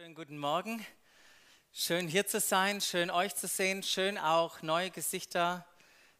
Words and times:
Schönen 0.00 0.14
guten 0.14 0.38
Morgen. 0.38 0.86
Schön 1.72 2.06
hier 2.06 2.24
zu 2.24 2.38
sein, 2.38 2.80
schön 2.80 3.10
euch 3.10 3.34
zu 3.34 3.48
sehen, 3.48 3.82
schön 3.82 4.16
auch 4.16 4.62
neue 4.62 4.92
Gesichter 4.92 5.66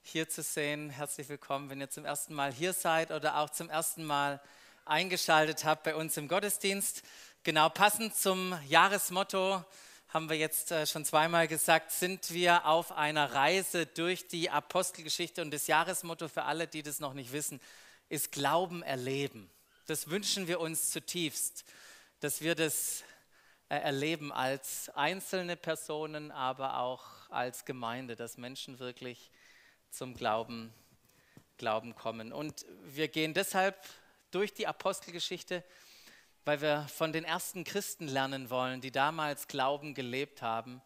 hier 0.02 0.28
zu 0.28 0.42
sehen. 0.42 0.90
Herzlich 0.90 1.28
willkommen, 1.28 1.70
wenn 1.70 1.80
ihr 1.80 1.88
zum 1.88 2.04
ersten 2.04 2.34
Mal 2.34 2.52
hier 2.52 2.72
seid 2.72 3.12
oder 3.12 3.38
auch 3.38 3.50
zum 3.50 3.70
ersten 3.70 4.02
Mal 4.02 4.40
eingeschaltet 4.84 5.64
habt 5.64 5.84
bei 5.84 5.94
uns 5.94 6.16
im 6.16 6.26
Gottesdienst. 6.26 7.04
Genau 7.44 7.68
passend 7.68 8.16
zum 8.16 8.58
Jahresmotto 8.66 9.64
haben 10.08 10.28
wir 10.28 10.36
jetzt 10.36 10.72
äh, 10.72 10.84
schon 10.84 11.04
zweimal 11.04 11.46
gesagt, 11.46 11.92
sind 11.92 12.32
wir 12.32 12.66
auf 12.66 12.90
einer 12.90 13.32
Reise 13.32 13.86
durch 13.86 14.26
die 14.26 14.50
Apostelgeschichte 14.50 15.40
und 15.40 15.52
das 15.52 15.68
Jahresmotto 15.68 16.26
für 16.26 16.42
alle, 16.42 16.66
die 16.66 16.82
das 16.82 16.98
noch 16.98 17.14
nicht 17.14 17.30
wissen, 17.30 17.60
ist 18.08 18.32
Glauben 18.32 18.82
erleben. 18.82 19.48
Das 19.86 20.10
wünschen 20.10 20.48
wir 20.48 20.58
uns 20.58 20.90
zutiefst, 20.90 21.64
dass 22.18 22.40
wir 22.40 22.56
das 22.56 23.04
erleben 23.68 24.32
als 24.32 24.88
einzelne 24.90 25.56
Personen, 25.56 26.30
aber 26.30 26.78
auch 26.78 27.04
als 27.28 27.64
Gemeinde, 27.64 28.16
dass 28.16 28.38
Menschen 28.38 28.78
wirklich 28.78 29.30
zum 29.90 30.14
Glauben, 30.14 30.72
Glauben 31.58 31.94
kommen. 31.94 32.32
Und 32.32 32.64
wir 32.84 33.08
gehen 33.08 33.34
deshalb 33.34 33.76
durch 34.30 34.54
die 34.54 34.66
Apostelgeschichte, 34.66 35.64
weil 36.44 36.60
wir 36.62 36.86
von 36.88 37.12
den 37.12 37.24
ersten 37.24 37.64
Christen 37.64 38.08
lernen 38.08 38.48
wollen, 38.48 38.80
die 38.80 38.90
damals 38.90 39.48
Glauben 39.48 39.94
gelebt 39.94 40.40
haben 40.40 40.80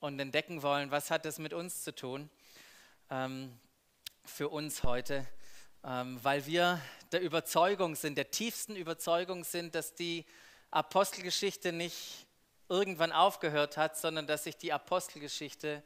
und 0.00 0.20
entdecken 0.20 0.62
wollen, 0.62 0.90
was 0.90 1.10
hat 1.10 1.24
das 1.24 1.38
mit 1.38 1.54
uns 1.54 1.82
zu 1.82 1.94
tun, 1.94 2.28
ähm, 3.10 3.58
für 4.24 4.50
uns 4.50 4.82
heute, 4.82 5.26
ähm, 5.82 6.18
weil 6.22 6.44
wir 6.44 6.80
der 7.12 7.22
Überzeugung 7.22 7.94
sind, 7.94 8.18
der 8.18 8.30
tiefsten 8.30 8.76
Überzeugung 8.76 9.44
sind, 9.44 9.74
dass 9.74 9.94
die 9.94 10.26
Apostelgeschichte 10.70 11.72
nicht 11.72 12.26
irgendwann 12.68 13.12
aufgehört 13.12 13.76
hat, 13.76 13.96
sondern 13.96 14.26
dass 14.26 14.44
sich 14.44 14.56
die 14.56 14.72
Apostelgeschichte 14.72 15.82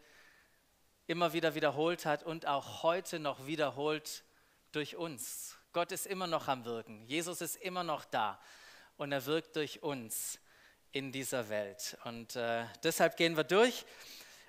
immer 1.07 1.33
wieder 1.33 1.55
wiederholt 1.55 2.07
hat 2.07 2.23
und 2.23 2.47
auch 2.47 2.83
heute 2.83 3.19
noch 3.19 3.47
wiederholt 3.47 4.25
durch 4.73 4.97
uns. 4.97 5.57
Gott 5.73 5.93
ist 5.93 6.07
immer 6.07 6.27
noch 6.27 6.49
am 6.49 6.65
Wirken. 6.65 7.05
Jesus 7.07 7.41
ist 7.41 7.57
immer 7.57 7.85
noch 7.85 8.05
da 8.05 8.41
und 8.97 9.13
er 9.13 9.25
wirkt 9.27 9.57
durch 9.57 9.83
uns 9.83 10.39
in 10.91 11.13
dieser 11.13 11.49
Welt. 11.49 11.97
Und 12.05 12.37
äh, 12.37 12.65
deshalb 12.83 13.17
gehen 13.17 13.37
wir 13.37 13.45
durch 13.45 13.85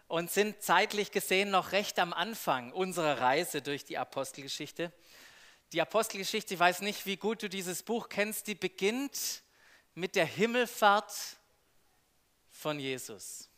und 0.07 0.31
sind 0.31 0.61
zeitlich 0.61 1.11
gesehen 1.11 1.51
noch 1.51 1.71
recht 1.71 1.99
am 1.99 2.13
Anfang 2.13 2.71
unserer 2.71 3.19
Reise 3.19 3.61
durch 3.61 3.85
die 3.85 3.97
Apostelgeschichte. 3.97 4.91
Die 5.71 5.81
Apostelgeschichte, 5.81 6.55
ich 6.55 6.59
weiß 6.59 6.81
nicht, 6.81 7.05
wie 7.05 7.17
gut 7.17 7.41
du 7.41 7.49
dieses 7.49 7.83
Buch 7.83 8.09
kennst, 8.09 8.47
die 8.47 8.55
beginnt 8.55 9.42
mit 9.95 10.15
der 10.15 10.25
Himmelfahrt 10.25 11.37
von 12.49 12.79
Jesus. 12.79 13.49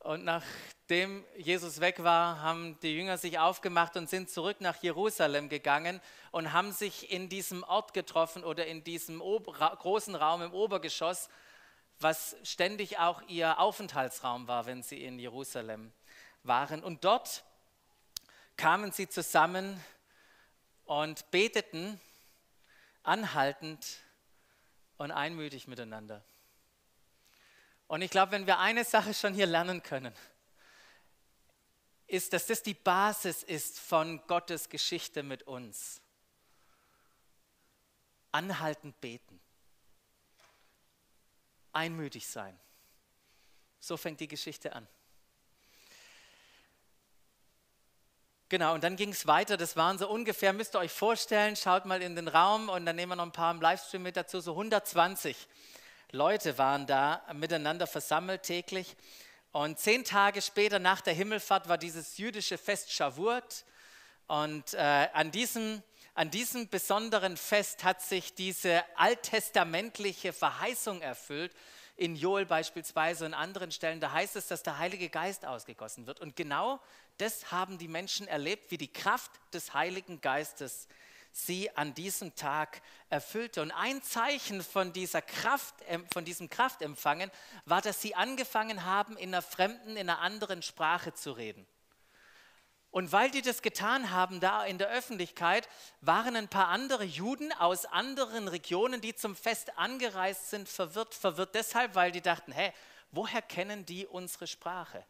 Und 0.00 0.24
nachdem 0.24 1.24
Jesus 1.36 1.78
weg 1.78 2.02
war, 2.02 2.40
haben 2.40 2.78
die 2.80 2.96
Jünger 2.96 3.18
sich 3.18 3.38
aufgemacht 3.38 3.96
und 3.96 4.10
sind 4.10 4.30
zurück 4.30 4.60
nach 4.60 4.82
Jerusalem 4.82 5.48
gegangen 5.48 6.00
und 6.32 6.52
haben 6.52 6.72
sich 6.72 7.12
in 7.12 7.28
diesem 7.28 7.62
Ort 7.62 7.94
getroffen 7.94 8.42
oder 8.42 8.66
in 8.66 8.82
diesem 8.82 9.20
großen 9.20 10.16
Raum 10.16 10.42
im 10.42 10.52
Obergeschoss, 10.52 11.28
was 12.00 12.34
ständig 12.42 12.98
auch 12.98 13.22
ihr 13.28 13.60
Aufenthaltsraum 13.60 14.48
war, 14.48 14.66
wenn 14.66 14.82
sie 14.82 15.04
in 15.04 15.20
Jerusalem 15.20 15.92
waren. 16.42 16.82
Und 16.82 17.04
dort 17.04 17.44
kamen 18.56 18.90
sie 18.90 19.08
zusammen 19.08 19.82
und 20.84 21.30
beteten 21.30 22.00
anhaltend 23.02 23.98
und 24.98 25.10
einmütig 25.10 25.66
miteinander. 25.66 26.24
Und 27.88 28.02
ich 28.02 28.10
glaube, 28.10 28.32
wenn 28.32 28.46
wir 28.46 28.58
eine 28.58 28.84
Sache 28.84 29.12
schon 29.12 29.34
hier 29.34 29.46
lernen 29.46 29.82
können, 29.82 30.14
ist, 32.06 32.32
dass 32.32 32.46
das 32.46 32.62
die 32.62 32.74
Basis 32.74 33.42
ist 33.42 33.80
von 33.80 34.24
Gottes 34.26 34.68
Geschichte 34.68 35.22
mit 35.22 35.42
uns. 35.44 36.00
Anhaltend 38.30 39.00
beten. 39.00 39.40
Einmütig 41.72 42.26
sein. 42.26 42.58
So 43.80 43.96
fängt 43.96 44.20
die 44.20 44.28
Geschichte 44.28 44.74
an. 44.74 44.86
Genau, 48.52 48.74
und 48.74 48.84
dann 48.84 48.96
ging 48.96 49.12
es 49.12 49.26
weiter. 49.26 49.56
Das 49.56 49.76
waren 49.76 49.96
so 49.96 50.06
ungefähr, 50.06 50.52
müsst 50.52 50.76
ihr 50.76 50.80
euch 50.80 50.92
vorstellen, 50.92 51.56
schaut 51.56 51.86
mal 51.86 52.02
in 52.02 52.14
den 52.14 52.28
Raum 52.28 52.68
und 52.68 52.84
dann 52.84 52.96
nehmen 52.96 53.12
wir 53.12 53.16
noch 53.16 53.24
ein 53.24 53.32
paar 53.32 53.50
im 53.50 53.62
Livestream 53.62 54.02
mit 54.02 54.14
dazu, 54.14 54.40
so 54.40 54.50
120 54.50 55.34
Leute 56.10 56.58
waren 56.58 56.86
da 56.86 57.22
miteinander 57.32 57.86
versammelt 57.86 58.42
täglich. 58.42 58.94
Und 59.52 59.78
zehn 59.78 60.04
Tage 60.04 60.42
später 60.42 60.78
nach 60.78 61.00
der 61.00 61.14
Himmelfahrt 61.14 61.66
war 61.66 61.78
dieses 61.78 62.18
jüdische 62.18 62.58
Fest 62.58 62.92
Shavuot. 62.92 63.64
Und 64.26 64.74
äh, 64.74 65.08
an, 65.14 65.30
diesem, 65.30 65.82
an 66.12 66.30
diesem 66.30 66.68
besonderen 66.68 67.38
Fest 67.38 67.84
hat 67.84 68.02
sich 68.02 68.34
diese 68.34 68.84
alttestamentliche 68.98 70.34
Verheißung 70.34 71.00
erfüllt. 71.00 71.54
In 72.02 72.16
Joel 72.16 72.46
beispielsweise 72.46 73.24
und 73.24 73.32
anderen 73.32 73.70
Stellen, 73.70 74.00
da 74.00 74.10
heißt 74.10 74.34
es, 74.34 74.48
dass 74.48 74.64
der 74.64 74.78
Heilige 74.78 75.08
Geist 75.08 75.46
ausgegossen 75.46 76.08
wird. 76.08 76.18
Und 76.18 76.34
genau 76.34 76.80
das 77.18 77.52
haben 77.52 77.78
die 77.78 77.86
Menschen 77.86 78.26
erlebt, 78.26 78.72
wie 78.72 78.76
die 78.76 78.92
Kraft 78.92 79.30
des 79.54 79.72
Heiligen 79.72 80.20
Geistes 80.20 80.88
sie 81.30 81.70
an 81.76 81.94
diesem 81.94 82.34
Tag 82.34 82.82
erfüllte. 83.08 83.62
Und 83.62 83.70
ein 83.70 84.02
Zeichen 84.02 84.62
von, 84.62 84.92
dieser 84.92 85.22
Kraft, 85.22 85.76
von 86.12 86.24
diesem 86.24 86.50
Kraftempfangen 86.50 87.30
war, 87.66 87.80
dass 87.80 88.02
sie 88.02 88.16
angefangen 88.16 88.84
haben, 88.84 89.16
in 89.16 89.28
einer 89.28 89.40
fremden, 89.40 89.90
in 89.90 90.10
einer 90.10 90.18
anderen 90.18 90.62
Sprache 90.62 91.14
zu 91.14 91.30
reden. 91.30 91.64
Und 92.92 93.10
weil 93.10 93.30
die 93.30 93.40
das 93.40 93.62
getan 93.62 94.10
haben 94.10 94.38
da 94.38 94.64
in 94.64 94.76
der 94.76 94.90
Öffentlichkeit, 94.90 95.66
waren 96.02 96.36
ein 96.36 96.48
paar 96.48 96.68
andere 96.68 97.04
Juden 97.04 97.50
aus 97.54 97.86
anderen 97.86 98.48
Regionen, 98.48 99.00
die 99.00 99.14
zum 99.14 99.34
Fest 99.34 99.78
angereist 99.78 100.50
sind, 100.50 100.68
verwirrt. 100.68 101.14
Verwirrt 101.14 101.54
deshalb, 101.54 101.94
weil 101.94 102.12
die 102.12 102.20
dachten, 102.20 102.52
hä, 102.52 102.70
woher 103.10 103.40
kennen 103.40 103.86
die 103.86 104.06
unsere 104.06 104.46
Sprache? 104.46 105.02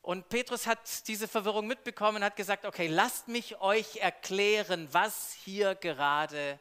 Und 0.00 0.30
Petrus 0.30 0.66
hat 0.66 1.08
diese 1.08 1.28
Verwirrung 1.28 1.66
mitbekommen 1.66 2.18
und 2.18 2.24
hat 2.24 2.36
gesagt, 2.36 2.64
okay, 2.64 2.86
lasst 2.86 3.28
mich 3.28 3.60
euch 3.60 3.96
erklären, 3.96 4.88
was 4.92 5.34
hier 5.44 5.74
gerade 5.74 6.58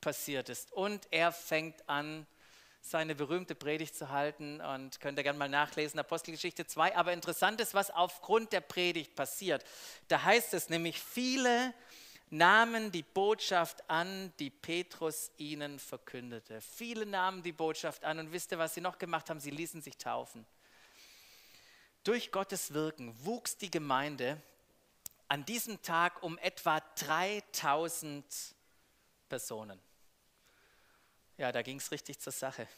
passiert 0.00 0.50
ist. 0.50 0.72
Und 0.72 1.08
er 1.10 1.32
fängt 1.32 1.88
an, 1.88 2.28
seine 2.82 3.14
berühmte 3.14 3.54
Predigt 3.54 3.94
zu 3.94 4.10
halten 4.10 4.60
und 4.60 5.00
könnt 5.00 5.16
ihr 5.18 5.22
gerne 5.22 5.38
mal 5.38 5.48
nachlesen, 5.48 6.00
Apostelgeschichte 6.00 6.66
2. 6.66 6.96
Aber 6.96 7.12
interessant 7.12 7.60
ist, 7.60 7.74
was 7.74 7.90
aufgrund 7.90 8.52
der 8.52 8.60
Predigt 8.60 9.14
passiert. 9.14 9.64
Da 10.08 10.24
heißt 10.24 10.52
es 10.52 10.68
nämlich, 10.68 11.00
viele 11.00 11.72
nahmen 12.28 12.90
die 12.90 13.04
Botschaft 13.04 13.88
an, 13.88 14.32
die 14.40 14.50
Petrus 14.50 15.30
ihnen 15.36 15.78
verkündete. 15.78 16.60
Viele 16.60 17.06
nahmen 17.06 17.42
die 17.42 17.52
Botschaft 17.52 18.04
an 18.04 18.18
und 18.18 18.32
wisst 18.32 18.50
ihr, 18.50 18.58
was 18.58 18.74
sie 18.74 18.80
noch 18.80 18.98
gemacht 18.98 19.30
haben? 19.30 19.38
Sie 19.38 19.50
ließen 19.50 19.80
sich 19.80 19.96
taufen. 19.96 20.44
Durch 22.02 22.32
Gottes 22.32 22.74
Wirken 22.74 23.14
wuchs 23.24 23.56
die 23.56 23.70
Gemeinde 23.70 24.42
an 25.28 25.44
diesem 25.44 25.80
Tag 25.82 26.20
um 26.24 26.36
etwa 26.38 26.80
3000 26.96 28.24
Personen. 29.28 29.80
Ja, 31.38 31.52
da 31.52 31.62
ging 31.62 31.78
es 31.78 31.90
richtig 31.90 32.18
zur 32.20 32.32
Sache. 32.32 32.68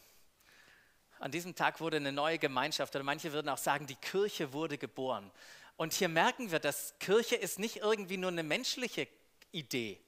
An 1.19 1.31
diesem 1.31 1.55
Tag 1.55 1.81
wurde 1.81 1.97
eine 1.97 2.13
neue 2.13 2.39
Gemeinschaft, 2.39 2.95
oder 2.95 3.05
manche 3.05 3.33
würden 3.33 3.49
auch 3.49 3.59
sagen, 3.59 3.87
die 3.87 3.97
Kirche 3.97 4.53
wurde 4.53 4.79
geboren. 4.79 5.31
Und 5.77 5.93
hier 5.93 6.09
merken 6.09 6.51
wir, 6.51 6.61
dass 6.61 6.99
Kirche 6.99 7.37
ist 7.37 7.59
nicht 7.59 7.77
irgendwie 7.77 8.17
nur 8.17 8.31
eine 8.31 8.43
menschliche 8.43 9.09
Idee. 9.51 10.01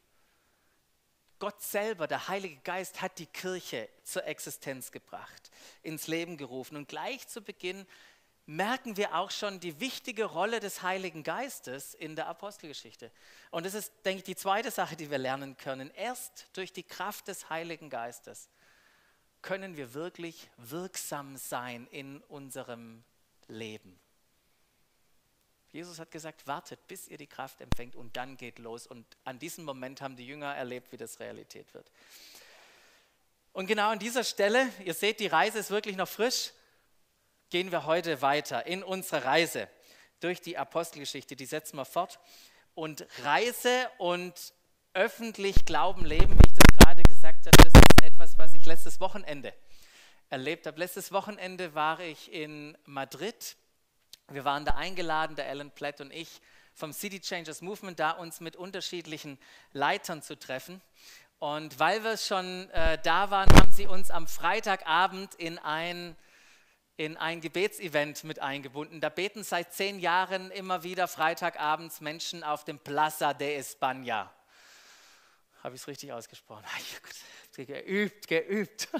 Gott 1.38 1.62
selber, 1.62 2.06
der 2.06 2.28
Heilige 2.28 2.56
Geist, 2.62 3.02
hat 3.02 3.18
die 3.18 3.26
Kirche 3.26 3.88
zur 4.04 4.24
Existenz 4.24 4.90
gebracht, 4.90 5.50
ins 5.82 6.06
Leben 6.06 6.36
gerufen. 6.36 6.76
Und 6.76 6.88
gleich 6.88 7.28
zu 7.28 7.42
Beginn 7.42 7.86
merken 8.46 8.96
wir 8.96 9.14
auch 9.16 9.32
schon 9.32 9.58
die 9.58 9.80
wichtige 9.80 10.24
Rolle 10.24 10.60
des 10.60 10.82
Heiligen 10.82 11.24
Geistes 11.24 11.94
in 11.94 12.14
der 12.14 12.28
Apostelgeschichte. 12.28 13.10
Und 13.50 13.66
das 13.66 13.74
ist, 13.74 13.92
denke 14.04 14.18
ich, 14.18 14.24
die 14.24 14.36
zweite 14.36 14.70
Sache, 14.70 14.96
die 14.96 15.10
wir 15.10 15.18
lernen 15.18 15.56
können. 15.56 15.90
Erst 15.90 16.48
durch 16.52 16.72
die 16.72 16.84
Kraft 16.84 17.26
des 17.28 17.50
Heiligen 17.50 17.90
Geistes 17.90 18.48
können 19.42 19.76
wir 19.76 19.94
wirklich 19.94 20.48
wirksam 20.58 21.36
sein 21.36 21.88
in 21.90 22.20
unserem 22.22 23.02
Leben. 23.48 23.98
Jesus 25.72 25.98
hat 25.98 26.10
gesagt, 26.10 26.46
wartet, 26.46 26.86
bis 26.86 27.06
ihr 27.08 27.18
die 27.18 27.26
Kraft 27.26 27.60
empfängt 27.60 27.96
und 27.96 28.16
dann 28.16 28.36
geht 28.36 28.58
los. 28.60 28.86
Und 28.86 29.04
an 29.24 29.38
diesem 29.38 29.64
Moment 29.64 30.00
haben 30.00 30.16
die 30.16 30.26
Jünger 30.26 30.54
erlebt, 30.54 30.92
wie 30.92 30.96
das 30.96 31.20
Realität 31.20 31.74
wird. 31.74 31.90
Und 33.52 33.66
genau 33.66 33.90
an 33.90 33.98
dieser 33.98 34.24
Stelle, 34.24 34.68
ihr 34.84 34.94
seht, 34.94 35.18
die 35.18 35.26
Reise 35.26 35.58
ist 35.58 35.70
wirklich 35.70 35.96
noch 35.96 36.08
frisch 36.08 36.52
gehen 37.50 37.72
wir 37.72 37.86
heute 37.86 38.22
weiter 38.22 38.66
in 38.66 38.82
unsere 38.82 39.24
Reise 39.24 39.68
durch 40.20 40.40
die 40.40 40.58
Apostelgeschichte. 40.58 41.36
Die 41.36 41.46
setzen 41.46 41.76
wir 41.76 41.84
fort. 41.84 42.18
Und 42.74 43.06
Reise 43.22 43.88
und 43.98 44.34
öffentlich 44.92 45.64
Glauben 45.64 46.04
leben, 46.04 46.38
wie 46.38 46.46
ich 46.46 46.54
das 46.54 46.78
gerade 46.78 47.02
gesagt 47.02 47.46
habe, 47.46 47.56
das 47.56 47.66
ist 47.66 47.76
etwas, 47.76 48.12
etwas, 48.12 48.38
was 48.38 48.54
ich 48.54 48.64
letztes 48.66 49.00
Wochenende 49.00 49.52
erlebt 50.30 50.66
habe. 50.66 50.78
Letztes 50.78 51.12
Wochenende 51.12 51.74
war 51.74 52.00
ich 52.00 52.32
in 52.32 52.76
Madrid. 52.84 53.56
Wir 54.28 54.44
waren 54.44 54.64
da 54.64 54.74
eingeladen, 54.74 55.36
der 55.36 55.48
Alan 55.48 55.70
Platt 55.70 56.00
und 56.00 56.12
ich, 56.12 56.40
vom 56.74 56.92
City 56.92 57.20
Changers 57.20 57.62
Movement, 57.62 57.98
da 57.98 58.10
uns 58.12 58.40
mit 58.40 58.56
unterschiedlichen 58.56 59.38
Leitern 59.72 60.22
zu 60.22 60.38
treffen. 60.38 60.82
Und 61.38 61.78
weil 61.78 62.02
wir 62.02 62.16
schon 62.16 62.70
äh, 62.70 62.98
da 63.02 63.30
waren, 63.30 63.50
haben 63.56 63.70
sie 63.70 63.86
uns 63.86 64.10
am 64.10 64.26
Freitagabend 64.26 65.34
in 65.34 65.58
ein, 65.58 66.16
in 66.96 67.16
ein 67.16 67.40
Gebetsevent 67.40 68.24
mit 68.24 68.40
eingebunden. 68.40 69.00
Da 69.00 69.08
beten 69.08 69.44
seit 69.44 69.72
zehn 69.74 69.98
Jahren 69.98 70.50
immer 70.50 70.82
wieder 70.82 71.08
Freitagabends 71.08 72.00
Menschen 72.00 72.42
auf 72.42 72.64
dem 72.64 72.78
Plaza 72.78 73.34
de 73.34 73.60
España. 73.60 74.30
Habe 75.62 75.74
ich 75.74 75.82
es 75.82 75.88
richtig 75.88 76.12
ausgesprochen? 76.12 76.64
Geübt, 77.54 78.28
geübt. 78.28 78.88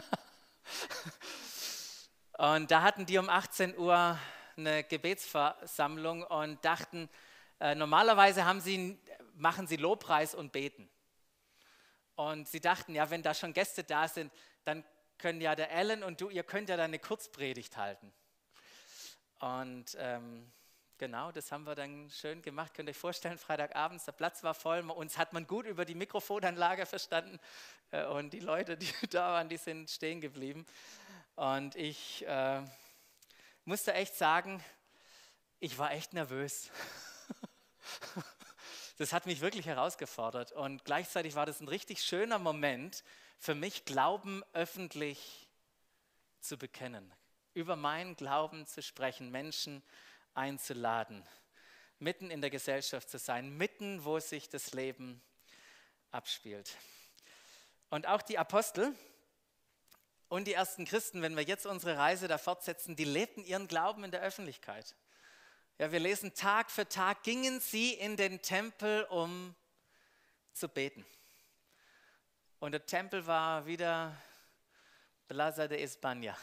Und 2.38 2.70
da 2.70 2.82
hatten 2.82 3.06
die 3.06 3.16
um 3.18 3.30
18 3.30 3.78
Uhr 3.78 4.18
eine 4.56 4.84
Gebetsversammlung 4.84 6.22
und 6.22 6.62
dachten, 6.64 7.08
äh, 7.60 7.74
normalerweise 7.74 8.44
sie, 8.60 8.98
machen 9.34 9.66
sie 9.66 9.76
Lobpreis 9.76 10.34
und 10.34 10.52
beten. 10.52 10.88
Und 12.14 12.48
sie 12.48 12.60
dachten, 12.60 12.94
ja, 12.94 13.08
wenn 13.10 13.22
da 13.22 13.32
schon 13.32 13.52
Gäste 13.52 13.84
da 13.84 14.08
sind, 14.08 14.32
dann 14.64 14.84
können 15.18 15.40
ja 15.40 15.54
der 15.54 15.70
Alan 15.70 16.02
und 16.02 16.20
du, 16.20 16.30
ihr 16.30 16.44
könnt 16.44 16.68
ja 16.68 16.76
dann 16.76 16.86
eine 16.86 16.98
Kurzpredigt 16.98 17.76
halten. 17.76 18.12
Und 19.40 19.96
ähm, 19.98 20.50
genau, 20.98 21.32
das 21.32 21.52
haben 21.52 21.64
wir 21.64 21.74
dann 21.74 22.10
schön 22.10 22.42
gemacht. 22.42 22.74
Könnt 22.74 22.88
ihr 22.88 22.90
euch 22.90 22.96
vorstellen, 22.96 23.38
Freitagabends, 23.38 24.04
der 24.04 24.12
Platz 24.12 24.42
war 24.42 24.54
voll. 24.54 24.80
Uns 24.90 25.18
hat 25.18 25.32
man 25.32 25.46
gut 25.46 25.66
über 25.66 25.84
die 25.84 25.94
Mikrofonanlage 25.94 26.86
verstanden. 26.86 27.38
Äh, 27.90 28.06
und 28.06 28.32
die 28.32 28.40
Leute, 28.40 28.76
die 28.76 28.90
da 29.10 29.32
waren, 29.32 29.48
die 29.48 29.56
sind 29.58 29.90
stehen 29.90 30.20
geblieben. 30.20 30.66
Und 31.34 31.76
ich 31.76 32.26
äh, 32.26 32.62
musste 33.64 33.92
echt 33.92 34.14
sagen, 34.14 34.64
ich 35.58 35.76
war 35.78 35.92
echt 35.92 36.12
nervös. 36.12 36.70
das 38.98 39.12
hat 39.12 39.26
mich 39.26 39.40
wirklich 39.40 39.66
herausgefordert. 39.66 40.52
Und 40.52 40.84
gleichzeitig 40.84 41.34
war 41.34 41.46
das 41.46 41.60
ein 41.60 41.68
richtig 41.68 42.02
schöner 42.02 42.38
Moment 42.38 43.04
für 43.38 43.54
mich, 43.54 43.84
Glauben 43.84 44.42
öffentlich 44.52 45.48
zu 46.40 46.56
bekennen, 46.56 47.12
über 47.54 47.76
meinen 47.76 48.16
Glauben 48.16 48.66
zu 48.66 48.82
sprechen, 48.82 49.30
Menschen 49.30 49.82
einzuladen, 50.34 51.26
mitten 51.98 52.30
in 52.30 52.40
der 52.40 52.50
Gesellschaft 52.50 53.08
zu 53.08 53.18
sein, 53.18 53.56
mitten, 53.56 54.04
wo 54.04 54.18
sich 54.20 54.48
das 54.48 54.72
Leben 54.72 55.22
abspielt. 56.10 56.76
Und 57.90 58.06
auch 58.06 58.22
die 58.22 58.38
Apostel 58.38 58.94
und 60.28 60.46
die 60.46 60.54
ersten 60.54 60.84
Christen, 60.84 61.22
wenn 61.22 61.36
wir 61.36 61.44
jetzt 61.44 61.66
unsere 61.66 61.96
Reise 61.96 62.28
da 62.28 62.38
fortsetzen, 62.38 62.96
die 62.96 63.04
lebten 63.04 63.44
ihren 63.44 63.68
Glauben 63.68 64.04
in 64.04 64.10
der 64.10 64.22
Öffentlichkeit. 64.22 64.96
Ja, 65.78 65.92
wir 65.92 66.00
lesen, 66.00 66.34
Tag 66.34 66.70
für 66.70 66.88
Tag 66.88 67.22
gingen 67.22 67.60
sie 67.60 67.92
in 67.92 68.16
den 68.16 68.42
Tempel, 68.42 69.04
um 69.04 69.54
zu 70.52 70.68
beten. 70.68 71.04
Und 72.66 72.72
der 72.72 72.84
Tempel 72.84 73.24
war 73.28 73.64
wieder 73.64 74.12
Plaza 75.28 75.68
de 75.68 75.80
España 75.86 76.34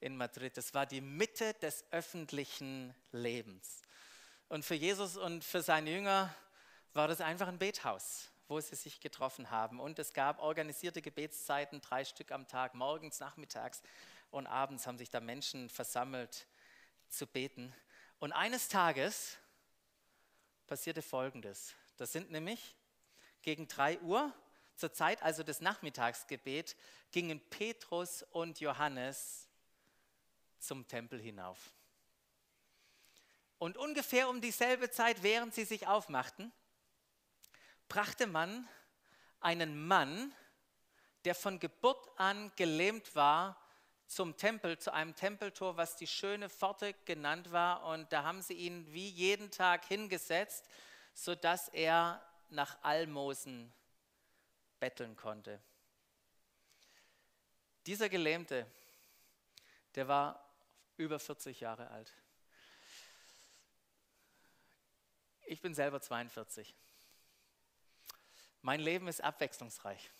in 0.00 0.16
Madrid. 0.16 0.56
Das 0.56 0.74
war 0.74 0.86
die 0.86 1.00
Mitte 1.00 1.54
des 1.54 1.84
öffentlichen 1.92 2.92
Lebens. 3.12 3.82
Und 4.48 4.64
für 4.64 4.74
Jesus 4.74 5.16
und 5.16 5.44
für 5.44 5.62
seine 5.62 5.92
Jünger 5.92 6.34
war 6.94 7.06
das 7.06 7.20
einfach 7.20 7.46
ein 7.46 7.60
Bethaus, 7.60 8.28
wo 8.48 8.58
sie 8.58 8.74
sich 8.74 8.98
getroffen 8.98 9.48
haben. 9.52 9.78
Und 9.78 10.00
es 10.00 10.12
gab 10.12 10.40
organisierte 10.40 11.00
Gebetszeiten, 11.00 11.80
drei 11.80 12.04
Stück 12.04 12.32
am 12.32 12.48
Tag, 12.48 12.74
morgens, 12.74 13.20
nachmittags 13.20 13.84
und 14.32 14.48
abends 14.48 14.84
haben 14.84 14.98
sich 14.98 15.10
da 15.10 15.20
Menschen 15.20 15.68
versammelt 15.68 16.48
zu 17.08 17.24
beten. 17.24 17.72
Und 18.18 18.32
eines 18.32 18.68
Tages 18.68 19.38
passierte 20.66 21.02
Folgendes. 21.02 21.72
Das 21.98 22.10
sind 22.10 22.32
nämlich 22.32 22.74
gegen 23.42 23.68
3 23.68 24.00
Uhr, 24.00 24.32
zur 24.76 24.92
Zeit 24.92 25.22
also 25.22 25.42
des 25.42 25.60
Nachmittagsgebet, 25.60 26.76
gingen 27.10 27.40
Petrus 27.50 28.22
und 28.22 28.60
Johannes 28.60 29.48
zum 30.58 30.86
Tempel 30.86 31.20
hinauf. 31.20 31.58
Und 33.58 33.78
ungefähr 33.78 34.28
um 34.28 34.40
dieselbe 34.40 34.90
Zeit, 34.90 35.22
während 35.22 35.54
sie 35.54 35.64
sich 35.64 35.86
aufmachten, 35.86 36.52
brachte 37.88 38.26
man 38.26 38.68
einen 39.40 39.86
Mann, 39.86 40.34
der 41.24 41.34
von 41.34 41.58
Geburt 41.58 42.08
an 42.18 42.52
gelähmt 42.56 43.14
war, 43.14 43.60
zum 44.06 44.36
Tempel, 44.36 44.78
zu 44.78 44.92
einem 44.92 45.14
Tempeltor, 45.14 45.76
was 45.76 45.96
die 45.96 46.06
schöne 46.06 46.48
Pforte 46.48 46.94
genannt 47.06 47.50
war. 47.50 47.84
Und 47.86 48.12
da 48.12 48.22
haben 48.22 48.42
sie 48.42 48.54
ihn 48.54 48.86
wie 48.92 49.08
jeden 49.08 49.50
Tag 49.50 49.84
hingesetzt, 49.86 50.68
sodass 51.12 51.68
er 51.68 52.22
nach 52.50 52.78
Almosen 52.82 53.72
betteln 54.78 55.16
konnte. 55.16 55.60
Dieser 57.86 58.08
Gelähmte, 58.08 58.66
der 59.94 60.08
war 60.08 60.44
über 60.96 61.18
40 61.18 61.60
Jahre 61.60 61.90
alt. 61.90 62.12
Ich 65.46 65.60
bin 65.60 65.74
selber 65.74 66.00
42. 66.00 66.74
Mein 68.62 68.80
Leben 68.80 69.06
ist 69.06 69.22
abwechslungsreich. 69.22 70.10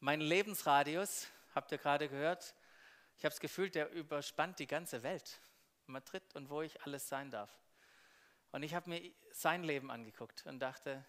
Mein 0.00 0.20
Lebensradius 0.20 1.28
habt 1.54 1.70
ihr 1.70 1.78
gerade 1.78 2.08
gehört. 2.08 2.54
Ich 3.16 3.24
habe 3.24 3.30
das 3.30 3.40
Gefühl, 3.40 3.70
der 3.70 3.90
überspannt 3.92 4.58
die 4.58 4.66
ganze 4.66 5.02
Welt. 5.04 5.40
Madrid 5.86 6.22
und 6.34 6.50
wo 6.50 6.62
ich 6.62 6.82
alles 6.82 7.08
sein 7.08 7.30
darf. 7.30 7.54
Und 8.50 8.62
ich 8.62 8.74
habe 8.74 8.90
mir 8.90 9.12
sein 9.32 9.62
Leben 9.62 9.90
angeguckt 9.90 10.44
und 10.46 10.58
dachte, 10.58 11.04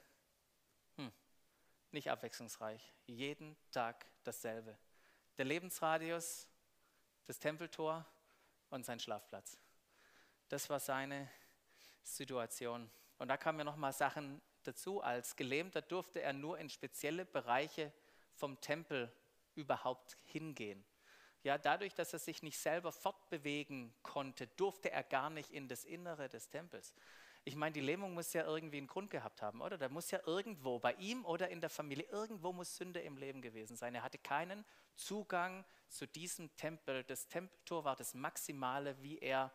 nicht 1.95 2.11
abwechslungsreich. 2.11 2.93
Jeden 3.07 3.57
Tag 3.71 4.05
dasselbe. 4.23 4.77
Der 5.37 5.45
Lebensradius, 5.45 6.47
das 7.25 7.39
Tempeltor 7.39 8.05
und 8.69 8.85
sein 8.85 8.99
Schlafplatz. 8.99 9.57
Das 10.49 10.69
war 10.69 10.79
seine 10.79 11.27
Situation. 12.03 12.91
Und 13.17 13.29
da 13.29 13.37
kamen 13.37 13.59
ja 13.59 13.65
nochmal 13.65 13.93
Sachen 13.93 14.41
dazu. 14.63 15.01
Als 15.01 15.35
Gelähmter 15.35 15.81
durfte 15.81 16.21
er 16.21 16.33
nur 16.33 16.59
in 16.59 16.69
spezielle 16.69 17.25
Bereiche 17.25 17.91
vom 18.35 18.59
Tempel 18.61 19.11
überhaupt 19.55 20.17
hingehen. 20.23 20.85
Ja, 21.43 21.57
dadurch, 21.57 21.93
dass 21.93 22.11
er 22.11 22.19
sich 22.19 22.43
nicht 22.43 22.57
selber 22.57 22.91
fortbewegen 22.91 23.93
konnte, 24.03 24.47
durfte 24.47 24.91
er 24.91 25.03
gar 25.03 25.29
nicht 25.29 25.51
in 25.51 25.67
das 25.67 25.85
Innere 25.85 26.27
des 26.27 26.49
Tempels. 26.49 26.93
Ich 27.47 27.55
meine, 27.55 27.73
die 27.73 27.81
Lähmung 27.81 28.15
muss 28.15 28.33
ja 28.33 28.43
irgendwie 28.43 28.79
einen 28.79 28.87
Grund 28.87 29.11
gehabt 29.11 29.43
haben, 29.43 29.61
oder? 29.61 29.77
Da 29.77 29.87
muss 29.87 30.09
ja 30.09 30.19
irgendwo, 30.25 30.79
bei 30.79 30.93
ihm 30.93 31.23
oder 31.25 31.49
in 31.49 31.61
der 31.61 31.69
Familie, 31.69 32.07
irgendwo 32.09 32.51
muss 32.51 32.75
Sünde 32.75 33.01
im 33.01 33.17
Leben 33.17 33.39
gewesen 33.43 33.77
sein. 33.77 33.93
Er 33.93 34.01
hatte 34.01 34.17
keinen 34.17 34.65
Zugang 34.95 35.63
zu 35.87 36.07
diesem 36.07 36.55
Tempel. 36.55 37.03
Das 37.03 37.27
Tempeltor 37.27 37.83
war 37.83 37.95
das 37.95 38.15
Maximale, 38.15 38.99
wie 39.03 39.19
er, 39.19 39.53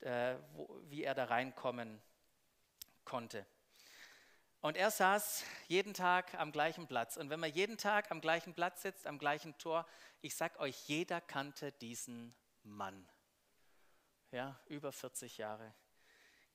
äh, 0.00 0.36
wo, 0.52 0.78
wie 0.90 1.04
er 1.04 1.14
da 1.14 1.24
reinkommen 1.24 2.02
konnte. 3.06 3.46
Und 4.60 4.76
er 4.76 4.90
saß 4.90 5.42
jeden 5.68 5.94
Tag 5.94 6.34
am 6.34 6.52
gleichen 6.52 6.86
Platz. 6.86 7.16
Und 7.16 7.30
wenn 7.30 7.40
man 7.40 7.50
jeden 7.50 7.78
Tag 7.78 8.10
am 8.10 8.20
gleichen 8.20 8.52
Platz 8.52 8.82
sitzt, 8.82 9.06
am 9.06 9.18
gleichen 9.18 9.56
Tor, 9.56 9.86
ich 10.20 10.36
sag 10.36 10.60
euch, 10.60 10.86
jeder 10.86 11.22
kannte 11.22 11.72
diesen 11.72 12.34
Mann. 12.62 13.08
Ja, 14.32 14.60
über 14.66 14.92
40 14.92 15.38
Jahre 15.38 15.72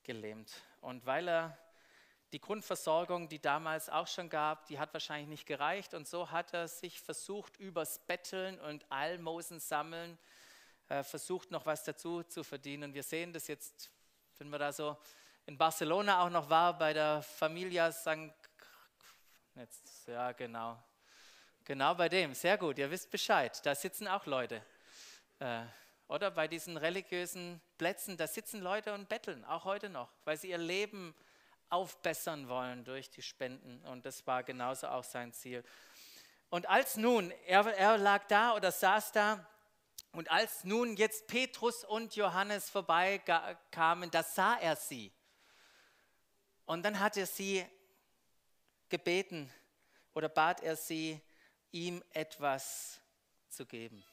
gelähmt. 0.04 0.52
Und 0.82 1.06
weil 1.06 1.28
er 1.28 1.58
die 2.34 2.40
Grundversorgung, 2.40 3.28
die 3.28 3.40
damals 3.40 3.90
auch 3.90 4.08
schon 4.08 4.30
gab, 4.30 4.66
die 4.68 4.80
hat 4.80 4.94
wahrscheinlich 4.94 5.28
nicht 5.28 5.46
gereicht. 5.46 5.94
Und 5.94 6.08
so 6.08 6.32
hat 6.32 6.54
er 6.54 6.68
sich 6.68 7.02
versucht, 7.02 7.58
übers 7.58 8.00
Betteln 8.00 8.60
und 8.62 8.90
Almosen 8.90 9.60
sammeln, 9.60 10.18
äh, 10.88 11.04
versucht 11.04 11.52
noch 11.52 11.66
was 11.66 11.84
dazu 11.84 12.24
zu 12.24 12.44
verdienen. 12.44 12.86
Und 12.86 12.94
wir 12.94 13.04
sehen 13.04 13.34
das 13.34 13.48
jetzt, 13.48 13.92
wenn 14.38 14.50
wir 14.50 14.60
da 14.60 14.72
so 14.72 14.98
in 15.46 15.58
Barcelona 15.58 16.24
auch 16.24 16.30
noch 16.30 16.50
war 16.50 16.78
bei 16.78 16.94
der 16.94 17.22
Familia 17.22 17.92
St. 17.92 18.32
Jetzt, 19.56 20.08
ja, 20.08 20.32
genau. 20.32 20.82
Genau 21.66 21.94
bei 21.94 22.10
dem, 22.10 22.34
sehr 22.34 22.58
gut, 22.58 22.78
ihr 22.80 22.90
wisst 22.90 23.12
Bescheid. 23.12 23.64
Da 23.66 23.76
sitzen 23.76 24.08
auch 24.08 24.26
Leute. 24.26 24.64
Äh, 25.40 25.64
oder 26.12 26.30
bei 26.30 26.50
diesen 26.50 26.76
religiösen 26.76 27.62
Plätzen, 27.78 28.18
da 28.18 28.28
sitzen 28.28 28.60
Leute 28.60 28.94
und 28.94 29.08
betteln, 29.08 29.46
auch 29.46 29.64
heute 29.64 29.90
noch, 29.90 30.10
weil 30.26 30.36
sie 30.36 30.50
ihr 30.50 30.58
Leben 30.58 31.16
aufbessern 31.70 32.50
wollen 32.50 32.84
durch 32.84 33.10
die 33.10 33.22
Spenden. 33.22 33.82
Und 33.86 34.06
das 34.06 34.28
war 34.28 34.44
genauso 34.44 34.90
auch 34.90 35.06
sein 35.06 35.32
Ziel. 35.32 35.64
Und 36.50 36.68
als 36.68 36.98
nun, 36.98 37.32
er, 37.48 37.66
er 37.78 37.98
lag 37.98 38.28
da 38.28 38.56
oder 38.56 38.74
saß 38.74 39.14
da, 39.14 39.48
und 40.12 40.30
als 40.30 40.66
nun 40.66 40.98
jetzt 40.98 41.28
Petrus 41.28 41.86
und 41.86 42.14
Johannes 42.18 42.70
vorbeikamen, 42.70 44.12
da 44.12 44.22
sah 44.22 44.58
er 44.58 44.76
sie. 44.76 45.14
Und 46.66 46.84
dann 46.84 47.00
hat 47.00 47.16
er 47.16 47.26
sie 47.26 47.66
gebeten 48.90 49.50
oder 50.14 50.28
bat 50.28 50.62
er 50.62 50.76
sie, 50.76 51.22
ihm 51.72 52.04
etwas 52.12 53.00
zu 53.48 53.66
geben. 53.66 54.04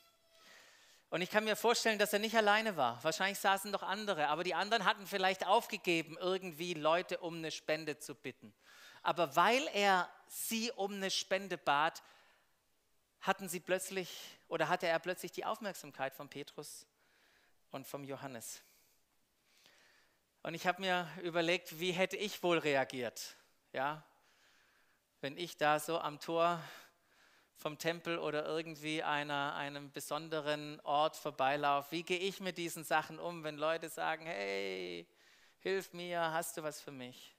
Und 1.10 1.22
ich 1.22 1.30
kann 1.30 1.44
mir 1.44 1.56
vorstellen, 1.56 1.98
dass 1.98 2.12
er 2.12 2.18
nicht 2.18 2.36
alleine 2.36 2.76
war. 2.76 3.02
Wahrscheinlich 3.02 3.38
saßen 3.38 3.72
doch 3.72 3.82
andere, 3.82 4.28
aber 4.28 4.44
die 4.44 4.54
anderen 4.54 4.84
hatten 4.84 5.06
vielleicht 5.06 5.46
aufgegeben, 5.46 6.18
irgendwie 6.20 6.74
Leute 6.74 7.18
um 7.18 7.36
eine 7.36 7.50
Spende 7.50 7.98
zu 7.98 8.14
bitten. 8.14 8.54
Aber 9.02 9.34
weil 9.34 9.66
er 9.72 10.10
sie 10.26 10.70
um 10.72 10.92
eine 10.92 11.10
Spende 11.10 11.56
bat, 11.56 12.02
hatten 13.20 13.48
sie 13.48 13.60
plötzlich 13.60 14.38
oder 14.48 14.68
hatte 14.68 14.86
er 14.86 14.98
plötzlich 14.98 15.32
die 15.32 15.44
Aufmerksamkeit 15.44 16.14
von 16.14 16.28
Petrus 16.28 16.86
und 17.70 17.86
vom 17.86 18.04
Johannes. 18.04 18.62
Und 20.42 20.54
ich 20.54 20.66
habe 20.66 20.80
mir 20.80 21.08
überlegt, 21.22 21.80
wie 21.80 21.92
hätte 21.92 22.16
ich 22.16 22.42
wohl 22.42 22.58
reagiert, 22.58 23.36
ja, 23.72 24.04
wenn 25.20 25.36
ich 25.36 25.56
da 25.56 25.80
so 25.80 25.98
am 25.98 26.20
Tor 26.20 26.62
vom 27.58 27.76
Tempel 27.76 28.18
oder 28.18 28.46
irgendwie 28.46 29.02
einer, 29.02 29.54
einem 29.56 29.90
besonderen 29.90 30.80
Ort 30.84 31.16
vorbeilaufe. 31.16 31.90
Wie 31.90 32.04
gehe 32.04 32.18
ich 32.18 32.38
mit 32.38 32.56
diesen 32.56 32.84
Sachen 32.84 33.18
um, 33.18 33.42
wenn 33.42 33.56
Leute 33.56 33.88
sagen, 33.88 34.26
hey, 34.26 35.06
hilf 35.58 35.92
mir, 35.92 36.20
hast 36.32 36.56
du 36.56 36.62
was 36.62 36.80
für 36.80 36.92
mich? 36.92 37.34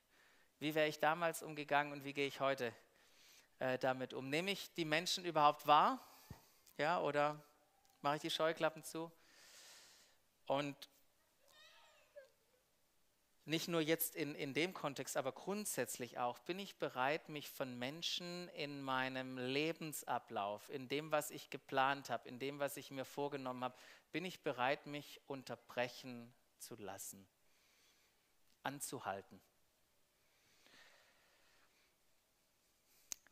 Wie 0.60 0.76
wäre 0.76 0.90
ich 0.90 1.00
damals 1.00 1.42
umgegangen 1.42 1.94
und 1.94 2.04
wie 2.04 2.12
gehe 2.12 2.28
ich 2.28 2.42
heute 2.42 2.74
äh, 3.60 3.80
damit 3.80 4.14
um? 4.14 4.30
Nehme 4.30 4.52
ich 4.52 4.74
die 4.74 4.84
Menschen 4.84 5.24
überhaupt 5.24 5.66
wahr? 5.66 6.06
Ja, 6.78 7.00
oder 7.00 7.42
mache 8.02 8.18
ich 8.18 8.22
die 8.22 8.30
Scheuklappen 8.30 8.84
zu? 8.84 9.10
Und 10.48 10.76
nicht 13.50 13.68
nur 13.68 13.82
jetzt 13.82 14.15
in, 14.15 14.36
in 14.36 14.53
dem 14.53 14.74
Kontext, 14.74 15.18
aber 15.18 15.32
grundsätzlich 15.32 16.20
auch, 16.20 16.38
bin 16.39 16.60
ich 16.60 16.77
bereit, 16.77 17.29
mich 17.29 17.50
von 17.50 17.77
Menschen 17.77 18.48
in 18.50 18.82
meinem 18.82 19.38
Lebensablauf, 19.38 20.70
in 20.70 20.88
dem, 20.88 21.12
was 21.12 21.32
ich 21.32 21.50
geplant 21.50 22.10
habe, 22.10 22.29
in 22.29 22.38
dem, 22.38 22.60
was 22.60 22.77
ich 22.77 22.91
mir 22.91 23.06
vorgenommen 23.06 23.63
habe, 23.63 23.75
bin 24.12 24.24
ich 24.24 24.44
bereit, 24.44 24.86
mich 24.86 25.20
unterbrechen 25.27 26.32
zu 26.60 26.75
lassen, 26.75 27.27
anzuhalten. 28.62 29.41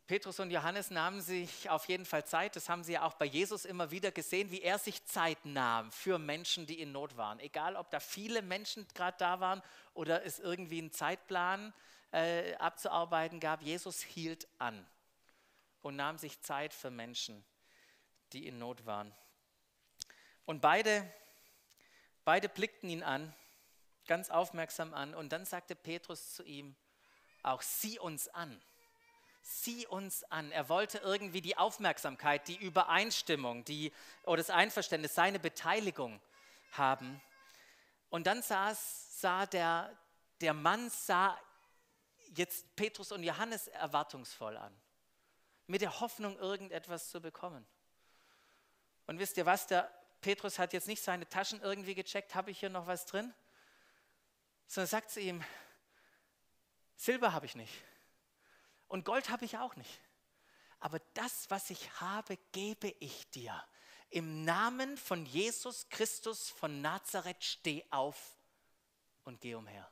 Petrus 0.07 0.39
und 0.39 0.51
Johannes 0.51 0.89
nahmen 0.89 1.19
sich 1.19 1.69
auf 1.69 1.89
jeden 1.89 2.05
Fall 2.05 2.23
Zeit. 2.23 2.55
Das 2.55 2.69
haben 2.69 2.81
sie 2.81 2.93
ja 2.93 3.01
auch 3.01 3.15
bei 3.15 3.25
Jesus 3.25 3.65
immer 3.65 3.91
wieder 3.91 4.09
gesehen, 4.09 4.49
wie 4.51 4.61
er 4.61 4.79
sich 4.79 5.05
Zeit 5.05 5.37
nahm 5.43 5.91
für 5.91 6.17
Menschen, 6.17 6.65
die 6.65 6.79
in 6.79 6.93
Not 6.93 7.17
waren. 7.17 7.41
Egal, 7.41 7.75
ob 7.75 7.91
da 7.91 7.99
viele 7.99 8.41
Menschen 8.41 8.87
gerade 8.93 9.17
da 9.17 9.41
waren 9.41 9.61
oder 9.93 10.23
es 10.25 10.39
irgendwie 10.39 10.77
einen 10.77 10.93
Zeitplan 10.93 11.73
äh, 12.13 12.55
abzuarbeiten 12.55 13.41
gab. 13.41 13.61
Jesus 13.61 14.01
hielt 14.01 14.47
an 14.59 14.87
und 15.81 15.97
nahm 15.97 16.17
sich 16.17 16.39
Zeit 16.39 16.73
für 16.73 16.89
Menschen, 16.89 17.43
die 18.31 18.47
in 18.47 18.59
Not 18.59 18.85
waren. 18.85 19.13
Und 20.45 20.61
beide, 20.61 21.05
beide 22.23 22.47
blickten 22.47 22.89
ihn 22.89 23.03
an, 23.03 23.35
ganz 24.07 24.29
aufmerksam 24.29 24.93
an. 24.93 25.13
Und 25.13 25.33
dann 25.33 25.43
sagte 25.43 25.75
Petrus 25.75 26.33
zu 26.33 26.43
ihm, 26.43 26.77
auch 27.43 27.61
sieh 27.61 27.99
uns 27.99 28.29
an 28.29 28.61
sieh 29.47 29.87
uns 29.87 30.25
an. 30.25 30.51
Er 30.51 30.67
wollte 30.67 30.97
irgendwie 30.97 31.41
die 31.41 31.57
Aufmerksamkeit, 31.57 32.47
die 32.49 32.57
Übereinstimmung, 32.57 33.63
die, 33.63 33.93
oder 34.23 34.37
das 34.37 34.49
Einverständnis, 34.49 35.15
seine 35.15 35.39
Beteiligung 35.39 36.19
haben. 36.73 37.21
Und 38.09 38.27
dann 38.27 38.41
saß, 38.41 39.21
sah 39.21 39.45
der, 39.45 39.95
der 40.41 40.53
Mann, 40.53 40.89
sah 40.89 41.39
jetzt 42.35 42.75
Petrus 42.75 43.13
und 43.13 43.23
Johannes 43.23 43.69
erwartungsvoll 43.69 44.57
an, 44.57 44.75
mit 45.65 45.81
der 45.81 46.01
Hoffnung, 46.01 46.37
irgendetwas 46.37 47.09
zu 47.09 47.21
bekommen. 47.21 47.65
Und 49.05 49.17
wisst 49.17 49.37
ihr 49.37 49.45
was, 49.45 49.65
der 49.67 49.89
Petrus 50.19 50.59
hat 50.59 50.73
jetzt 50.73 50.89
nicht 50.89 51.01
seine 51.01 51.27
Taschen 51.29 51.61
irgendwie 51.61 51.95
gecheckt, 51.95 52.35
habe 52.35 52.51
ich 52.51 52.59
hier 52.59 52.69
noch 52.69 52.85
was 52.85 53.05
drin? 53.05 53.33
Sondern 54.67 54.89
sagt 54.89 55.09
zu 55.09 55.21
ihm, 55.21 55.41
Silber 56.97 57.31
habe 57.31 57.45
ich 57.45 57.55
nicht 57.55 57.73
und 58.87 59.05
Gold 59.05 59.29
habe 59.29 59.45
ich 59.45 59.57
auch 59.57 59.75
nicht. 59.75 60.01
Aber 60.79 60.99
das, 61.13 61.49
was 61.49 61.69
ich 61.69 61.99
habe, 61.99 62.37
gebe 62.51 62.89
ich 62.99 63.29
dir. 63.31 63.63
Im 64.09 64.45
Namen 64.45 64.95
von 64.95 65.25
Jesus 65.25 65.89
Christus 65.89 66.49
von 66.49 66.81
Nazareth 66.81 67.43
steh 67.43 67.83
auf 67.89 68.37
und 69.23 69.41
geh 69.41 69.55
umher. 69.55 69.89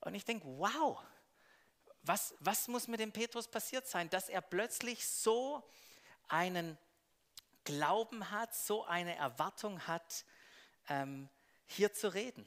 Und 0.00 0.14
ich 0.14 0.24
denke, 0.24 0.46
wow, 0.46 1.02
was, 2.02 2.34
was 2.40 2.68
muss 2.68 2.86
mit 2.86 3.00
dem 3.00 3.12
Petrus 3.12 3.48
passiert 3.48 3.86
sein, 3.88 4.10
dass 4.10 4.28
er 4.28 4.40
plötzlich 4.40 5.08
so 5.08 5.68
einen 6.28 6.78
Glauben 7.64 8.30
hat, 8.30 8.54
so 8.54 8.84
eine 8.84 9.16
Erwartung 9.16 9.84
hat, 9.86 10.24
ähm, 10.88 11.28
hier 11.66 11.92
zu 11.92 12.12
reden. 12.12 12.46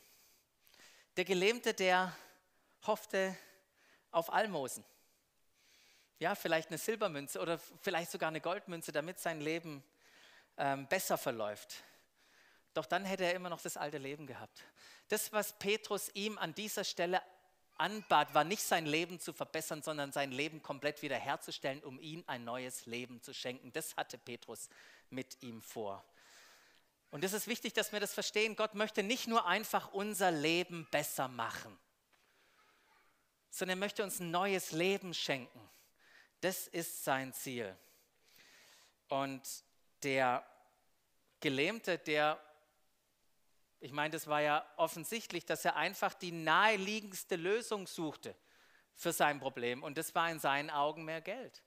Der 1.18 1.26
Gelähmte, 1.26 1.74
der 1.74 2.16
hoffte, 2.86 3.38
auf 4.12 4.32
Almosen. 4.32 4.84
Ja, 6.20 6.36
vielleicht 6.36 6.70
eine 6.70 6.78
Silbermünze 6.78 7.40
oder 7.40 7.60
vielleicht 7.82 8.12
sogar 8.12 8.28
eine 8.30 8.42
Goldmünze, 8.42 8.92
damit 8.92 9.20
sein 9.20 9.40
Leben 9.40 9.84
ähm, 10.58 10.88
besser 10.88 11.18
verläuft. 11.18 11.84
Doch 12.74 12.86
dann 12.86 13.06
hätte 13.06 13.24
er 13.24 13.34
immer 13.34 13.50
noch 13.50 13.62
das 13.62 13.78
alte 13.78 13.98
Leben 13.98 14.28
gehabt. 14.28 14.64
Das, 15.08 15.32
was 15.32 15.58
Petrus 15.58 16.12
ihm 16.14 16.38
an 16.38 16.54
dieser 16.54 16.84
Stelle 16.84 17.22
anbat, 17.78 18.34
war 18.34 18.44
nicht 18.44 18.62
sein 18.62 18.86
Leben 18.86 19.20
zu 19.20 19.32
verbessern, 19.32 19.82
sondern 19.82 20.12
sein 20.12 20.32
Leben 20.32 20.62
komplett 20.62 21.02
wiederherzustellen, 21.02 21.82
um 21.84 22.00
ihm 22.00 22.24
ein 22.28 22.44
neues 22.44 22.86
Leben 22.86 23.22
zu 23.22 23.34
schenken. 23.34 23.72
Das 23.72 23.96
hatte 23.96 24.18
Petrus 24.18 24.70
mit 25.10 25.42
ihm 25.42 25.62
vor. 25.62 26.04
Und 27.12 27.24
es 27.24 27.34
ist 27.34 27.48
wichtig, 27.48 27.74
dass 27.74 27.94
wir 27.94 28.02
das 28.02 28.14
verstehen. 28.14 28.58
Gott 28.58 28.76
möchte 28.76 29.04
nicht 29.04 29.28
nur 29.28 29.48
einfach 29.48 29.94
unser 29.94 30.32
Leben 30.32 30.86
besser 30.92 31.28
machen 31.30 31.80
sondern 33.50 33.78
er 33.78 33.80
möchte 33.80 34.04
uns 34.04 34.20
ein 34.20 34.32
neues 34.32 34.72
Leben 34.72 35.14
schenken. 35.14 35.60
Das 36.42 36.68
ist 36.68 37.04
sein 37.04 37.34
Ziel. 37.34 37.76
Und 39.08 39.42
der 40.04 40.46
Gelähmte, 41.40 41.98
der, 41.98 42.40
ich 43.80 43.92
meine, 43.92 44.12
das 44.12 44.28
war 44.28 44.42
ja 44.42 44.66
offensichtlich, 44.78 45.46
dass 45.46 45.66
er 45.66 45.76
einfach 45.76 46.14
die 46.14 46.32
naheliegendste 46.32 47.36
Lösung 47.36 47.88
suchte 47.88 48.36
für 48.94 49.14
sein 49.14 49.40
Problem. 49.40 49.84
Und 49.84 49.98
das 49.98 50.14
war 50.16 50.30
in 50.30 50.40
seinen 50.40 50.70
Augen 50.70 51.06
mehr 51.06 51.22
Geld. 51.22 51.64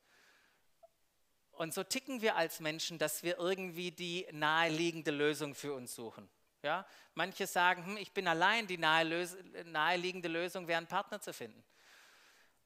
Und 1.52 1.74
so 1.74 1.84
ticken 1.84 2.22
wir 2.22 2.36
als 2.36 2.60
Menschen, 2.60 2.98
dass 2.98 3.22
wir 3.22 3.38
irgendwie 3.38 3.90
die 3.90 4.26
naheliegende 4.32 5.10
Lösung 5.10 5.54
für 5.54 5.74
uns 5.74 5.94
suchen. 5.94 6.28
Ja? 6.62 6.86
Manche 7.14 7.46
sagen, 7.46 7.84
hm, 7.84 7.96
ich 7.96 8.12
bin 8.12 8.26
allein, 8.28 8.66
die 8.66 8.78
naheliegende 8.78 10.28
Lösung 10.28 10.68
wäre, 10.68 10.78
einen 10.78 10.86
Partner 10.86 11.20
zu 11.20 11.32
finden. 11.32 11.62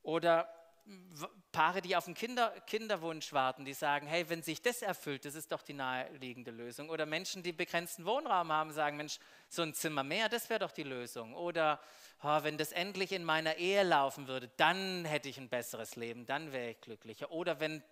Oder 0.03 0.49
Paare, 1.51 1.83
die 1.83 1.97
auf 1.97 2.07
einen 2.07 2.15
Kinder, 2.15 2.51
Kinderwunsch 2.67 3.33
warten, 3.33 3.65
die 3.65 3.73
sagen, 3.73 4.07
hey, 4.07 4.29
wenn 4.29 4.43
sich 4.45 4.63
das 4.63 4.83
erfüllt, 4.83 5.25
das 5.25 5.35
ist 5.35 5.51
doch 5.51 5.63
die 5.63 5.73
naheliegende 5.73 6.53
Lösung. 6.53 6.91
Oder 6.91 7.07
Menschen, 7.07 7.43
die 7.43 7.53
begrenzten 7.53 8.05
Wohnraum 8.07 8.53
haben, 8.53 8.71
sagen, 8.73 8.97
Mensch, 8.97 9.19
so 9.49 9.63
ein 9.63 9.75
Zimmer 9.75 10.05
mehr, 10.05 10.29
das 10.29 10.49
wäre 10.49 10.61
doch 10.61 10.71
die 10.71 10.85
Lösung. 10.85 11.35
Oder 11.35 11.81
oh, 12.23 12.39
wenn 12.43 12.57
das 12.57 12.71
endlich 12.71 13.11
in 13.11 13.25
meiner 13.25 13.57
Ehe 13.57 13.83
laufen 13.83 14.29
würde, 14.29 14.49
dann 14.59 15.05
hätte 15.05 15.29
ich 15.29 15.39
ein 15.39 15.49
besseres 15.49 15.97
Leben, 15.97 16.25
dann 16.25 16.53
wäre 16.53 16.71
ich 16.71 16.81
glücklicher. 16.81 17.33
Oder 17.33 17.59
wenn 17.59 17.83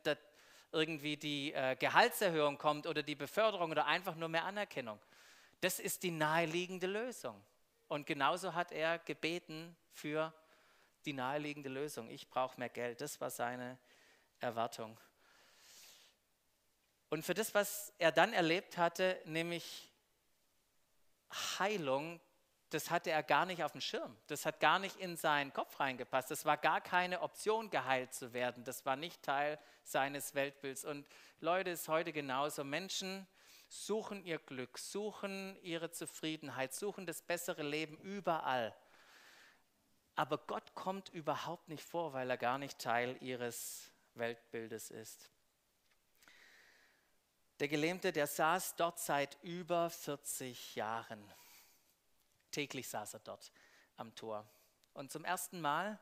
irgendwie 0.71 1.17
die 1.17 1.53
äh, 1.53 1.75
Gehaltserhöhung 1.75 2.59
kommt 2.59 2.87
oder 2.87 3.03
die 3.03 3.17
Beförderung 3.17 3.73
oder 3.73 3.87
einfach 3.87 4.15
nur 4.15 4.29
mehr 4.29 4.45
Anerkennung. 4.45 5.01
Das 5.65 5.79
ist 5.79 6.03
die 6.03 6.11
naheliegende 6.11 6.87
Lösung. 6.87 7.43
Und 7.89 8.07
genauso 8.07 8.53
hat 8.53 8.71
er 8.71 8.99
gebeten 8.99 9.75
für 9.95 10.31
die 11.07 11.15
naheliegende 11.15 11.71
Lösung. 11.71 12.11
Ich 12.11 12.29
brauche 12.29 12.61
mehr 12.61 12.69
Geld. 12.69 13.01
Das 13.01 13.19
war 13.19 13.31
seine 13.31 13.79
Erwartung. 14.41 15.01
Und 17.09 17.25
für 17.25 17.33
das, 17.33 17.55
was 17.55 17.95
er 17.97 18.13
dann 18.13 18.35
erlebt 18.35 18.77
hatte, 18.77 19.19
nämlich 19.25 19.91
Heilung, 21.59 22.21
das 22.69 22.91
hatte 22.91 23.11
er 23.11 23.23
gar 23.23 23.47
nicht 23.47 23.65
auf 23.65 23.73
dem 23.73 23.81
Schirm. 23.81 24.15
Das 24.27 24.45
hat 24.45 24.61
gar 24.61 24.79
nicht 24.79 24.97
in 24.97 25.17
seinen 25.17 25.51
Kopf 25.55 25.81
reingepasst. 25.81 26.31
Das 26.31 26.45
war 26.45 26.59
gar 26.59 26.83
keine 26.83 27.23
Option, 27.23 27.71
geheilt 27.71 28.13
zu 28.13 28.35
werden. 28.35 28.65
Das 28.65 28.85
war 28.85 28.97
nicht 28.97 29.23
Teil 29.23 29.59
seines 29.83 30.35
Weltbilds. 30.35 30.85
Und 30.85 31.07
Leute, 31.41 31.71
ist 31.71 31.89
heute 31.89 32.13
genauso. 32.13 32.65
Menschen 32.65 33.27
suchen 33.75 34.25
ihr 34.25 34.39
Glück, 34.39 34.79
suchen 34.79 35.59
ihre 35.63 35.91
Zufriedenheit, 35.91 36.73
suchen 36.73 37.07
das 37.07 37.23
bessere 37.23 37.63
Leben 37.63 37.99
überall. 37.99 38.75
Aber 40.15 40.39
Gott 40.39 40.75
kommt 40.75 41.09
überhaupt 41.09 41.69
nicht 41.69 41.83
vor, 41.83 42.13
weil 42.13 42.31
er 42.31 42.37
gar 42.37 42.59
nicht 42.59 42.79
Teil 42.79 43.17
ihres 43.21 43.91
Weltbildes 44.15 44.91
ist. 44.91 45.31
Der 47.59 47.69
Gelähmte, 47.69 48.13
der 48.13 48.27
saß 48.27 48.77
dort 48.77 49.01
seit 49.01 49.39
über 49.43 49.91
40 49.91 50.77
Jahren. 50.77 51.33
Täglich 52.53 52.89
saß 52.89 53.15
er 53.15 53.21
dort 53.21 53.53
am 53.97 54.15
Tor. 54.15 54.49
Und 54.93 55.11
zum 55.11 55.25
ersten 55.25 55.61
Mal 55.61 55.99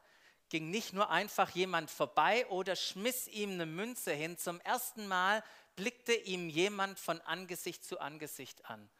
ging 0.50 0.70
nicht 0.70 0.92
nur 0.92 1.08
einfach 1.08 1.48
jemand 1.50 1.90
vorbei 1.90 2.46
oder 2.48 2.76
schmiss 2.76 3.26
ihm 3.28 3.52
eine 3.52 3.64
Münze 3.64 4.12
hin. 4.12 4.36
Zum 4.36 4.60
ersten 4.60 5.08
Mal 5.08 5.42
blickte 5.76 6.14
ihm 6.14 6.48
jemand 6.48 6.98
von 6.98 7.20
Angesicht 7.22 7.84
zu 7.84 8.00
Angesicht 8.00 8.64
an 8.66 8.90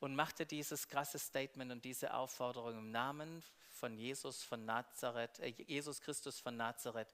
und 0.00 0.14
machte 0.14 0.46
dieses 0.46 0.88
krasse 0.88 1.18
Statement 1.18 1.72
und 1.72 1.84
diese 1.84 2.14
Aufforderung 2.14 2.78
im 2.78 2.90
Namen 2.90 3.42
von 3.70 3.96
Jesus 3.96 4.42
von 4.42 4.64
Nazareth, 4.64 5.38
äh, 5.40 5.48
Jesus 5.48 6.00
Christus 6.00 6.40
von 6.40 6.56
Nazareth, 6.56 7.12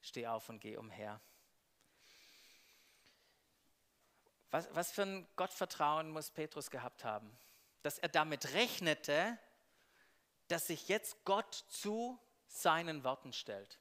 steh 0.00 0.26
auf 0.26 0.48
und 0.48 0.60
geh 0.60 0.76
umher. 0.76 1.20
Was, 4.50 4.68
was 4.74 4.90
für 4.90 5.02
ein 5.02 5.28
Gottvertrauen 5.36 6.10
muss 6.10 6.30
Petrus 6.30 6.70
gehabt 6.70 7.04
haben, 7.04 7.30
dass 7.82 7.98
er 7.98 8.08
damit 8.08 8.54
rechnete, 8.54 9.38
dass 10.48 10.68
sich 10.68 10.88
jetzt 10.88 11.24
Gott 11.24 11.54
zu 11.68 12.18
seinen 12.46 13.04
Worten 13.04 13.32
stellt. 13.32 13.78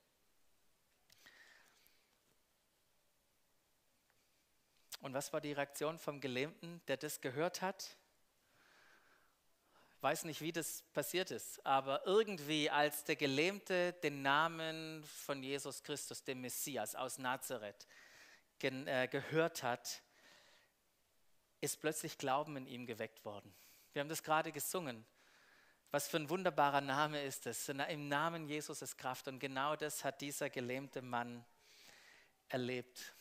Und 5.01 5.13
was 5.13 5.32
war 5.32 5.42
die 5.42 5.54
Reaktion 5.54 5.98
vom 6.00 6.20
Gelähmten, 6.20 6.82
der 6.88 6.98
das 6.98 7.22
gehört 7.22 7.62
hat? 7.62 7.98
Weiß 10.01 10.25
nicht, 10.25 10.42
wie 10.42 10.51
das 10.51 10.84
passiert 10.94 11.32
ist, 11.32 11.66
aber 11.66 12.06
irgendwie, 12.06 12.70
als 12.70 13.04
der 13.04 13.16
Gelähmte 13.16 13.94
den 14.04 14.22
Namen 14.22 15.04
von 15.04 15.42
Jesus 15.42 15.82
Christus, 15.82 16.24
dem 16.24 16.42
Messias 16.42 16.94
aus 16.94 17.18
Nazareth, 17.18 17.88
äh, 18.62 19.08
gehört 19.08 19.63
hat, 19.63 20.01
ist 21.62 21.82
plötzlich 21.82 22.18
Glauben 22.18 22.58
in 22.58 22.68
ihm 22.68 22.86
geweckt 22.86 23.25
worden. 23.25 23.54
Wir 23.94 24.01
haben 24.01 24.10
das 24.10 24.22
gerade 24.22 24.51
gesungen. 24.51 25.06
Was 25.89 26.08
für 26.08 26.18
ein 26.18 26.30
wunderbarer 26.30 26.82
Name 26.82 27.24
ist 27.24 27.48
es. 27.48 27.70
Im 27.70 28.08
Namen 28.08 28.48
Jesus 28.48 28.82
ist 28.82 28.98
Kraft. 28.98 29.27
Und 29.27 29.39
genau 29.39 29.75
das 29.75 30.04
hat 30.04 30.22
dieser 30.22 30.50
gelähmte 30.50 31.01
Mann 31.01 31.44
erlebt. 32.50 33.13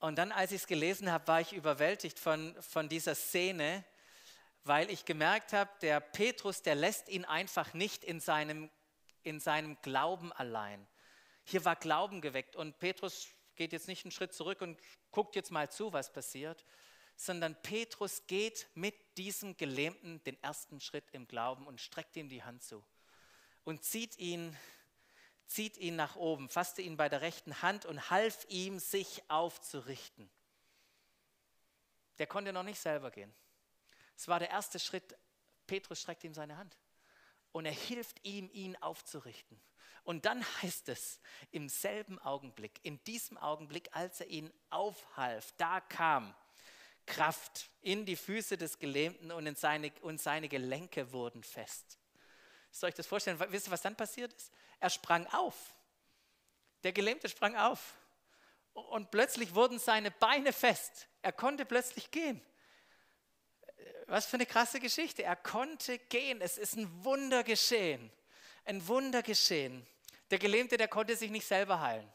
Und 0.00 0.16
dann, 0.16 0.30
als 0.30 0.52
ich 0.52 0.62
es 0.62 0.66
gelesen 0.66 1.10
habe, 1.10 1.26
war 1.26 1.40
ich 1.40 1.52
überwältigt 1.52 2.18
von, 2.18 2.54
von 2.62 2.88
dieser 2.88 3.14
Szene, 3.14 3.84
weil 4.62 4.90
ich 4.90 5.04
gemerkt 5.04 5.52
habe, 5.52 5.70
der 5.82 6.00
Petrus, 6.00 6.62
der 6.62 6.76
lässt 6.76 7.08
ihn 7.08 7.24
einfach 7.24 7.74
nicht 7.74 8.04
in 8.04 8.20
seinem, 8.20 8.70
in 9.22 9.40
seinem 9.40 9.76
Glauben 9.82 10.32
allein. 10.32 10.86
Hier 11.44 11.64
war 11.64 11.74
Glauben 11.74 12.20
geweckt 12.20 12.54
und 12.54 12.78
Petrus 12.78 13.28
geht 13.56 13.72
jetzt 13.72 13.88
nicht 13.88 14.04
einen 14.04 14.12
Schritt 14.12 14.32
zurück 14.32 14.60
und 14.60 14.80
guckt 15.10 15.34
jetzt 15.34 15.50
mal 15.50 15.70
zu, 15.70 15.92
was 15.92 16.12
passiert, 16.12 16.64
sondern 17.16 17.60
Petrus 17.62 18.26
geht 18.28 18.68
mit 18.74 18.94
diesem 19.16 19.56
Gelähmten 19.56 20.22
den 20.22 20.40
ersten 20.42 20.80
Schritt 20.80 21.10
im 21.10 21.26
Glauben 21.26 21.66
und 21.66 21.80
streckt 21.80 22.14
ihm 22.16 22.28
die 22.28 22.44
Hand 22.44 22.62
zu 22.62 22.84
und 23.64 23.82
zieht 23.82 24.16
ihn, 24.18 24.56
zieht 25.48 25.76
ihn 25.78 25.96
nach 25.96 26.14
oben, 26.16 26.48
fasste 26.48 26.82
ihn 26.82 26.96
bei 26.96 27.08
der 27.08 27.22
rechten 27.22 27.60
Hand 27.62 27.86
und 27.86 28.10
half 28.10 28.46
ihm, 28.48 28.78
sich 28.78 29.22
aufzurichten. 29.28 30.30
Der 32.18 32.26
konnte 32.26 32.52
noch 32.52 32.62
nicht 32.62 32.78
selber 32.78 33.10
gehen. 33.10 33.34
Es 34.16 34.28
war 34.28 34.38
der 34.38 34.50
erste 34.50 34.78
Schritt. 34.78 35.16
Petrus 35.66 36.00
streckt 36.00 36.24
ihm 36.24 36.34
seine 36.34 36.56
Hand 36.56 36.76
und 37.52 37.66
er 37.66 37.72
hilft 37.72 38.24
ihm, 38.24 38.50
ihn 38.52 38.76
aufzurichten. 38.76 39.60
Und 40.04 40.24
dann 40.24 40.44
heißt 40.62 40.88
es, 40.88 41.20
im 41.50 41.68
selben 41.68 42.18
Augenblick, 42.18 42.80
in 42.82 43.02
diesem 43.04 43.36
Augenblick, 43.36 43.88
als 43.92 44.20
er 44.20 44.28
ihn 44.28 44.52
aufhalf, 44.70 45.52
da 45.56 45.80
kam 45.80 46.34
Kraft 47.06 47.70
in 47.80 48.06
die 48.06 48.16
Füße 48.16 48.56
des 48.58 48.78
Gelähmten 48.78 49.32
und, 49.32 49.46
in 49.46 49.54
seine, 49.54 49.92
und 50.02 50.20
seine 50.20 50.48
Gelenke 50.48 51.12
wurden 51.12 51.42
fest. 51.42 51.97
Soll 52.78 52.90
ich 52.90 52.94
das 52.94 53.06
vorstellen? 53.06 53.38
Wisst 53.48 53.68
ihr, 53.68 53.70
was 53.72 53.82
dann 53.82 53.96
passiert 53.96 54.32
ist? 54.32 54.52
Er 54.78 54.90
sprang 54.90 55.26
auf. 55.28 55.54
Der 56.84 56.92
Gelähmte 56.92 57.28
sprang 57.28 57.56
auf. 57.56 57.94
Und 58.72 59.10
plötzlich 59.10 59.54
wurden 59.54 59.78
seine 59.78 60.10
Beine 60.10 60.52
fest. 60.52 61.08
Er 61.22 61.32
konnte 61.32 61.64
plötzlich 61.64 62.10
gehen. 62.10 62.40
Was 64.06 64.26
für 64.26 64.36
eine 64.36 64.46
krasse 64.46 64.78
Geschichte. 64.78 65.24
Er 65.24 65.36
konnte 65.36 65.98
gehen. 65.98 66.40
Es 66.40 66.56
ist 66.56 66.76
ein 66.76 67.04
Wunder 67.04 67.42
geschehen. 67.42 68.12
Ein 68.64 68.86
Wunder 68.86 69.22
geschehen. 69.22 69.84
Der 70.30 70.38
Gelähmte, 70.38 70.76
der 70.76 70.88
konnte 70.88 71.16
sich 71.16 71.30
nicht 71.30 71.46
selber 71.46 71.80
heilen. 71.80 72.08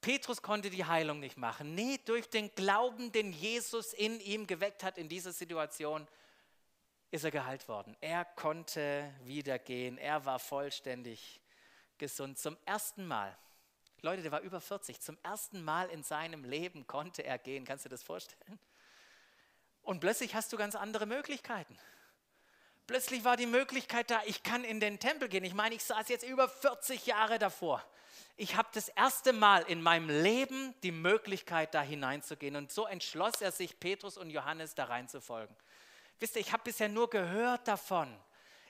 Petrus 0.00 0.42
konnte 0.42 0.68
die 0.68 0.84
Heilung 0.84 1.20
nicht 1.20 1.36
machen. 1.36 1.76
Nee, 1.76 2.00
durch 2.04 2.28
den 2.28 2.52
Glauben, 2.56 3.12
den 3.12 3.32
Jesus 3.32 3.92
in 3.92 4.18
ihm 4.18 4.48
geweckt 4.48 4.82
hat 4.82 4.98
in 4.98 5.08
dieser 5.08 5.32
Situation, 5.32 6.08
ist 7.12 7.24
er 7.24 7.30
geheilt 7.30 7.68
worden. 7.68 7.96
Er 8.00 8.24
konnte 8.24 9.12
wieder 9.22 9.58
gehen. 9.58 9.98
Er 9.98 10.24
war 10.24 10.38
vollständig 10.38 11.40
gesund. 11.98 12.38
Zum 12.38 12.56
ersten 12.64 13.06
Mal. 13.06 13.36
Leute, 14.00 14.22
der 14.22 14.32
war 14.32 14.40
über 14.40 14.60
40. 14.60 15.00
Zum 15.00 15.16
ersten 15.22 15.62
Mal 15.62 15.88
in 15.90 16.02
seinem 16.02 16.44
Leben 16.44 16.86
konnte 16.88 17.22
er 17.22 17.38
gehen. 17.38 17.64
Kannst 17.64 17.84
du 17.84 17.88
dir 17.88 17.94
das 17.94 18.02
vorstellen? 18.02 18.58
Und 19.82 20.00
plötzlich 20.00 20.34
hast 20.34 20.52
du 20.52 20.56
ganz 20.56 20.74
andere 20.74 21.06
Möglichkeiten. 21.06 21.78
Plötzlich 22.86 23.24
war 23.24 23.36
die 23.36 23.46
Möglichkeit 23.46 24.10
da, 24.10 24.20
ich 24.26 24.42
kann 24.42 24.64
in 24.64 24.80
den 24.80 24.98
Tempel 24.98 25.28
gehen. 25.28 25.44
Ich 25.44 25.54
meine, 25.54 25.74
ich 25.74 25.84
saß 25.84 26.08
jetzt 26.08 26.26
über 26.26 26.48
40 26.48 27.06
Jahre 27.06 27.38
davor 27.38 27.84
ich 28.36 28.56
habe 28.56 28.68
das 28.72 28.88
erste 28.88 29.32
Mal 29.32 29.62
in 29.62 29.82
meinem 29.82 30.08
Leben 30.08 30.74
die 30.82 30.90
Möglichkeit, 30.92 31.74
da 31.74 31.82
hineinzugehen. 31.82 32.56
Und 32.56 32.72
so 32.72 32.86
entschloss 32.86 33.40
er 33.40 33.52
sich, 33.52 33.78
Petrus 33.78 34.16
und 34.16 34.30
Johannes 34.30 34.74
da 34.74 34.84
reinzufolgen. 34.84 35.54
Wisst 36.20 36.36
ihr, 36.36 36.40
ich 36.40 36.52
habe 36.52 36.62
bisher 36.64 36.88
nur 36.88 37.10
gehört 37.10 37.66
davon. 37.68 38.14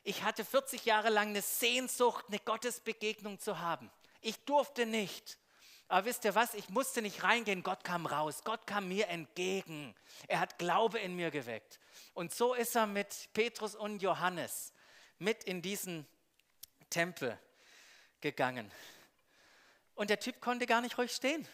Ich 0.05 0.23
hatte 0.23 0.45
40 0.45 0.85
Jahre 0.85 1.11
lang 1.11 1.29
eine 1.29 1.43
Sehnsucht, 1.43 2.25
eine 2.29 2.41
Gottesbegegnung 2.41 3.39
zu 3.39 3.61
haben. 3.61 3.91
Ich 4.21 4.39
durfte 4.45 4.87
nicht. 4.87 5.39
Aber 5.89 6.07
wisst 6.07 6.25
ihr 6.25 6.35
was? 6.35 6.55
Ich 6.55 6.71
musste 6.71 7.03
nicht 7.03 7.23
reingehen. 7.23 7.63
Gott 7.63 7.85
kam 7.85 8.07
raus. 8.07 8.43
Gott 8.45 8.67
kam 8.67 8.89
mir 8.89 9.09
entgegen. 9.09 9.95
Er 10.27 10.41
hat 10.41 10.59
Glaube 10.59 10.99
in 10.99 11.15
mir 11.15 11.31
geweckt. 11.31 11.79
Und 12.15 12.35
so 12.35 12.55
ist 12.55 12.75
er 12.75 12.87
mit 12.87 13.29
Petrus 13.33 13.75
und 13.75 14.01
Johannes 14.03 14.73
mit 15.19 15.45
in 15.45 15.63
diesen 15.63 16.07
Tempel 16.91 17.39
gegangen. 18.21 18.71
Und 19.95 20.11
der 20.11 20.19
Typ 20.19 20.41
konnte 20.41 20.67
gar 20.67 20.81
nicht 20.81 20.99
ruhig 20.99 21.13
stehen. 21.13 21.47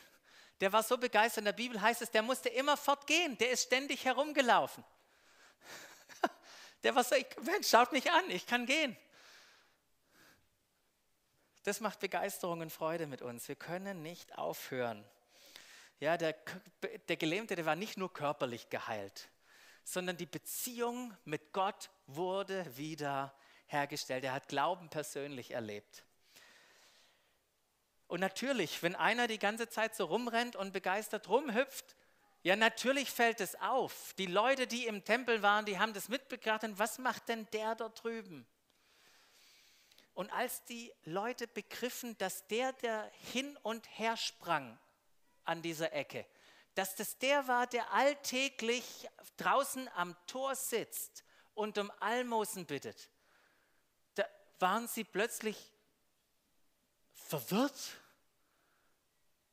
Der 0.60 0.72
war 0.72 0.82
so 0.82 0.96
begeistert. 0.96 1.38
In 1.38 1.44
der 1.46 1.52
Bibel 1.52 1.80
heißt 1.80 2.02
es, 2.02 2.10
der 2.10 2.22
musste 2.22 2.48
immer 2.48 2.76
fortgehen. 2.76 3.36
Der 3.38 3.50
ist 3.50 3.64
ständig 3.64 4.04
herumgelaufen. 4.04 4.84
Der 6.82 6.94
war 6.94 7.04
so, 7.04 7.16
Mensch, 7.42 7.68
schaut 7.68 7.92
mich 7.92 8.10
an, 8.10 8.30
ich 8.30 8.46
kann 8.46 8.66
gehen. 8.66 8.96
Das 11.64 11.80
macht 11.80 12.00
Begeisterung 12.00 12.60
und 12.60 12.70
Freude 12.70 13.06
mit 13.06 13.20
uns. 13.20 13.48
Wir 13.48 13.56
können 13.56 14.02
nicht 14.02 14.38
aufhören. 14.38 15.04
Ja, 16.00 16.16
der, 16.16 16.36
der 17.08 17.16
Gelähmte, 17.16 17.56
der 17.56 17.66
war 17.66 17.76
nicht 17.76 17.98
nur 17.98 18.12
körperlich 18.12 18.70
geheilt, 18.70 19.28
sondern 19.82 20.16
die 20.16 20.26
Beziehung 20.26 21.16
mit 21.24 21.52
Gott 21.52 21.90
wurde 22.06 22.64
wieder 22.76 23.34
hergestellt. 23.66 24.24
Er 24.24 24.32
hat 24.32 24.48
Glauben 24.48 24.88
persönlich 24.88 25.50
erlebt. 25.50 26.04
Und 28.06 28.20
natürlich, 28.20 28.82
wenn 28.82 28.94
einer 28.94 29.26
die 29.26 29.38
ganze 29.38 29.68
Zeit 29.68 29.94
so 29.94 30.06
rumrennt 30.06 30.56
und 30.56 30.72
begeistert 30.72 31.28
rumhüpft, 31.28 31.96
ja, 32.48 32.56
natürlich 32.56 33.10
fällt 33.10 33.42
es 33.42 33.56
auf. 33.56 34.14
Die 34.16 34.24
Leute, 34.24 34.66
die 34.66 34.86
im 34.86 35.04
Tempel 35.04 35.42
waren, 35.42 35.66
die 35.66 35.78
haben 35.78 35.92
das 35.92 36.08
mitbekommen. 36.08 36.78
Was 36.78 36.96
macht 36.96 37.28
denn 37.28 37.46
der 37.52 37.74
dort 37.74 38.02
drüben? 38.02 38.46
Und 40.14 40.32
als 40.32 40.64
die 40.64 40.90
Leute 41.04 41.46
begriffen, 41.46 42.16
dass 42.16 42.46
der, 42.46 42.72
der 42.72 43.12
hin 43.34 43.54
und 43.64 43.86
her 43.98 44.16
sprang 44.16 44.78
an 45.44 45.60
dieser 45.60 45.92
Ecke, 45.92 46.24
dass 46.74 46.96
das 46.96 47.18
der 47.18 47.46
war, 47.48 47.66
der 47.66 47.92
alltäglich 47.92 49.06
draußen 49.36 49.86
am 49.94 50.16
Tor 50.26 50.54
sitzt 50.54 51.24
und 51.52 51.76
um 51.76 51.92
Almosen 52.00 52.64
bittet, 52.64 53.10
da 54.14 54.24
waren 54.58 54.88
sie 54.88 55.04
plötzlich 55.04 55.70
verwirrt 57.12 57.98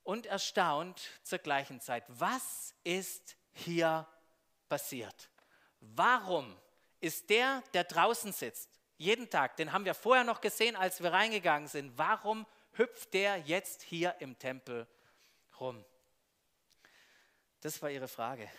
und 0.05 0.27
erstaunt 0.27 1.01
zur 1.23 1.39
gleichen 1.39 1.81
Zeit. 1.81 2.05
Was 2.07 2.73
ist 2.85 3.35
hier 3.51 4.07
passiert? 4.69 5.29
Warum 5.81 6.55
ist 7.01 7.29
der, 7.29 7.61
der 7.73 7.83
draußen 7.83 8.31
sitzt, 8.31 8.69
jeden 8.97 9.29
Tag, 9.29 9.57
den 9.57 9.73
haben 9.73 9.83
wir 9.83 9.93
vorher 9.93 10.23
noch 10.23 10.39
gesehen, 10.39 10.75
als 10.77 11.03
wir 11.03 11.11
reingegangen 11.11 11.67
sind, 11.67 11.97
warum 11.97 12.45
hüpft 12.73 13.13
der 13.13 13.37
jetzt 13.39 13.81
hier 13.81 14.15
im 14.19 14.39
Tempel 14.39 14.87
rum? 15.59 15.83
Das 17.59 17.81
war 17.81 17.89
ihre 17.89 18.07
Frage. 18.07 18.49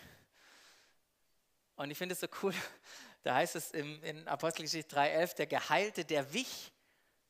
Und 1.76 1.90
ich 1.90 1.96
finde 1.96 2.14
es 2.14 2.20
so 2.20 2.26
cool, 2.42 2.54
da 3.22 3.36
heißt 3.36 3.56
es 3.56 3.70
in 3.70 4.26
Apostelgeschichte 4.26 4.94
3,11, 4.96 5.36
der 5.36 5.46
Geheilte, 5.46 6.04
der 6.04 6.32
wich 6.32 6.72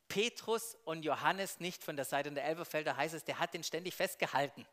Petrus 0.09 0.77
und 0.85 1.05
Johannes 1.05 1.61
nicht 1.61 1.83
von 1.83 1.97
der 1.97 2.05
Seite 2.05 2.31
der 2.33 2.45
Elberfelder, 2.45 2.97
heißt 2.97 3.15
es, 3.15 3.25
der 3.25 3.39
hat 3.39 3.55
den 3.55 3.65
ständig 3.65 3.95
festgehalten. 3.95 4.67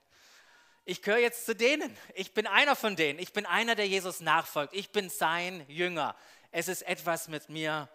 Ich 0.85 1.01
gehöre 1.01 1.19
jetzt 1.19 1.45
zu 1.45 1.55
denen. 1.55 1.95
Ich 2.13 2.33
bin 2.33 2.45
einer 2.45 2.75
von 2.75 2.95
denen. 2.95 3.19
Ich 3.19 3.31
bin 3.31 3.45
einer, 3.45 3.75
der 3.75 3.87
Jesus 3.87 4.19
nachfolgt. 4.19 4.73
Ich 4.73 4.91
bin 4.91 5.09
sein 5.09 5.65
Jünger. 5.69 6.15
Es 6.51 6.67
ist 6.67 6.81
etwas 6.81 7.29
mit 7.29 7.49
mir 7.49 7.89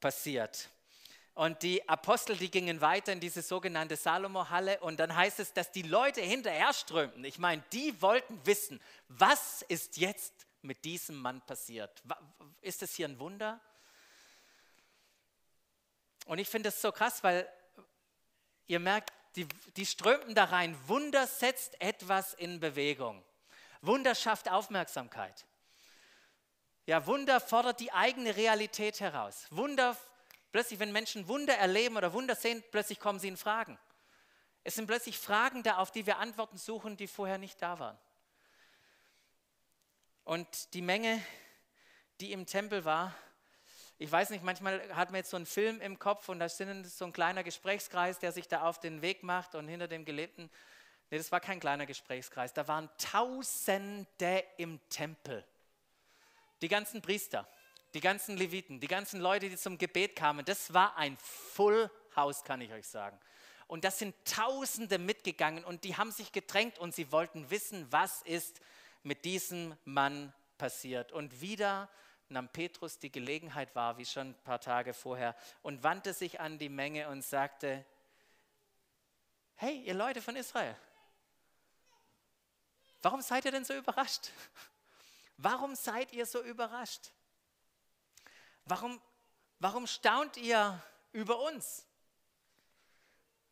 passiert. 0.00 0.70
Und 1.34 1.62
die 1.62 1.86
Apostel, 1.88 2.36
die 2.36 2.50
gingen 2.50 2.80
weiter 2.80 3.12
in 3.12 3.20
diese 3.20 3.42
sogenannte 3.42 3.96
Salomo-Halle 3.96 4.78
und 4.80 5.00
dann 5.00 5.14
heißt 5.14 5.40
es, 5.40 5.52
dass 5.52 5.72
die 5.72 5.82
Leute 5.82 6.20
hinterher 6.20 6.72
strömten. 6.72 7.24
Ich 7.24 7.38
meine, 7.38 7.62
die 7.72 8.00
wollten 8.00 8.40
wissen, 8.44 8.80
was 9.08 9.62
ist 9.62 9.96
jetzt 9.96 10.32
mit 10.62 10.84
diesem 10.84 11.16
Mann 11.16 11.40
passiert? 11.40 12.02
Ist 12.60 12.82
es 12.82 12.94
hier 12.94 13.08
ein 13.08 13.18
Wunder? 13.18 13.60
Und 16.24 16.38
ich 16.38 16.48
finde 16.48 16.70
es 16.70 16.80
so 16.80 16.92
krass, 16.92 17.22
weil 17.22 17.48
ihr 18.66 18.80
merkt, 18.80 19.12
die, 19.36 19.46
die 19.76 19.86
strömten 19.86 20.34
da 20.34 20.44
rein. 20.44 20.76
Wunder 20.86 21.26
setzt 21.26 21.80
etwas 21.80 22.34
in 22.34 22.60
Bewegung. 22.60 23.24
Wunder 23.82 24.14
schafft 24.14 24.50
Aufmerksamkeit. 24.50 25.44
Ja, 26.86 27.06
Wunder 27.06 27.40
fordert 27.40 27.80
die 27.80 27.92
eigene 27.92 28.36
Realität 28.36 29.00
heraus. 29.00 29.46
Wunder, 29.50 29.96
plötzlich, 30.52 30.78
wenn 30.78 30.92
Menschen 30.92 31.28
Wunder 31.28 31.56
erleben 31.56 31.96
oder 31.96 32.12
Wunder 32.12 32.34
sehen, 32.34 32.62
plötzlich 32.70 33.00
kommen 33.00 33.18
sie 33.18 33.28
in 33.28 33.36
Fragen. 33.36 33.78
Es 34.62 34.76
sind 34.76 34.86
plötzlich 34.86 35.18
Fragen 35.18 35.62
da, 35.62 35.76
auf 35.76 35.90
die 35.90 36.06
wir 36.06 36.18
Antworten 36.18 36.56
suchen, 36.56 36.96
die 36.96 37.06
vorher 37.06 37.38
nicht 37.38 37.60
da 37.60 37.78
waren. 37.78 37.98
Und 40.24 40.72
die 40.72 40.80
Menge, 40.80 41.22
die 42.20 42.32
im 42.32 42.46
Tempel 42.46 42.84
war, 42.84 43.14
ich 43.98 44.10
weiß 44.10 44.30
nicht, 44.30 44.42
manchmal 44.42 44.94
hat 44.94 45.10
man 45.10 45.18
jetzt 45.18 45.30
so 45.30 45.36
einen 45.36 45.46
Film 45.46 45.80
im 45.80 45.98
Kopf 45.98 46.28
und 46.28 46.40
da 46.40 46.46
ist 46.46 46.58
so 46.58 47.04
ein 47.04 47.12
kleiner 47.12 47.44
Gesprächskreis, 47.44 48.18
der 48.18 48.32
sich 48.32 48.48
da 48.48 48.62
auf 48.62 48.80
den 48.80 49.02
Weg 49.02 49.22
macht 49.22 49.54
und 49.54 49.68
hinter 49.68 49.86
dem 49.86 50.04
Gelebten. 50.04 50.50
Nee, 51.10 51.18
das 51.18 51.30
war 51.30 51.40
kein 51.40 51.60
kleiner 51.60 51.86
Gesprächskreis. 51.86 52.52
Da 52.52 52.66
waren 52.66 52.90
Tausende 52.98 54.42
im 54.56 54.80
Tempel. 54.88 55.44
Die 56.60 56.68
ganzen 56.68 57.02
Priester, 57.02 57.46
die 57.94 58.00
ganzen 58.00 58.36
Leviten, 58.36 58.80
die 58.80 58.88
ganzen 58.88 59.20
Leute, 59.20 59.48
die 59.48 59.56
zum 59.56 59.78
Gebet 59.78 60.16
kamen. 60.16 60.44
Das 60.44 60.74
war 60.74 60.96
ein 60.96 61.16
Full 61.18 61.90
House, 62.16 62.42
kann 62.42 62.60
ich 62.60 62.72
euch 62.72 62.88
sagen. 62.88 63.18
Und 63.66 63.84
das 63.84 63.98
sind 63.98 64.14
Tausende 64.24 64.98
mitgegangen 64.98 65.64
und 65.64 65.84
die 65.84 65.96
haben 65.96 66.10
sich 66.10 66.32
gedrängt 66.32 66.78
und 66.78 66.94
sie 66.94 67.12
wollten 67.12 67.50
wissen, 67.50 67.86
was 67.90 68.22
ist 68.22 68.60
mit 69.02 69.24
diesem 69.24 69.76
Mann 69.84 70.32
passiert. 70.58 71.12
Und 71.12 71.40
wieder 71.40 71.88
nahm 72.34 72.48
Petrus 72.48 72.98
die 72.98 73.10
Gelegenheit 73.10 73.74
wahr, 73.74 73.96
wie 73.96 74.04
schon 74.04 74.30
ein 74.30 74.42
paar 74.42 74.60
Tage 74.60 74.92
vorher, 74.92 75.34
und 75.62 75.82
wandte 75.82 76.12
sich 76.12 76.40
an 76.40 76.58
die 76.58 76.68
Menge 76.68 77.08
und 77.08 77.22
sagte, 77.22 77.84
hey, 79.56 79.82
ihr 79.82 79.94
Leute 79.94 80.20
von 80.20 80.36
Israel, 80.36 80.76
warum 83.02 83.22
seid 83.22 83.46
ihr 83.46 83.52
denn 83.52 83.64
so 83.64 83.74
überrascht? 83.74 84.30
Warum 85.36 85.74
seid 85.74 86.12
ihr 86.12 86.26
so 86.26 86.42
überrascht? 86.42 87.10
Warum, 88.66 89.00
warum 89.58 89.86
staunt 89.86 90.36
ihr 90.36 90.80
über 91.12 91.40
uns? 91.40 91.86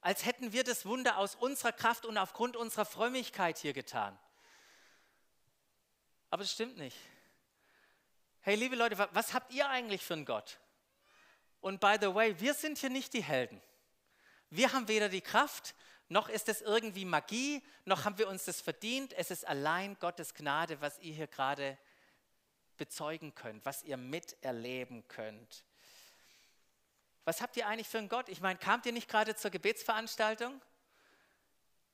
Als 0.00 0.24
hätten 0.24 0.52
wir 0.52 0.64
das 0.64 0.86
Wunder 0.86 1.18
aus 1.18 1.34
unserer 1.34 1.72
Kraft 1.72 2.06
und 2.06 2.18
aufgrund 2.18 2.56
unserer 2.56 2.84
Frömmigkeit 2.84 3.58
hier 3.58 3.72
getan. 3.72 4.18
Aber 6.30 6.42
das 6.42 6.52
stimmt 6.52 6.76
nicht. 6.76 6.96
Hey, 8.44 8.56
liebe 8.56 8.74
Leute, 8.74 8.98
was 9.12 9.34
habt 9.34 9.52
ihr 9.52 9.68
eigentlich 9.68 10.04
für 10.04 10.14
einen 10.14 10.24
Gott? 10.24 10.58
Und 11.60 11.80
by 11.80 11.94
the 12.00 12.12
way, 12.12 12.34
wir 12.40 12.54
sind 12.54 12.76
hier 12.76 12.90
nicht 12.90 13.12
die 13.12 13.22
Helden. 13.22 13.62
Wir 14.50 14.72
haben 14.72 14.88
weder 14.88 15.08
die 15.08 15.20
Kraft, 15.20 15.76
noch 16.08 16.28
ist 16.28 16.48
es 16.48 16.60
irgendwie 16.60 17.04
Magie, 17.04 17.62
noch 17.84 18.04
haben 18.04 18.18
wir 18.18 18.26
uns 18.26 18.44
das 18.46 18.60
verdient. 18.60 19.12
Es 19.12 19.30
ist 19.30 19.46
allein 19.46 19.96
Gottes 20.00 20.34
Gnade, 20.34 20.80
was 20.80 20.98
ihr 20.98 21.14
hier 21.14 21.28
gerade 21.28 21.78
bezeugen 22.78 23.32
könnt, 23.32 23.64
was 23.64 23.84
ihr 23.84 23.96
miterleben 23.96 25.06
könnt. 25.06 25.64
Was 27.24 27.42
habt 27.42 27.56
ihr 27.56 27.68
eigentlich 27.68 27.86
für 27.86 27.98
einen 27.98 28.08
Gott? 28.08 28.28
Ich 28.28 28.40
meine, 28.40 28.58
kamt 28.58 28.86
ihr 28.86 28.92
nicht 28.92 29.08
gerade 29.08 29.36
zur 29.36 29.52
Gebetsveranstaltung? 29.52 30.60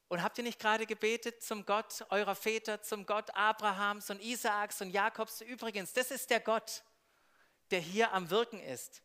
Und 0.09 0.23
habt 0.23 0.38
ihr 0.38 0.44
nicht 0.44 0.59
gerade 0.59 0.87
gebetet 0.87 1.42
zum 1.42 1.66
Gott 1.66 2.07
eurer 2.09 2.35
Väter, 2.35 2.83
zum 2.83 3.05
Gott 3.05 3.31
Abrahams 3.35 4.09
und 4.09 4.23
Isaaks 4.23 4.81
und 4.81 4.90
Jakobs? 4.90 5.42
Übrigens, 5.42 5.92
das 5.92 6.11
ist 6.11 6.31
der 6.31 6.40
Gott, 6.40 6.83
der 7.71 7.81
hier 7.81 8.12
am 8.12 8.31
Wirken 8.31 8.61
ist. 8.61 9.03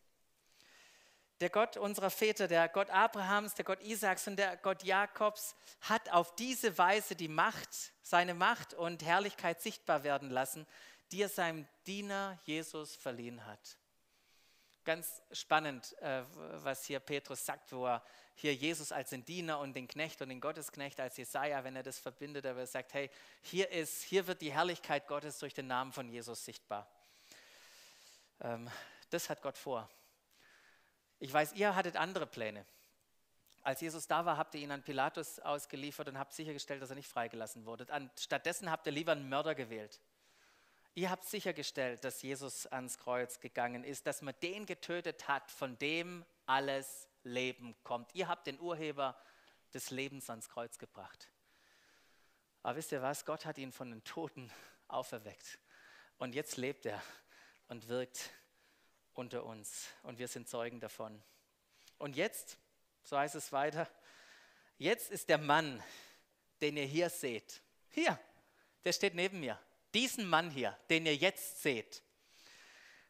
Der 1.41 1.49
Gott 1.49 1.75
unserer 1.75 2.09
Väter, 2.09 2.47
der 2.47 2.69
Gott 2.69 2.89
Abrahams, 2.89 3.53
der 3.55 3.65
Gott 3.65 3.81
Isaaks 3.81 4.27
und 4.29 4.37
der 4.37 4.55
Gott 4.55 4.83
Jakobs 4.83 5.55
hat 5.81 6.09
auf 6.09 6.35
diese 6.35 6.77
Weise 6.77 7.17
die 7.17 7.27
Macht, 7.27 7.91
seine 8.01 8.33
Macht 8.33 8.73
und 8.73 9.03
Herrlichkeit 9.03 9.61
sichtbar 9.61 10.05
werden 10.05 10.29
lassen, 10.29 10.65
die 11.11 11.23
er 11.23 11.29
seinem 11.29 11.67
Diener 11.85 12.39
Jesus 12.45 12.95
verliehen 12.95 13.45
hat. 13.45 13.77
Ganz 14.85 15.21
spannend, 15.33 15.97
äh, 15.99 16.23
was 16.63 16.85
hier 16.85 17.01
Petrus 17.01 17.45
sagt, 17.45 17.73
wo 17.73 17.87
er 17.87 18.03
hier 18.35 18.53
Jesus 18.53 18.91
als 18.91 19.09
den 19.09 19.25
Diener 19.25 19.59
und 19.59 19.75
den 19.75 19.87
Knecht 19.87 20.21
und 20.21 20.29
den 20.29 20.41
Gottesknecht 20.41 20.99
als 20.99 21.17
Jesaja, 21.17 21.63
wenn 21.63 21.75
er 21.75 21.83
das 21.83 21.99
verbindet, 21.99 22.45
aber 22.45 22.61
er 22.61 22.67
sagt, 22.67 22.93
hey, 22.93 23.09
hier 23.41 23.69
ist, 23.69 24.03
hier 24.03 24.27
wird 24.27 24.41
die 24.41 24.51
Herrlichkeit 24.51 25.07
Gottes 25.07 25.39
durch 25.39 25.53
den 25.53 25.67
Namen 25.67 25.91
von 25.93 26.09
Jesus 26.09 26.43
sichtbar. 26.43 26.89
Ähm, 28.41 28.69
das 29.09 29.29
hat 29.29 29.41
Gott 29.41 29.57
vor. 29.57 29.89
Ich 31.19 31.31
weiß, 31.31 31.53
ihr 31.53 31.75
hattet 31.75 31.95
andere 31.95 32.25
Pläne. 32.25 32.65
Als 33.61 33.79
Jesus 33.79 34.07
da 34.07 34.25
war, 34.25 34.35
habt 34.35 34.55
ihr 34.55 34.61
ihn 34.61 34.71
an 34.71 34.83
Pilatus 34.83 35.39
ausgeliefert 35.39 36.09
und 36.09 36.17
habt 36.17 36.33
sichergestellt, 36.33 36.81
dass 36.81 36.89
er 36.89 36.97
nicht 36.97 37.07
freigelassen 37.07 37.65
wurde. 37.65 37.87
Stattdessen 38.19 38.69
habt 38.69 38.85
ihr 38.87 38.91
lieber 38.91 39.13
einen 39.13 39.29
Mörder 39.29 39.55
gewählt. 39.55 40.01
Ihr 40.95 41.09
habt 41.09 41.23
sichergestellt, 41.23 42.03
dass 42.03 42.21
Jesus 42.21 42.67
ans 42.67 42.97
Kreuz 42.97 43.39
gegangen 43.39 43.83
ist, 43.83 44.05
dass 44.05 44.21
man 44.21 44.35
den 44.43 44.65
getötet 44.65 45.27
hat, 45.27 45.49
von 45.49 45.79
dem 45.79 46.25
alles 46.45 47.07
Leben 47.23 47.75
kommt. 47.83 48.13
Ihr 48.13 48.27
habt 48.27 48.47
den 48.47 48.59
Urheber 48.59 49.17
des 49.73 49.89
Lebens 49.89 50.29
ans 50.29 50.49
Kreuz 50.49 50.77
gebracht. 50.77 51.29
Aber 52.61 52.77
wisst 52.77 52.91
ihr 52.91 53.01
was? 53.01 53.25
Gott 53.25 53.45
hat 53.45 53.57
ihn 53.57 53.71
von 53.71 53.89
den 53.89 54.03
Toten 54.03 54.51
auferweckt. 54.87 55.59
Und 56.17 56.35
jetzt 56.35 56.57
lebt 56.57 56.85
er 56.85 57.01
und 57.67 57.87
wirkt 57.87 58.31
unter 59.13 59.43
uns. 59.43 59.87
Und 60.03 60.19
wir 60.19 60.27
sind 60.27 60.47
Zeugen 60.47 60.79
davon. 60.79 61.21
Und 61.97 62.15
jetzt, 62.15 62.57
so 63.03 63.17
heißt 63.17 63.35
es 63.35 63.51
weiter, 63.51 63.89
jetzt 64.77 65.11
ist 65.11 65.29
der 65.29 65.37
Mann, 65.37 65.83
den 66.61 66.77
ihr 66.77 66.85
hier 66.85 67.09
seht, 67.09 67.61
hier, 67.89 68.19
der 68.85 68.93
steht 68.93 69.15
neben 69.15 69.39
mir. 69.39 69.59
Diesen 69.93 70.27
Mann 70.27 70.49
hier, 70.49 70.77
den 70.89 71.05
ihr 71.05 71.15
jetzt 71.15 71.61
seht 71.61 72.01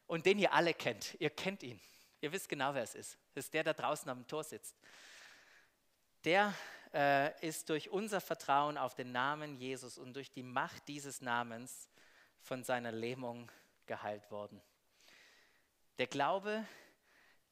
und 0.07 0.25
den 0.25 0.39
ihr 0.39 0.53
alle 0.53 0.73
kennt. 0.73 1.15
Ihr 1.19 1.29
kennt 1.29 1.63
ihn. 1.63 1.79
Ihr 2.23 2.31
wisst 2.31 2.47
genau, 2.47 2.73
wer 2.73 2.83
es 2.83 2.95
ist. 2.95 3.17
Das 3.33 3.43
ist 3.43 3.53
der, 3.53 3.65
der 3.65 3.73
draußen 3.73 4.09
am 4.09 4.25
Tor 4.25 4.45
sitzt. 4.45 4.77
Der 6.23 6.53
äh, 6.93 7.45
ist 7.45 7.67
durch 7.67 7.89
unser 7.89 8.21
Vertrauen 8.21 8.77
auf 8.77 8.95
den 8.95 9.11
Namen 9.11 9.57
Jesus 9.57 9.97
und 9.97 10.13
durch 10.13 10.31
die 10.31 10.41
Macht 10.41 10.87
dieses 10.87 11.19
Namens 11.19 11.89
von 12.39 12.63
seiner 12.63 12.93
Lähmung 12.93 13.51
geheilt 13.87 14.31
worden. 14.31 14.61
Der 15.97 16.07
Glaube, 16.07 16.65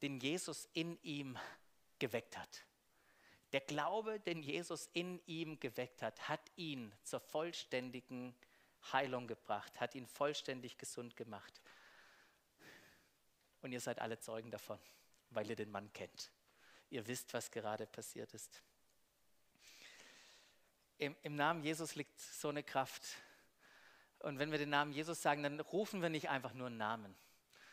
den 0.02 0.22
Jesus 0.22 0.70
in 0.72 0.98
ihm 1.04 1.38
geweckt 2.00 2.38
hat. 2.38 2.64
Der 3.52 3.60
Glaube, 3.60 4.22
den 4.22 4.42
Jesus 4.42 4.90
in 4.94 5.20
ihm 5.26 5.60
geweckt 5.60 6.02
hat, 6.02 6.30
hat 6.30 6.50
ihn 6.56 6.94
zur 7.04 7.20
vollständigen 7.20 8.34
Heilung 8.94 9.28
gebracht, 9.28 9.82
hat 9.82 9.96
ihn 9.96 10.08
vollständig 10.08 10.78
gesund 10.78 11.18
gemacht. 11.18 11.60
Und 13.62 13.72
ihr 13.72 13.80
seid 13.80 14.00
alle 14.00 14.20
Zeugen 14.20 14.52
davon, 14.52 14.80
weil 15.30 15.50
ihr 15.50 15.56
den 15.56 15.72
Mann 15.72 15.92
kennt. 15.94 16.32
Ihr 16.90 17.08
wisst, 17.08 17.34
was 17.34 17.52
gerade 17.52 17.86
passiert 17.86 18.34
ist. 18.34 18.62
Im, 20.98 21.16
Im, 21.24 21.36
Namen 21.36 21.64
Jesus 21.64 21.96
liegt 21.96 22.20
so 22.20 22.50
eine 22.50 22.64
Kraft. 22.64 23.04
Und 24.20 24.40
wenn 24.40 24.52
wir 24.52 24.60
den 24.60 24.70
Namen 24.70 24.92
Jesus 24.92 25.22
sagen, 25.22 25.42
dann 25.42 25.60
rufen 25.60 26.02
wir 26.02 26.10
nicht 26.10 26.30
einfach 26.30 26.54
nur 26.54 26.68
einen 26.68 26.78
Namen, 26.78 27.16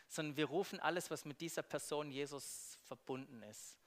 sondern 0.07 0.35
wir 0.37 0.45
rufen 0.45 0.79
alles, 0.79 1.11
was 1.11 1.25
mit 1.25 1.41
dieser 1.41 1.61
Person 1.61 2.11
Jesus 2.11 2.77
verbunden 2.85 3.43
ist. 3.43 3.77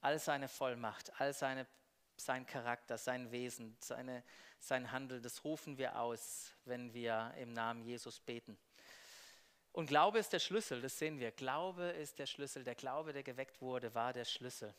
All 0.00 0.18
seine 0.18 0.48
Vollmacht, 0.48 1.20
all 1.20 1.32
seine, 1.32 1.66
sein 2.16 2.46
Charakter, 2.46 2.96
sein 2.98 3.32
Wesen, 3.32 3.76
seine, 3.80 4.22
sein 4.60 4.92
Handeln, 4.92 5.22
das 5.22 5.42
rufen 5.42 5.78
wir 5.78 5.98
aus, 5.98 6.52
wenn 6.64 6.94
wir 6.94 7.34
im 7.38 7.52
Namen 7.52 7.82
Jesus 7.82 8.20
beten. 8.20 8.56
Und 9.72 9.86
Glaube 9.86 10.18
ist 10.18 10.32
der 10.32 10.38
Schlüssel, 10.38 10.82
das 10.82 10.98
sehen 10.98 11.18
wir. 11.18 11.30
Glaube 11.30 11.84
ist 11.84 12.18
der 12.18 12.26
Schlüssel. 12.26 12.62
Der 12.62 12.74
Glaube, 12.74 13.12
der 13.12 13.22
geweckt 13.22 13.60
wurde, 13.62 13.94
war 13.94 14.12
der 14.12 14.26
Schlüssel. 14.26 14.74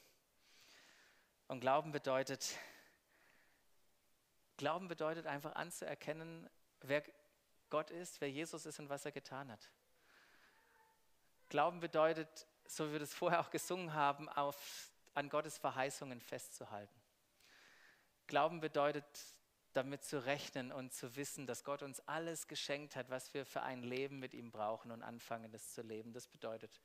Und 1.48 1.62
Glauben 1.62 1.92
bedeutet, 1.92 2.56
Glauben 4.58 4.88
bedeutet 4.88 5.26
einfach 5.26 5.56
anzuerkennen, 5.56 6.48
wer 6.82 7.04
Gott 7.72 7.90
ist, 7.90 8.22
wer 8.22 8.30
Jesus 8.30 8.68
ist 8.68 8.80
und 8.80 8.90
was 8.90 9.04
er 9.04 9.12
getan 9.12 9.52
hat. 9.52 9.72
Glauben 11.50 11.80
bedeutet, 11.80 12.48
so 12.66 12.88
wie 12.88 12.94
wir 12.94 13.00
das 13.00 13.14
vorher 13.14 13.40
auch 13.40 13.50
gesungen 13.50 13.94
haben, 13.94 14.30
auf, 14.30 14.92
an 15.16 15.28
Gottes 15.28 15.58
Verheißungen 15.58 16.22
festzuhalten. 16.22 17.02
Glauben 18.28 18.60
bedeutet 18.60 19.06
damit 19.74 20.04
zu 20.04 20.26
rechnen 20.26 20.72
und 20.72 20.94
zu 20.94 21.16
wissen, 21.16 21.48
dass 21.48 21.64
Gott 21.64 21.82
uns 21.82 22.00
alles 22.08 22.48
geschenkt 22.48 22.96
hat, 22.96 23.10
was 23.10 23.34
wir 23.34 23.46
für 23.46 23.62
ein 23.62 23.84
Leben 23.84 24.20
mit 24.20 24.34
ihm 24.34 24.52
brauchen 24.52 24.92
und 24.92 25.04
anfangen, 25.04 25.52
das 25.52 25.74
zu 25.74 25.82
leben. 25.82 26.14
Das 26.14 26.28
bedeutet 26.28 26.82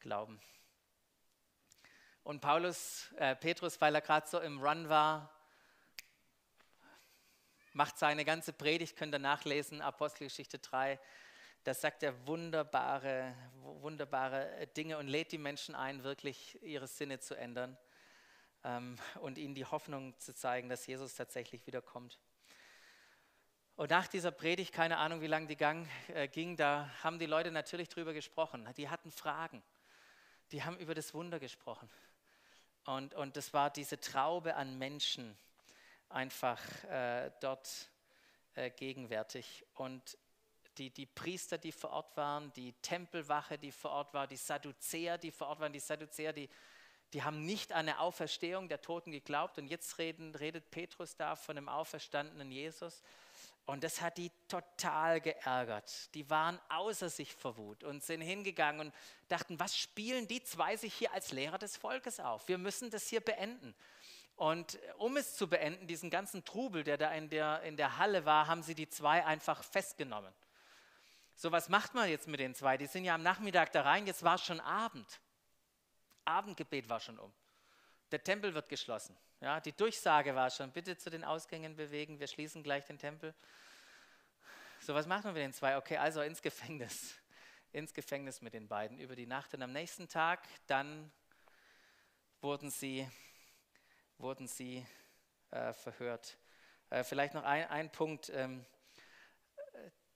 Glauben. 0.00 0.40
Und 2.22 2.40
Paulus, 2.40 3.10
äh, 3.16 3.34
Petrus, 3.34 3.80
weil 3.80 3.94
er 3.94 4.00
gerade 4.00 4.28
so 4.28 4.38
im 4.40 4.60
Run 4.60 4.88
war, 4.88 5.32
macht 7.72 7.98
seine 7.98 8.24
ganze 8.24 8.52
Predigt, 8.52 8.96
könnt 8.96 9.14
ihr 9.14 9.18
nachlesen, 9.18 9.80
Apostelgeschichte 9.80 10.58
3. 10.58 11.00
Da 11.64 11.74
sagt 11.74 12.02
er 12.02 12.26
wunderbare, 12.26 13.34
wunderbare 13.62 14.66
Dinge 14.76 14.98
und 14.98 15.08
lädt 15.08 15.32
die 15.32 15.38
Menschen 15.38 15.74
ein, 15.74 16.02
wirklich 16.04 16.62
ihre 16.62 16.86
Sinne 16.86 17.20
zu 17.20 17.34
ändern 17.34 17.78
ähm, 18.64 18.96
und 19.20 19.38
ihnen 19.38 19.54
die 19.54 19.64
Hoffnung 19.64 20.18
zu 20.18 20.34
zeigen, 20.34 20.68
dass 20.68 20.86
Jesus 20.86 21.14
tatsächlich 21.14 21.66
wiederkommt. 21.66 22.18
Und 23.76 23.90
nach 23.90 24.08
dieser 24.08 24.32
Predigt, 24.32 24.72
keine 24.72 24.98
Ahnung, 24.98 25.20
wie 25.20 25.28
lange 25.28 25.46
die 25.46 25.56
Gang, 25.56 25.88
äh, 26.08 26.26
ging, 26.26 26.56
da 26.56 26.90
haben 27.02 27.18
die 27.18 27.26
Leute 27.26 27.52
natürlich 27.52 27.88
drüber 27.88 28.12
gesprochen. 28.12 28.68
Die 28.76 28.88
hatten 28.88 29.12
Fragen. 29.12 29.62
Die 30.50 30.64
haben 30.64 30.76
über 30.78 30.94
das 30.94 31.14
Wunder 31.14 31.38
gesprochen. 31.38 31.88
Und, 32.86 33.14
und 33.14 33.36
das 33.36 33.52
war 33.52 33.70
diese 33.70 34.00
Traube 34.00 34.56
an 34.56 34.78
Menschen, 34.78 35.36
einfach 36.08 36.60
äh, 36.84 37.30
dort 37.40 37.90
äh, 38.54 38.70
gegenwärtig. 38.70 39.64
Und 39.74 40.18
die, 40.78 40.90
die 40.90 41.06
Priester, 41.06 41.58
die 41.58 41.72
vor 41.72 41.90
Ort 41.90 42.16
waren, 42.16 42.52
die 42.54 42.72
Tempelwache, 42.82 43.58
die 43.58 43.72
vor 43.72 43.90
Ort 43.90 44.14
war, 44.14 44.26
die 44.26 44.36
Sadduzäer, 44.36 45.18
die 45.18 45.30
vor 45.30 45.48
Ort 45.48 45.60
waren, 45.60 45.72
die 45.72 45.80
Sadduzäer, 45.80 46.32
die, 46.32 46.48
die 47.12 47.22
haben 47.22 47.44
nicht 47.44 47.72
an 47.72 47.88
eine 47.88 48.00
Auferstehung 48.00 48.68
der 48.68 48.80
Toten 48.80 49.12
geglaubt. 49.12 49.58
Und 49.58 49.66
jetzt 49.66 49.98
reden, 49.98 50.34
redet 50.34 50.70
Petrus 50.70 51.16
da 51.16 51.36
von 51.36 51.56
dem 51.56 51.68
auferstandenen 51.68 52.50
Jesus. 52.50 53.02
Und 53.64 53.84
das 53.84 54.00
hat 54.00 54.16
die 54.16 54.30
total 54.48 55.20
geärgert. 55.20 56.14
Die 56.14 56.30
waren 56.30 56.58
außer 56.70 57.10
sich 57.10 57.34
vor 57.34 57.58
Wut 57.58 57.84
und 57.84 58.02
sind 58.02 58.22
hingegangen 58.22 58.88
und 58.88 58.94
dachten, 59.28 59.60
was 59.60 59.76
spielen 59.76 60.26
die 60.26 60.42
zwei 60.42 60.76
sich 60.76 60.94
hier 60.94 61.12
als 61.12 61.32
Lehrer 61.32 61.58
des 61.58 61.76
Volkes 61.76 62.18
auf? 62.18 62.48
Wir 62.48 62.56
müssen 62.56 62.90
das 62.90 63.08
hier 63.08 63.20
beenden. 63.20 63.74
Und 64.36 64.78
um 64.98 65.16
es 65.16 65.34
zu 65.34 65.48
beenden, 65.48 65.86
diesen 65.86 66.10
ganzen 66.10 66.44
Trubel, 66.44 66.84
der 66.84 66.96
da 66.96 67.12
in 67.12 67.28
der, 67.28 67.60
in 67.62 67.76
der 67.76 67.98
Halle 67.98 68.24
war, 68.24 68.46
haben 68.46 68.62
sie 68.62 68.74
die 68.74 68.88
zwei 68.88 69.26
einfach 69.26 69.62
festgenommen. 69.62 70.32
So, 71.34 71.52
was 71.52 71.68
macht 71.68 71.92
man 71.94 72.08
jetzt 72.08 72.26
mit 72.26 72.40
den 72.40 72.54
zwei? 72.54 72.76
Die 72.78 72.86
sind 72.86 73.04
ja 73.04 73.14
am 73.14 73.22
Nachmittag 73.22 73.72
da 73.72 73.82
rein, 73.82 74.06
jetzt 74.06 74.22
war 74.22 74.36
es 74.36 74.44
schon 74.44 74.60
Abend. 74.60 75.20
Abendgebet 76.28 76.88
war 76.88 77.00
schon 77.00 77.18
um. 77.18 77.32
Der 78.10 78.22
Tempel 78.22 78.54
wird 78.54 78.68
geschlossen. 78.68 79.16
Ja, 79.40 79.60
die 79.60 79.72
Durchsage 79.72 80.34
war 80.34 80.50
schon, 80.50 80.72
bitte 80.72 80.96
zu 80.96 81.10
den 81.10 81.24
Ausgängen 81.24 81.76
bewegen, 81.76 82.18
wir 82.20 82.26
schließen 82.26 82.62
gleich 82.62 82.84
den 82.86 82.98
Tempel. 82.98 83.34
So, 84.80 84.94
was 84.94 85.06
machen 85.06 85.24
wir 85.24 85.32
mit 85.32 85.42
den 85.42 85.52
zwei? 85.52 85.76
Okay, 85.76 85.96
also 85.96 86.22
ins 86.22 86.42
Gefängnis. 86.42 87.14
Ins 87.72 87.92
Gefängnis 87.92 88.40
mit 88.40 88.54
den 88.54 88.66
beiden 88.66 88.98
über 88.98 89.14
die 89.14 89.26
Nacht. 89.26 89.52
Und 89.54 89.62
am 89.62 89.72
nächsten 89.72 90.08
Tag, 90.08 90.40
dann 90.66 91.12
wurden 92.40 92.70
sie 92.70 93.06
wurden 94.18 94.48
sie 94.48 94.84
äh, 95.50 95.72
verhört. 95.72 96.36
Äh, 96.90 97.04
vielleicht 97.04 97.34
noch 97.34 97.44
ein, 97.44 97.68
ein 97.68 97.90
Punkt. 97.90 98.30
Ähm, 98.34 98.64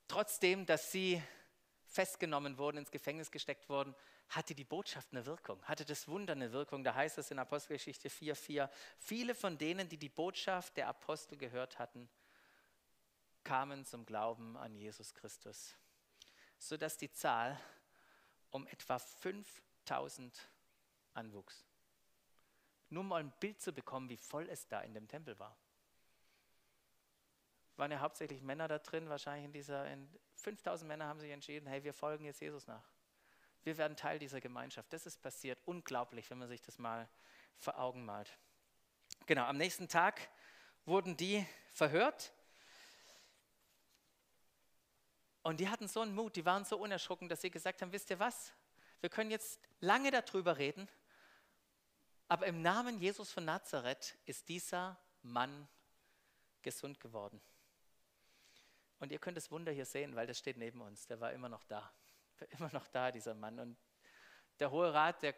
trotzdem, 0.08 0.66
dass 0.66 0.90
sie 0.90 1.22
festgenommen 1.92 2.56
wurden, 2.56 2.78
ins 2.78 2.90
Gefängnis 2.90 3.30
gesteckt 3.30 3.68
wurden, 3.68 3.94
hatte 4.30 4.54
die 4.54 4.64
Botschaft 4.64 5.08
eine 5.12 5.26
Wirkung, 5.26 5.62
hatte 5.64 5.84
das 5.84 6.08
Wunder 6.08 6.32
eine 6.32 6.52
Wirkung. 6.52 6.82
Da 6.82 6.94
heißt 6.94 7.18
es 7.18 7.30
in 7.30 7.38
Apostelgeschichte 7.38 8.08
4,4, 8.08 8.70
viele 8.98 9.34
von 9.34 9.58
denen, 9.58 9.88
die 9.88 9.98
die 9.98 10.08
Botschaft 10.08 10.76
der 10.78 10.88
Apostel 10.88 11.36
gehört 11.36 11.78
hatten, 11.78 12.08
kamen 13.44 13.84
zum 13.84 14.06
Glauben 14.06 14.56
an 14.56 14.74
Jesus 14.74 15.12
Christus, 15.12 15.74
sodass 16.58 16.96
die 16.96 17.12
Zahl 17.12 17.60
um 18.50 18.66
etwa 18.68 18.98
5000 18.98 20.48
anwuchs. 21.12 21.66
Nur 22.88 23.04
mal 23.04 23.20
ein 23.20 23.32
Bild 23.38 23.60
zu 23.60 23.72
bekommen, 23.72 24.08
wie 24.08 24.16
voll 24.16 24.48
es 24.48 24.66
da 24.66 24.80
in 24.80 24.94
dem 24.94 25.08
Tempel 25.08 25.38
war. 25.38 25.56
Waren 27.76 27.90
ja 27.90 28.00
hauptsächlich 28.00 28.42
Männer 28.42 28.68
da 28.68 28.78
drin, 28.78 29.08
wahrscheinlich 29.08 29.44
in 29.46 29.52
dieser, 29.52 29.90
in 29.90 30.08
5000 30.42 30.88
Männer 30.88 31.06
haben 31.06 31.20
sich 31.20 31.30
entschieden, 31.30 31.66
hey, 31.66 31.82
wir 31.84 31.94
folgen 31.94 32.24
jetzt 32.24 32.40
Jesus 32.40 32.66
nach. 32.66 32.84
Wir 33.64 33.78
werden 33.78 33.96
Teil 33.96 34.18
dieser 34.18 34.40
Gemeinschaft. 34.40 34.92
Das 34.92 35.06
ist 35.06 35.22
passiert. 35.22 35.58
Unglaublich, 35.64 36.28
wenn 36.30 36.38
man 36.38 36.48
sich 36.48 36.62
das 36.62 36.78
mal 36.78 37.08
vor 37.56 37.78
Augen 37.78 38.04
malt. 38.04 38.36
Genau, 39.26 39.44
am 39.44 39.56
nächsten 39.56 39.88
Tag 39.88 40.28
wurden 40.84 41.16
die 41.16 41.46
verhört. 41.72 42.32
Und 45.42 45.60
die 45.60 45.68
hatten 45.68 45.88
so 45.88 46.00
einen 46.00 46.14
Mut, 46.14 46.36
die 46.36 46.44
waren 46.44 46.64
so 46.64 46.76
unerschrocken, 46.76 47.28
dass 47.28 47.40
sie 47.40 47.50
gesagt 47.50 47.82
haben, 47.82 47.92
wisst 47.92 48.10
ihr 48.10 48.18
was? 48.18 48.52
Wir 49.00 49.10
können 49.10 49.30
jetzt 49.30 49.60
lange 49.80 50.10
darüber 50.10 50.58
reden, 50.58 50.88
aber 52.28 52.46
im 52.46 52.62
Namen 52.62 52.98
Jesus 52.98 53.32
von 53.32 53.44
Nazareth 53.44 54.16
ist 54.26 54.48
dieser 54.48 54.98
Mann 55.22 55.68
gesund 56.62 57.00
geworden. 57.00 57.40
Und 59.02 59.10
ihr 59.10 59.18
könnt 59.18 59.36
das 59.36 59.50
Wunder 59.50 59.72
hier 59.72 59.84
sehen, 59.84 60.14
weil 60.14 60.28
das 60.28 60.38
steht 60.38 60.56
neben 60.56 60.80
uns. 60.80 61.08
Der 61.08 61.18
war 61.18 61.32
immer 61.32 61.48
noch 61.48 61.64
da. 61.64 61.92
Immer 62.56 62.70
noch 62.72 62.86
da, 62.86 63.10
dieser 63.10 63.34
Mann. 63.34 63.58
Und 63.58 63.76
der 64.60 64.70
Hohe 64.70 64.94
Rat, 64.94 65.22
der, 65.22 65.34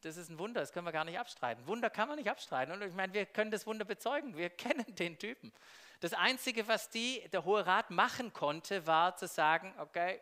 das 0.00 0.16
ist 0.16 0.30
ein 0.30 0.38
Wunder, 0.40 0.60
das 0.62 0.72
können 0.72 0.84
wir 0.84 0.90
gar 0.90 1.04
nicht 1.04 1.20
abstreiten. 1.20 1.68
Wunder 1.68 1.88
kann 1.88 2.08
man 2.08 2.18
nicht 2.18 2.28
abstreiten. 2.28 2.74
Und 2.74 2.82
ich 2.82 2.92
meine, 2.92 3.12
wir 3.12 3.24
können 3.24 3.52
das 3.52 3.68
Wunder 3.68 3.84
bezeugen. 3.84 4.36
Wir 4.36 4.50
kennen 4.64 4.84
den 4.96 5.16
Typen. 5.16 5.52
Das 6.00 6.12
Einzige, 6.12 6.66
was 6.66 6.90
die, 6.90 7.28
der 7.28 7.44
Hohe 7.44 7.64
Rat 7.64 7.90
machen 7.92 8.32
konnte, 8.32 8.88
war 8.88 9.16
zu 9.16 9.28
sagen, 9.28 9.72
okay, 9.78 10.20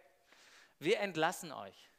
wir 0.78 1.00
entlassen 1.00 1.50
euch. 1.50 1.90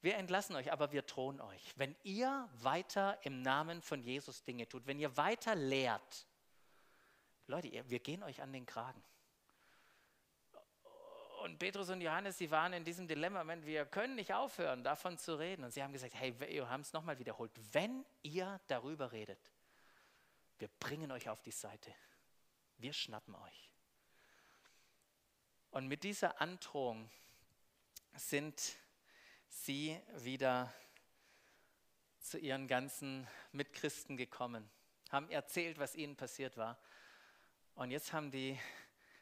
Wir 0.00 0.16
entlassen 0.16 0.54
euch, 0.54 0.70
aber 0.70 0.92
wir 0.92 1.02
drohen 1.02 1.40
euch. 1.40 1.72
Wenn 1.74 1.96
ihr 2.04 2.48
weiter 2.52 3.18
im 3.24 3.42
Namen 3.42 3.82
von 3.82 4.00
Jesus 4.00 4.44
Dinge 4.44 4.68
tut, 4.68 4.86
wenn 4.86 5.00
ihr 5.00 5.16
weiter 5.16 5.56
lehrt, 5.56 6.28
Leute, 7.48 7.88
wir 7.88 7.98
gehen 7.98 8.22
euch 8.22 8.42
an 8.42 8.52
den 8.52 8.66
Kragen. 8.66 9.02
Und 11.42 11.58
Petrus 11.58 11.88
und 11.88 12.00
Johannes, 12.02 12.36
sie 12.36 12.50
waren 12.50 12.74
in 12.74 12.84
diesem 12.84 13.08
Dilemma, 13.08 13.42
wir 13.64 13.86
können 13.86 14.16
nicht 14.16 14.34
aufhören, 14.34 14.84
davon 14.84 15.16
zu 15.16 15.38
reden. 15.38 15.64
Und 15.64 15.70
sie 15.70 15.82
haben 15.82 15.92
gesagt, 15.92 16.14
hey, 16.14 16.38
wir 16.38 16.68
haben 16.68 16.82
es 16.82 16.92
nochmal 16.92 17.18
wiederholt, 17.18 17.52
wenn 17.72 18.04
ihr 18.22 18.60
darüber 18.66 19.12
redet, 19.12 19.40
wir 20.58 20.68
bringen 20.80 21.10
euch 21.10 21.28
auf 21.28 21.40
die 21.40 21.52
Seite. 21.52 21.94
Wir 22.76 22.92
schnappen 22.92 23.34
euch. 23.34 23.70
Und 25.70 25.88
mit 25.88 26.04
dieser 26.04 26.40
Androhung 26.40 27.10
sind 28.14 28.76
sie 29.48 29.98
wieder 30.16 30.72
zu 32.20 32.38
ihren 32.38 32.68
ganzen 32.68 33.26
Mitchristen 33.52 34.16
gekommen, 34.18 34.68
haben 35.10 35.30
erzählt, 35.30 35.78
was 35.78 35.94
ihnen 35.94 36.16
passiert 36.16 36.56
war. 36.56 36.78
Und 37.78 37.92
jetzt 37.92 38.12
haben 38.12 38.32
die, 38.32 38.58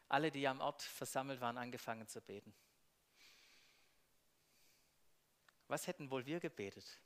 alle, 0.09 0.31
die 0.31 0.49
am 0.49 0.62
Ort 0.62 0.81
versammelt 0.81 1.42
waren, 1.42 1.59
angefangen 1.59 2.09
zu 2.09 2.23
beten. 2.23 2.55
Was 5.69 5.87
hätten 5.87 6.11
wohl 6.11 6.25
wir 6.25 6.40
gebetet? 6.40 6.99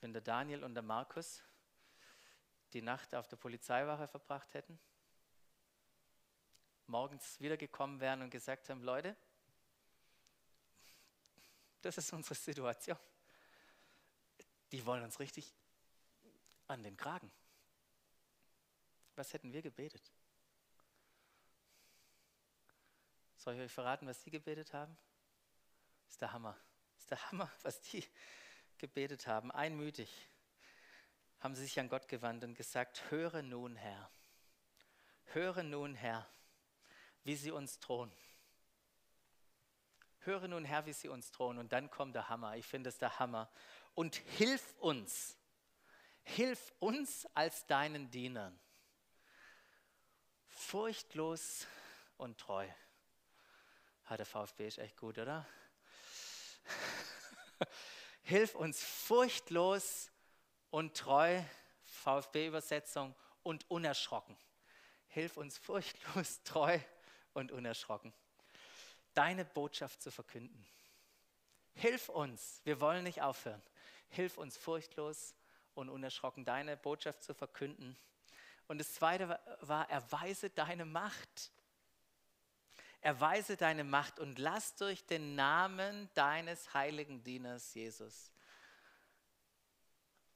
Wenn 0.00 0.12
der 0.12 0.22
Daniel 0.22 0.64
und 0.64 0.74
der 0.74 0.82
Markus 0.82 1.40
die 2.72 2.82
Nacht 2.82 3.14
auf 3.14 3.28
der 3.28 3.36
Polizeiwache 3.36 4.08
verbracht 4.08 4.54
hätten, 4.54 4.76
morgens 6.88 7.40
wiedergekommen 7.40 8.00
wären 8.00 8.22
und 8.22 8.30
gesagt 8.30 8.70
haben, 8.70 8.82
Leute, 8.82 9.16
das 11.80 11.96
ist 11.96 12.12
unsere 12.12 12.34
Situation. 12.34 12.98
Die 14.72 14.84
wollen 14.84 15.04
uns 15.04 15.20
richtig 15.20 15.54
an 16.66 16.82
den 16.82 16.96
Kragen. 16.96 17.30
Was 19.20 19.34
hätten 19.34 19.52
wir 19.52 19.60
gebetet? 19.60 20.10
Soll 23.36 23.52
ich 23.52 23.60
euch 23.60 23.70
verraten, 23.70 24.06
was 24.06 24.22
die 24.22 24.30
gebetet 24.30 24.72
haben? 24.72 24.96
Ist 26.08 26.22
der 26.22 26.32
Hammer. 26.32 26.56
Ist 26.96 27.10
der 27.10 27.30
Hammer, 27.30 27.50
was 27.62 27.82
die 27.82 28.02
gebetet 28.78 29.26
haben. 29.26 29.50
Einmütig 29.50 30.26
haben 31.38 31.54
sie 31.54 31.64
sich 31.64 31.78
an 31.78 31.90
Gott 31.90 32.08
gewandt 32.08 32.44
und 32.44 32.54
gesagt, 32.54 33.10
höre 33.10 33.42
nun, 33.42 33.76
Herr, 33.76 34.10
höre 35.34 35.64
nun, 35.64 35.94
Herr, 35.94 36.26
wie 37.22 37.36
sie 37.36 37.50
uns 37.50 37.78
drohen. 37.78 38.10
Höre 40.20 40.48
nun, 40.48 40.64
Herr, 40.64 40.86
wie 40.86 40.94
sie 40.94 41.10
uns 41.10 41.30
drohen. 41.30 41.58
Und 41.58 41.74
dann 41.74 41.90
kommt 41.90 42.14
der 42.14 42.30
Hammer. 42.30 42.56
Ich 42.56 42.64
finde 42.64 42.88
es 42.88 42.96
der 42.96 43.18
Hammer. 43.18 43.50
Und 43.94 44.14
hilf 44.14 44.74
uns. 44.78 45.36
Hilf 46.22 46.72
uns 46.78 47.26
als 47.34 47.66
deinen 47.66 48.10
Dienern. 48.10 48.58
Furchtlos 50.60 51.66
und 52.16 52.38
treu. 52.38 52.66
Hat 54.04 54.18
der 54.18 54.26
VfB 54.26 54.68
ist 54.68 54.78
echt 54.78 54.96
gut, 54.96 55.18
oder? 55.18 55.46
Hilf 58.22 58.54
uns 58.54 58.82
furchtlos 58.82 60.10
und 60.70 60.96
treu, 60.96 61.42
VfB-Übersetzung, 61.84 63.14
und 63.42 63.68
unerschrocken. 63.70 64.36
Hilf 65.08 65.36
uns 65.36 65.58
furchtlos, 65.58 66.42
treu 66.44 66.78
und 67.32 67.52
unerschrocken 67.52 68.12
deine 69.14 69.44
Botschaft 69.44 70.02
zu 70.02 70.10
verkünden. 70.10 70.66
Hilf 71.74 72.08
uns, 72.08 72.60
wir 72.64 72.80
wollen 72.80 73.04
nicht 73.04 73.22
aufhören. 73.22 73.62
Hilf 74.08 74.38
uns 74.38 74.56
furchtlos 74.56 75.34
und 75.74 75.88
unerschrocken 75.88 76.44
deine 76.44 76.76
Botschaft 76.76 77.22
zu 77.22 77.34
verkünden. 77.34 77.96
Und 78.70 78.78
das 78.78 78.92
Zweite 78.92 79.40
war, 79.62 79.90
erweise 79.90 80.48
deine 80.48 80.84
Macht. 80.84 81.50
Erweise 83.00 83.56
deine 83.56 83.82
Macht 83.82 84.20
und 84.20 84.38
lass 84.38 84.76
durch 84.76 85.04
den 85.04 85.34
Namen 85.34 86.08
deines 86.14 86.72
heiligen 86.72 87.20
Dieners 87.24 87.74
Jesus 87.74 88.30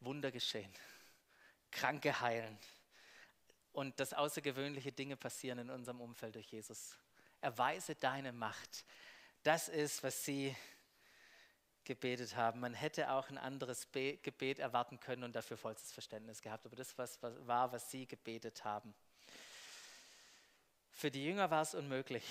Wunder 0.01 0.33
geschehen, 0.33 0.75
Kranke 1.71 2.21
heilen 2.21 2.59
und 3.71 4.01
dass 4.01 4.13
außergewöhnliche 4.13 4.91
Dinge 4.91 5.17
passieren 5.17 5.61
in 5.61 5.71
unserem 5.71 6.01
Umfeld 6.01 6.35
durch 6.35 6.51
Jesus. 6.51 6.99
Erweise 7.41 7.95
deine 7.95 8.33
Macht. 8.33 8.85
Das 9.45 9.69
ist, 9.69 10.03
was 10.03 10.25
sie 10.25 10.57
gebetet 11.85 12.37
haben. 12.37 12.61
Man 12.61 12.75
hätte 12.75 13.11
auch 13.11 13.29
ein 13.29 13.39
anderes 13.39 13.87
Be 13.87 14.17
Gebet 14.19 14.59
erwarten 14.59 15.01
können 15.01 15.25
und 15.25 15.35
dafür 15.35 15.57
vollstes 15.57 15.93
Verständnis 15.93 16.43
gehabt, 16.43 16.67
aber 16.67 16.77
das 16.77 16.97
was, 16.99 17.23
was, 17.23 17.35
war, 17.47 17.73
was 17.73 17.91
sie 17.91 18.07
gebetet 18.07 18.65
haben. 18.65 18.95
Für 20.93 21.11
die 21.11 21.25
Jünger 21.25 21.51
war 21.51 21.63
es 21.63 21.75
unmöglich. 21.75 22.25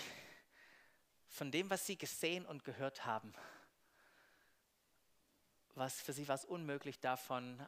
Von 1.29 1.51
dem, 1.51 1.69
was 1.69 1.85
sie 1.85 1.97
gesehen 1.97 2.45
und 2.45 2.63
gehört 2.63 3.05
haben, 3.05 3.33
was 5.75 6.01
für 6.01 6.13
sie 6.13 6.27
war 6.27 6.35
es 6.35 6.45
unmöglich, 6.45 6.99
davon 6.99 7.59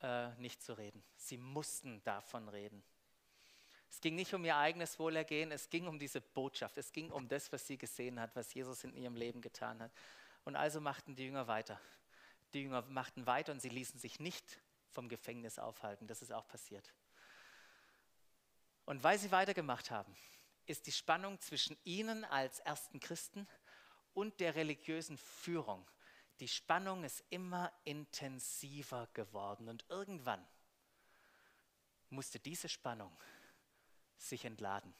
äh, 0.00 0.28
nicht 0.36 0.62
zu 0.62 0.72
reden. 0.72 1.02
Sie 1.16 1.36
mussten 1.36 2.02
davon 2.04 2.48
reden. 2.48 2.82
Es 3.90 4.00
ging 4.00 4.16
nicht 4.16 4.32
um 4.32 4.44
ihr 4.44 4.56
eigenes 4.56 4.98
Wohlergehen, 4.98 5.52
es 5.52 5.68
ging 5.68 5.86
um 5.86 5.98
diese 5.98 6.22
Botschaft, 6.22 6.78
es 6.78 6.92
ging 6.92 7.10
um 7.10 7.28
das, 7.28 7.52
was 7.52 7.66
sie 7.66 7.76
gesehen 7.76 8.18
hat, 8.18 8.34
was 8.34 8.54
Jesus 8.54 8.84
in 8.84 8.96
ihrem 8.96 9.16
Leben 9.16 9.42
getan 9.42 9.82
hat. 9.82 9.92
Und 10.44 10.56
also 10.56 10.80
machten 10.80 11.14
die 11.14 11.24
Jünger 11.24 11.46
weiter. 11.46 11.80
Die 12.54 12.62
Jünger 12.62 12.82
machten 12.82 13.26
weiter 13.26 13.52
und 13.52 13.60
sie 13.60 13.68
ließen 13.68 13.98
sich 13.98 14.20
nicht 14.20 14.60
vom 14.90 15.08
Gefängnis 15.08 15.58
aufhalten. 15.58 16.06
Das 16.06 16.22
ist 16.22 16.32
auch 16.32 16.46
passiert. 16.46 16.92
Und 18.84 19.02
weil 19.02 19.18
sie 19.18 19.30
weitergemacht 19.30 19.90
haben, 19.90 20.14
ist 20.66 20.86
die 20.86 20.92
Spannung 20.92 21.40
zwischen 21.40 21.76
ihnen 21.84 22.24
als 22.24 22.58
ersten 22.60 23.00
Christen 23.00 23.48
und 24.14 24.40
der 24.40 24.54
religiösen 24.54 25.16
Führung. 25.16 25.88
Die 26.40 26.48
Spannung 26.48 27.04
ist 27.04 27.24
immer 27.30 27.72
intensiver 27.84 29.08
geworden 29.14 29.68
und 29.68 29.84
irgendwann 29.88 30.44
musste 32.10 32.38
diese 32.38 32.68
Spannung 32.68 33.16
sich 34.18 34.44
entladen. 34.44 34.94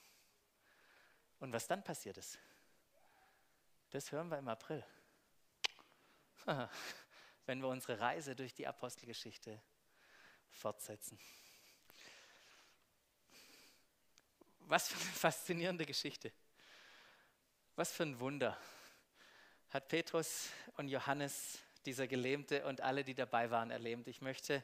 Und 1.40 1.52
was 1.52 1.66
dann 1.66 1.82
passiert 1.82 2.16
ist, 2.16 2.38
das 3.90 4.10
hören 4.12 4.28
wir 4.28 4.38
im 4.38 4.48
April. 4.48 4.84
wenn 7.46 7.60
wir 7.60 7.68
unsere 7.68 8.00
Reise 8.00 8.34
durch 8.34 8.54
die 8.54 8.66
Apostelgeschichte 8.66 9.60
fortsetzen. 10.50 11.18
Was 14.60 14.88
für 14.88 15.00
eine 15.00 15.12
faszinierende 15.12 15.86
Geschichte. 15.86 16.32
Was 17.76 17.92
für 17.92 18.04
ein 18.04 18.20
Wunder 18.20 18.58
hat 19.70 19.88
Petrus 19.88 20.50
und 20.76 20.88
Johannes, 20.88 21.58
dieser 21.86 22.06
Gelähmte 22.06 22.64
und 22.66 22.80
alle, 22.82 23.04
die 23.04 23.14
dabei 23.14 23.50
waren, 23.50 23.70
erlebt. 23.70 24.06
Ich 24.06 24.20
möchte 24.20 24.62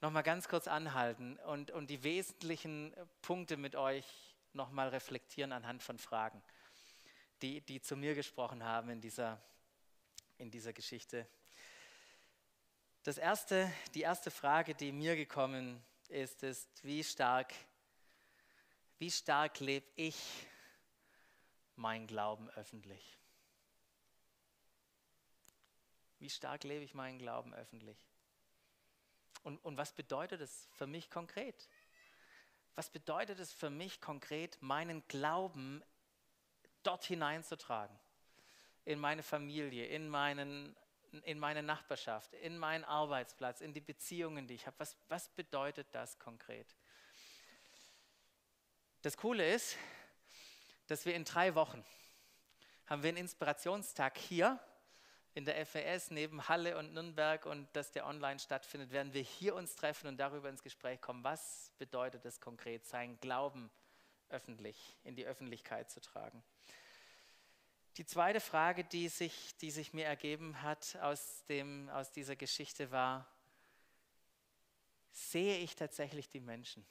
noch 0.00 0.10
mal 0.10 0.22
ganz 0.22 0.48
kurz 0.48 0.68
anhalten 0.68 1.36
und, 1.40 1.72
und 1.72 1.90
die 1.90 2.04
wesentlichen 2.04 2.94
Punkte 3.20 3.56
mit 3.56 3.74
euch 3.74 4.06
noch 4.52 4.70
mal 4.70 4.88
reflektieren 4.88 5.52
anhand 5.52 5.82
von 5.82 5.98
Fragen, 5.98 6.42
die, 7.42 7.60
die 7.60 7.80
zu 7.80 7.96
mir 7.96 8.14
gesprochen 8.14 8.64
haben 8.64 8.90
in 8.90 9.00
dieser 9.00 9.42
in 10.38 10.50
dieser 10.50 10.72
Geschichte. 10.72 11.26
Das 13.02 13.18
erste, 13.18 13.72
die 13.94 14.02
erste 14.02 14.30
Frage, 14.30 14.74
die 14.74 14.92
mir 14.92 15.16
gekommen 15.16 15.82
ist, 16.08 16.42
ist, 16.42 16.68
wie 16.84 17.04
stark, 17.04 17.52
wie 18.98 19.10
stark 19.10 19.60
lebe 19.60 19.86
ich 19.96 20.16
mein 21.76 22.06
Glauben 22.06 22.48
öffentlich? 22.50 23.18
Wie 26.18 26.30
stark 26.30 26.64
lebe 26.64 26.84
ich 26.84 26.94
meinen 26.94 27.18
Glauben 27.18 27.54
öffentlich? 27.54 27.98
Und, 29.42 29.58
und 29.64 29.76
was 29.76 29.92
bedeutet 29.92 30.40
es 30.40 30.68
für 30.72 30.86
mich 30.86 31.10
konkret? 31.10 31.68
Was 32.74 32.90
bedeutet 32.90 33.38
es 33.38 33.52
für 33.52 33.70
mich 33.70 34.00
konkret, 34.00 34.60
meinen 34.60 35.06
Glauben 35.08 35.82
dort 36.82 37.04
hineinzutragen? 37.04 37.98
In 38.88 38.98
meine 38.98 39.22
Familie, 39.22 39.84
in, 39.84 40.08
meinen, 40.08 40.74
in 41.24 41.38
meine 41.38 41.62
Nachbarschaft, 41.62 42.32
in 42.32 42.56
meinen 42.56 42.84
Arbeitsplatz, 42.84 43.60
in 43.60 43.74
die 43.74 43.82
Beziehungen, 43.82 44.46
die 44.46 44.54
ich 44.54 44.66
habe. 44.66 44.78
Was, 44.78 44.96
was 45.10 45.28
bedeutet 45.28 45.88
das 45.92 46.18
konkret? 46.18 46.74
Das 49.02 49.18
Coole 49.18 49.46
ist, 49.46 49.76
dass 50.86 51.04
wir 51.04 51.14
in 51.14 51.26
drei 51.26 51.54
Wochen 51.54 51.84
haben 52.86 53.02
wir 53.02 53.10
einen 53.10 53.18
Inspirationstag 53.18 54.16
hier 54.16 54.58
in 55.34 55.44
der 55.44 55.66
FAS 55.66 56.10
neben 56.10 56.48
Halle 56.48 56.78
und 56.78 56.94
Nürnberg 56.94 57.44
und 57.44 57.68
dass 57.76 57.92
der 57.92 58.06
online 58.06 58.38
stattfindet, 58.38 58.90
werden 58.90 59.12
wir 59.12 59.20
hier 59.20 59.54
uns 59.54 59.76
treffen 59.76 60.06
und 60.06 60.16
darüber 60.16 60.48
ins 60.48 60.62
Gespräch 60.62 60.98
kommen. 61.02 61.22
Was 61.24 61.72
bedeutet 61.76 62.24
es 62.24 62.40
konkret, 62.40 62.86
seinen 62.86 63.20
Glauben 63.20 63.70
öffentlich 64.30 64.96
in 65.04 65.14
die 65.14 65.26
Öffentlichkeit 65.26 65.90
zu 65.90 66.00
tragen? 66.00 66.42
Die 67.98 68.06
zweite 68.06 68.38
Frage, 68.40 68.84
die 68.84 69.08
sich, 69.08 69.56
die 69.56 69.72
sich 69.72 69.92
mir 69.92 70.04
ergeben 70.04 70.62
hat 70.62 70.94
aus, 71.02 71.44
dem, 71.48 71.88
aus 71.88 72.12
dieser 72.12 72.36
Geschichte 72.36 72.92
war, 72.92 73.26
sehe 75.10 75.58
ich 75.58 75.74
tatsächlich 75.74 76.28
die 76.28 76.38
Menschen? 76.38 76.86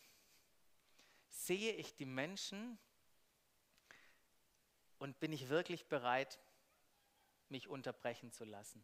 Sehe 1.29 1.71
ich 1.71 1.95
die 1.95 2.05
Menschen 2.05 2.77
und 4.99 5.17
bin 5.21 5.31
ich 5.31 5.47
wirklich 5.47 5.85
bereit, 5.85 6.39
mich 7.47 7.69
unterbrechen 7.69 8.33
zu 8.33 8.43
lassen? 8.43 8.83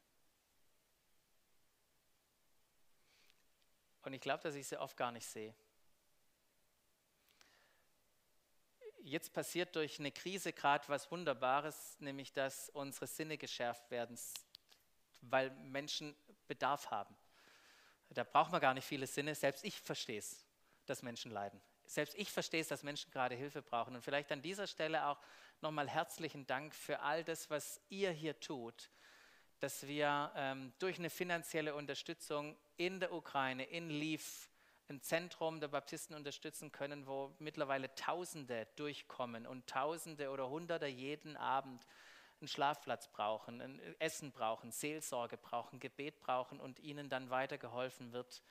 Und 4.04 4.14
ich 4.14 4.22
glaube, 4.22 4.44
dass 4.44 4.56
ich 4.56 4.66
sie 4.66 4.78
oft 4.78 4.96
gar 4.96 5.12
nicht 5.12 5.28
sehe. 5.28 5.54
Jetzt 9.04 9.34
passiert 9.34 9.76
durch 9.76 10.00
eine 10.00 10.12
Krise 10.12 10.54
gerade 10.54 10.88
was 10.88 11.12
Wunderbares, 11.12 11.98
nämlich 12.00 12.34
dass 12.34 12.70
unsere 12.70 13.08
Sinne 13.08 13.38
geschärft 13.38 13.92
werden, 13.92 14.18
weil 15.22 15.52
Menschen 15.52 16.16
Bedarf 16.48 16.90
haben. 16.92 17.16
Da 18.10 18.24
braucht 18.24 18.52
man 18.52 18.62
gar 18.62 18.74
nicht 18.74 18.86
viele 18.86 19.08
Sinne. 19.08 19.34
Selbst 19.36 19.64
ich 19.64 19.80
verstehe 19.80 20.20
es, 20.20 20.46
dass 20.86 21.02
Menschen 21.02 21.32
leiden. 21.32 21.60
Selbst 21.86 22.16
ich 22.16 22.32
verstehe 22.32 22.62
es, 22.62 22.68
dass 22.68 22.84
Menschen 22.84 23.12
gerade 23.12 23.36
Hilfe 23.36 23.62
brauchen. 23.62 23.96
Und 23.96 24.02
vielleicht 24.02 24.32
an 24.32 24.42
dieser 24.42 24.68
Stelle 24.68 25.08
auch 25.08 25.20
nochmal 25.62 25.90
herzlichen 25.90 26.46
Dank 26.46 26.76
für 26.76 27.00
all 27.00 27.24
das, 27.24 27.50
was 27.50 27.82
ihr 27.90 28.12
hier 28.12 28.40
tut, 28.40 28.90
dass 29.60 29.88
wir 29.88 30.32
ähm, 30.36 30.74
durch 30.80 31.00
eine 31.00 31.10
finanzielle 31.10 31.74
Unterstützung 31.74 32.58
in 32.78 33.00
der 33.00 33.14
Ukraine, 33.14 33.64
in 33.66 33.90
Lviv, 33.90 34.50
ein 34.90 35.02
Zentrum 35.02 35.60
der 35.60 35.70
Baptisten 35.70 36.16
unterstützen 36.16 36.72
können, 36.72 37.08
wo 37.08 37.34
mittlerweile 37.40 37.94
Tausende 37.96 38.68
durchkommen 38.76 39.48
und 39.48 39.68
Tausende 39.68 40.30
oder 40.30 40.50
Hunderte 40.50 40.88
jeden 40.88 41.38
Abend 41.38 41.86
einen 42.42 42.48
Schlafplatz 42.50 43.08
brauchen, 43.08 43.62
ein 43.62 43.80
Essen 44.00 44.32
brauchen, 44.32 44.72
Seelsorge 44.72 45.38
brauchen, 45.38 45.80
Gebet 45.80 46.20
brauchen 46.20 46.60
und 46.60 46.80
ihnen 46.80 47.10
dann 47.10 47.30
weitergeholfen 47.30 48.12
wird, 48.12 48.44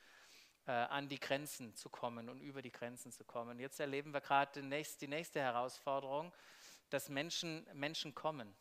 äh, 0.65 0.71
an 0.71 1.07
die 1.09 1.19
Grenzen 1.19 1.75
zu 1.75 1.89
kommen 1.89 2.29
und 2.29 2.41
über 2.41 2.61
die 2.61 2.71
Grenzen 2.71 3.11
zu 3.11 3.23
kommen. 3.23 3.59
Jetzt 3.59 3.79
erleben 3.79 4.11
wir 4.13 4.21
gerade 4.21 4.61
die 4.61 5.07
nächste, 5.07 5.39
Herausforderung, 5.39 6.33
dass 6.89 7.09
Menschen, 7.09 7.67
Menschen 7.73 8.15
kommen. 8.15 8.55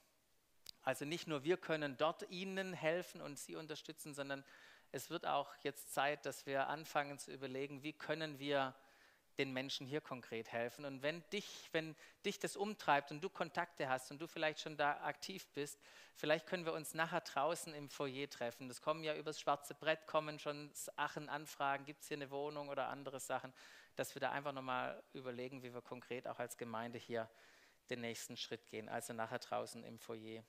Also 0.82 1.04
nicht 1.04 1.28
nur 1.28 1.44
wir 1.44 1.56
können 1.56 1.96
dort 1.96 2.28
ihnen 2.28 2.72
helfen 2.72 3.22
und 3.22 3.38
sie 3.38 3.56
unterstützen, 3.56 4.14
sondern 4.14 4.44
es 4.92 5.08
wird 5.10 5.26
auch 5.26 5.50
jetzt 5.62 5.92
Zeit, 5.92 6.24
dass 6.26 6.46
wir 6.46 6.68
anfangen 6.68 7.18
zu 7.18 7.32
überlegen, 7.32 7.82
wie 7.82 7.94
können 7.94 8.38
wir 8.38 8.74
den 9.38 9.52
Menschen 9.52 9.86
hier 9.86 10.02
konkret 10.02 10.52
helfen. 10.52 10.84
Und 10.84 11.02
wenn 11.02 11.24
dich, 11.30 11.70
wenn 11.72 11.96
dich 12.24 12.38
das 12.38 12.56
umtreibt 12.56 13.10
und 13.10 13.24
du 13.24 13.30
Kontakte 13.30 13.88
hast 13.88 14.10
und 14.10 14.20
du 14.20 14.26
vielleicht 14.26 14.60
schon 14.60 14.76
da 14.76 15.00
aktiv 15.02 15.48
bist, 15.54 15.80
vielleicht 16.14 16.46
können 16.46 16.66
wir 16.66 16.74
uns 16.74 16.92
nachher 16.92 17.22
draußen 17.22 17.72
im 17.72 17.88
Foyer 17.88 18.28
treffen. 18.28 18.68
Das 18.68 18.82
kommen 18.82 19.02
ja 19.02 19.16
übers 19.16 19.40
schwarze 19.40 19.74
Brett, 19.74 20.06
kommen 20.06 20.38
schon 20.38 20.70
Sachen, 20.74 21.30
Anfragen, 21.30 21.86
gibt 21.86 22.02
es 22.02 22.08
hier 22.08 22.18
eine 22.18 22.30
Wohnung 22.30 22.68
oder 22.68 22.88
andere 22.88 23.20
Sachen, 23.20 23.54
dass 23.96 24.14
wir 24.14 24.20
da 24.20 24.30
einfach 24.30 24.52
nochmal 24.52 25.02
überlegen, 25.14 25.62
wie 25.62 25.72
wir 25.72 25.80
konkret 25.80 26.28
auch 26.28 26.38
als 26.38 26.58
Gemeinde 26.58 26.98
hier 26.98 27.30
den 27.88 28.02
nächsten 28.02 28.36
Schritt 28.36 28.66
gehen. 28.66 28.90
Also 28.90 29.14
nachher 29.14 29.38
draußen 29.38 29.82
im 29.84 29.98
Foyer. 29.98 30.44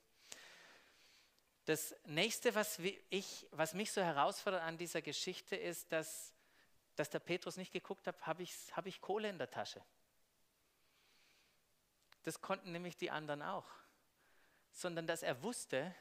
Das 1.65 1.95
nächste, 2.05 2.55
was, 2.55 2.79
ich, 3.09 3.47
was 3.51 3.73
mich 3.73 3.91
so 3.91 4.01
herausfordert 4.01 4.63
an 4.63 4.77
dieser 4.77 5.01
Geschichte, 5.01 5.55
ist, 5.55 5.91
dass, 5.91 6.33
dass 6.95 7.09
der 7.09 7.19
Petrus 7.19 7.55
nicht 7.55 7.71
geguckt 7.71 8.05
hat, 8.07 8.27
habe 8.27 8.43
ich, 8.43 8.53
hab 8.75 8.85
ich 8.85 8.99
Kohle 8.99 9.29
in 9.29 9.37
der 9.37 9.49
Tasche. 9.49 9.81
Das 12.23 12.41
konnten 12.41 12.71
nämlich 12.71 12.97
die 12.97 13.11
anderen 13.11 13.41
auch. 13.41 13.69
Sondern 14.71 15.07
dass 15.07 15.23
er 15.23 15.41
wusste, 15.43 15.93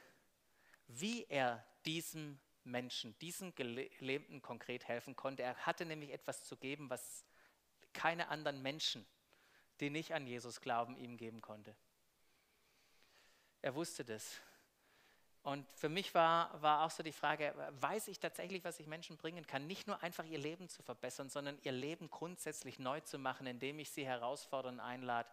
wie 0.88 1.24
er 1.28 1.64
diesem 1.84 2.40
Menschen, 2.64 3.18
diesen 3.18 3.54
Gelähmten 3.54 4.40
konkret 4.40 4.86
helfen 4.86 5.16
konnte. 5.16 5.42
Er 5.42 5.56
hatte 5.66 5.84
nämlich 5.84 6.10
etwas 6.10 6.44
zu 6.44 6.56
geben, 6.56 6.90
was 6.90 7.24
keine 7.92 8.28
anderen 8.28 8.62
Menschen, 8.62 9.06
die 9.80 9.90
nicht 9.90 10.12
an 10.14 10.26
Jesus 10.26 10.60
glauben, 10.60 10.96
ihm 10.96 11.16
geben 11.16 11.40
konnte. 11.40 11.76
Er 13.60 13.74
wusste 13.74 14.04
das. 14.04 14.40
Und 15.42 15.68
für 15.72 15.88
mich 15.88 16.14
war, 16.14 16.62
war 16.62 16.84
auch 16.84 16.90
so 16.90 17.02
die 17.02 17.12
Frage, 17.12 17.52
weiß 17.80 18.08
ich 18.08 18.20
tatsächlich, 18.20 18.62
was 18.62 18.78
ich 18.78 18.86
Menschen 18.86 19.16
bringen 19.16 19.44
kann? 19.46 19.66
Nicht 19.66 19.88
nur 19.88 20.00
einfach 20.02 20.24
ihr 20.24 20.38
Leben 20.38 20.68
zu 20.68 20.82
verbessern, 20.82 21.30
sondern 21.30 21.58
ihr 21.62 21.72
Leben 21.72 22.10
grundsätzlich 22.10 22.78
neu 22.78 23.00
zu 23.00 23.18
machen, 23.18 23.48
indem 23.48 23.80
ich 23.80 23.90
sie 23.90 24.06
herausfordere 24.06 24.72
und 24.72 24.80
einlade, 24.80 25.28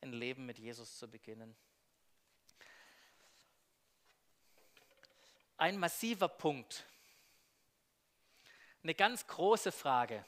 ein 0.00 0.12
Leben 0.12 0.46
mit 0.46 0.58
Jesus 0.58 0.96
zu 0.96 1.10
beginnen. 1.10 1.54
Ein 5.58 5.76
massiver 5.78 6.28
Punkt, 6.28 6.86
eine 8.82 8.94
ganz 8.94 9.26
große 9.26 9.72
Frage 9.72 10.24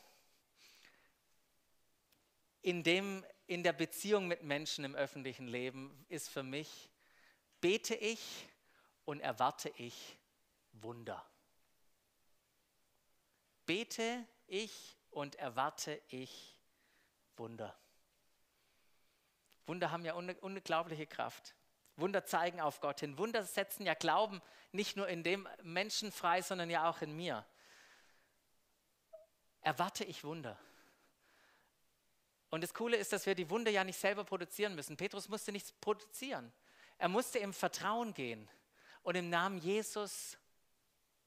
in, 2.61 2.83
dem, 2.83 3.24
in 3.47 3.62
der 3.62 3.72
Beziehung 3.72 4.28
mit 4.28 4.43
Menschen 4.43 4.85
im 4.85 4.95
öffentlichen 4.95 5.49
Leben 5.49 6.05
ist 6.09 6.28
für 6.28 6.43
mich, 6.43 6.91
bete 7.61 7.95
ich 7.95 8.20
und 9.05 9.20
erwarte 9.20 9.68
ich 9.76 10.18
Wunder. 10.72 11.24
Bete 13.66 14.26
ich 14.46 14.96
und 15.11 15.36
erwarte 15.36 16.00
ich 16.09 16.59
Wunder. 17.36 17.76
Wunder 19.66 19.90
haben 19.90 20.05
ja 20.05 20.14
unglaubliche 20.14 21.07
Kraft. 21.07 21.55
Wunder 21.96 22.24
zeigen 22.24 22.61
auf 22.61 22.80
Gott 22.80 23.00
hin. 23.00 23.18
Wunder 23.18 23.44
setzen 23.44 23.84
ja 23.86 23.94
Glauben 23.94 24.40
nicht 24.72 24.96
nur 24.96 25.09
in 25.09 25.22
dem 25.22 25.48
Menschen 25.62 26.11
frei, 26.11 26.42
sondern 26.42 26.70
ja 26.70 26.88
auch 26.88 27.03
in 27.03 27.14
mir. 27.14 27.44
Erwarte 29.61 30.05
ich 30.05 30.24
Wunder. 30.24 30.59
Und 32.50 32.62
das 32.62 32.74
Coole 32.74 32.96
ist, 32.96 33.12
dass 33.12 33.26
wir 33.26 33.34
die 33.34 33.48
Wunder 33.48 33.70
ja 33.70 33.84
nicht 33.84 33.98
selber 33.98 34.24
produzieren 34.24 34.74
müssen. 34.74 34.96
Petrus 34.96 35.28
musste 35.28 35.53
nichts 35.53 35.72
produzieren. 35.72 36.53
Er 36.98 37.09
musste 37.09 37.38
im 37.38 37.53
Vertrauen 37.53 38.12
gehen 38.14 38.48
und 39.03 39.14
im 39.16 39.30
Namen 39.30 39.59
Jesus 39.59 40.36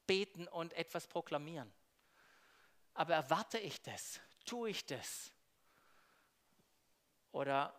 beten 0.07 0.47
und 0.47 0.73
etwas 0.73 1.07
proklamieren. 1.07 1.71
Aber 2.93 3.13
erwarte 3.13 3.57
ich 3.59 3.81
das? 3.81 4.19
Tue 4.45 4.69
ich 4.69 4.85
das? 4.85 5.31
Oder 7.31 7.75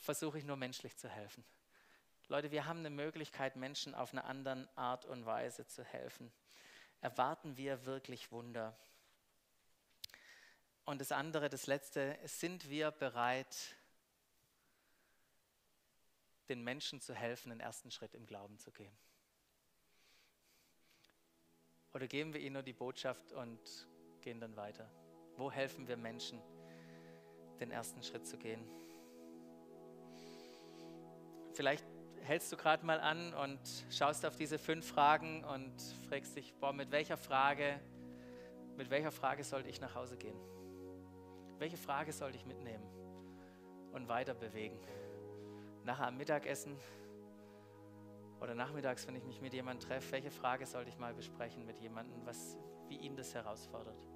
versuche 0.00 0.38
ich 0.38 0.44
nur 0.44 0.56
menschlich 0.56 0.96
zu 0.96 1.08
helfen? 1.08 1.44
Leute, 2.28 2.50
wir 2.50 2.64
haben 2.64 2.78
eine 2.78 2.90
Möglichkeit, 2.90 3.56
Menschen 3.56 3.94
auf 3.94 4.12
eine 4.12 4.24
andere 4.24 4.68
Art 4.74 5.04
und 5.04 5.26
Weise 5.26 5.66
zu 5.66 5.84
helfen. 5.84 6.32
Erwarten 7.02 7.56
wir 7.56 7.84
wirklich 7.84 8.32
Wunder? 8.32 8.74
Und 10.84 11.00
das 11.00 11.12
andere, 11.12 11.50
das 11.50 11.66
letzte, 11.66 12.18
sind 12.24 12.70
wir 12.70 12.90
bereit, 12.90 13.76
den 16.48 16.62
Menschen 16.62 17.00
zu 17.00 17.14
helfen, 17.14 17.50
den 17.50 17.60
ersten 17.60 17.90
Schritt 17.90 18.14
im 18.14 18.26
Glauben 18.26 18.58
zu 18.58 18.70
gehen? 18.72 18.96
Oder 21.94 22.06
geben 22.06 22.32
wir 22.32 22.40
ihnen 22.40 22.54
nur 22.54 22.62
die 22.62 22.72
Botschaft 22.72 23.32
und 23.32 23.60
gehen 24.22 24.40
dann 24.40 24.56
weiter? 24.56 24.90
Wo 25.36 25.50
helfen 25.50 25.86
wir 25.88 25.96
Menschen, 25.96 26.40
den 27.60 27.70
ersten 27.70 28.02
Schritt 28.02 28.26
zu 28.26 28.38
gehen? 28.38 28.64
Vielleicht 31.52 31.84
hältst 32.22 32.50
du 32.52 32.56
gerade 32.56 32.84
mal 32.86 33.00
an 33.00 33.34
und 33.34 33.60
schaust 33.90 34.24
auf 34.24 34.36
diese 34.36 34.58
fünf 34.58 34.86
Fragen 34.86 35.44
und 35.44 35.74
fragst 36.08 36.36
dich, 36.36 36.54
boah, 36.54 36.72
mit 36.72 36.90
welcher 36.90 37.16
Frage, 37.16 37.80
mit 38.76 38.90
welcher 38.90 39.12
Frage 39.12 39.44
sollte 39.44 39.68
ich 39.68 39.80
nach 39.80 39.94
Hause 39.94 40.16
gehen? 40.16 40.38
Welche 41.58 41.76
Frage 41.76 42.12
sollte 42.12 42.38
ich 42.38 42.46
mitnehmen 42.46 42.84
und 43.92 44.08
weiter 44.08 44.34
bewegen? 44.34 44.80
Nachher 45.84 46.08
am 46.08 46.16
Mittagessen 46.16 46.76
oder 48.40 48.54
nachmittags, 48.54 49.06
wenn 49.06 49.14
ich 49.14 49.24
mich 49.24 49.40
mit 49.40 49.52
jemandem 49.52 49.88
treffe, 49.88 50.12
welche 50.12 50.30
Frage 50.30 50.66
sollte 50.66 50.90
ich 50.90 50.98
mal 50.98 51.14
besprechen 51.14 51.64
mit 51.64 51.78
jemandem, 51.78 52.26
was, 52.26 52.58
wie 52.88 52.96
ihn 52.96 53.16
das 53.16 53.34
herausfordert? 53.34 54.11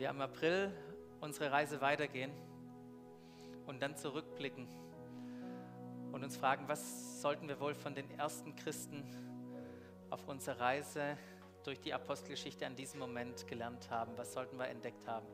Wir 0.00 0.08
im 0.08 0.20
April 0.22 0.72
unsere 1.20 1.52
Reise 1.52 1.82
weitergehen 1.82 2.32
und 3.66 3.82
dann 3.82 3.96
zurückblicken 3.98 4.66
und 6.10 6.24
uns 6.24 6.38
fragen, 6.38 6.66
was 6.68 7.20
sollten 7.20 7.46
wir 7.48 7.60
wohl 7.60 7.74
von 7.74 7.94
den 7.94 8.10
ersten 8.18 8.56
Christen 8.56 9.04
auf 10.08 10.26
unserer 10.26 10.58
Reise 10.58 11.18
durch 11.64 11.80
die 11.80 11.92
Apostelgeschichte 11.92 12.66
an 12.66 12.74
diesem 12.74 12.98
Moment 12.98 13.46
gelernt 13.46 13.90
haben, 13.90 14.16
was 14.16 14.32
sollten 14.32 14.56
wir 14.56 14.68
entdeckt 14.68 15.06
haben, 15.06 15.26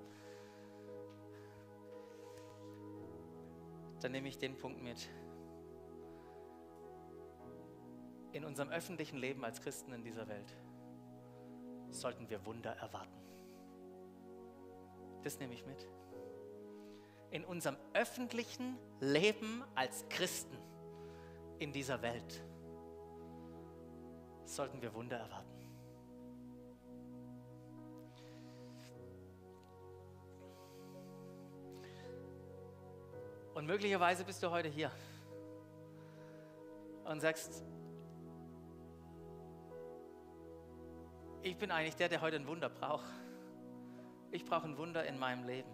dann 4.00 4.10
nehme 4.10 4.28
ich 4.28 4.36
den 4.36 4.58
Punkt 4.58 4.82
mit. 4.82 5.08
In 8.32 8.44
unserem 8.44 8.70
öffentlichen 8.70 9.16
Leben 9.16 9.44
als 9.44 9.62
Christen 9.62 9.92
in 9.92 10.02
dieser 10.02 10.26
Welt 10.26 10.56
sollten 11.90 12.28
wir 12.28 12.44
Wunder 12.44 12.72
erwarten. 12.72 13.26
Das 15.26 15.40
nehme 15.40 15.54
ich 15.54 15.66
mit. 15.66 15.88
In 17.32 17.44
unserem 17.44 17.76
öffentlichen 17.94 18.78
Leben 19.00 19.64
als 19.74 20.08
Christen 20.08 20.56
in 21.58 21.72
dieser 21.72 22.00
Welt 22.00 22.44
sollten 24.44 24.80
wir 24.80 24.94
Wunder 24.94 25.16
erwarten. 25.16 25.50
Und 33.54 33.66
möglicherweise 33.66 34.24
bist 34.24 34.40
du 34.44 34.50
heute 34.52 34.68
hier 34.68 34.92
und 37.04 37.18
sagst, 37.18 37.64
ich 41.42 41.58
bin 41.58 41.72
eigentlich 41.72 41.96
der, 41.96 42.08
der 42.08 42.20
heute 42.20 42.36
ein 42.36 42.46
Wunder 42.46 42.68
braucht 42.68 43.25
ich 44.30 44.44
brauche 44.44 44.66
ein 44.66 44.76
Wunder 44.76 45.04
in 45.04 45.18
meinem 45.18 45.44
Leben. 45.44 45.70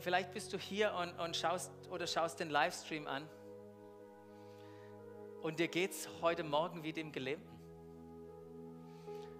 Vielleicht 0.00 0.32
bist 0.32 0.52
du 0.52 0.58
hier 0.58 0.92
und, 0.94 1.18
und 1.18 1.36
schaust 1.36 1.70
oder 1.90 2.06
schaust 2.06 2.38
den 2.40 2.50
Livestream 2.50 3.06
an 3.06 3.28
und 5.42 5.58
dir 5.58 5.68
geht 5.68 5.92
es 5.92 6.08
heute 6.20 6.44
Morgen 6.44 6.82
wie 6.82 6.92
dem 6.92 7.12
Gelähmten. 7.12 7.58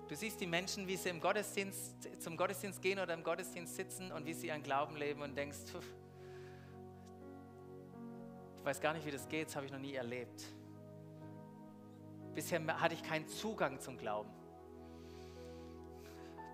Du 0.08 0.16
siehst 0.16 0.40
die 0.40 0.46
Menschen, 0.46 0.88
wie 0.88 0.96
sie 0.96 1.10
im 1.10 1.20
Gottesdienst, 1.20 2.20
zum 2.20 2.36
Gottesdienst 2.36 2.80
gehen 2.82 2.98
oder 2.98 3.14
im 3.14 3.22
Gottesdienst 3.22 3.76
sitzen 3.76 4.10
und 4.10 4.26
wie 4.26 4.32
sie 4.32 4.50
an 4.50 4.62
Glauben 4.62 4.96
leben 4.96 5.22
und 5.22 5.36
denkst, 5.36 5.58
pf, 5.66 5.84
ich 8.56 8.64
weiß 8.64 8.80
gar 8.80 8.94
nicht, 8.94 9.06
wie 9.06 9.10
das 9.10 9.28
geht, 9.28 9.48
das 9.48 9.56
habe 9.56 9.66
ich 9.66 9.72
noch 9.72 9.78
nie 9.78 9.94
erlebt. 9.94 10.42
Bisher 12.34 12.60
hatte 12.80 12.94
ich 12.94 13.02
keinen 13.02 13.28
Zugang 13.28 13.78
zum 13.78 13.98
Glauben. 13.98 14.39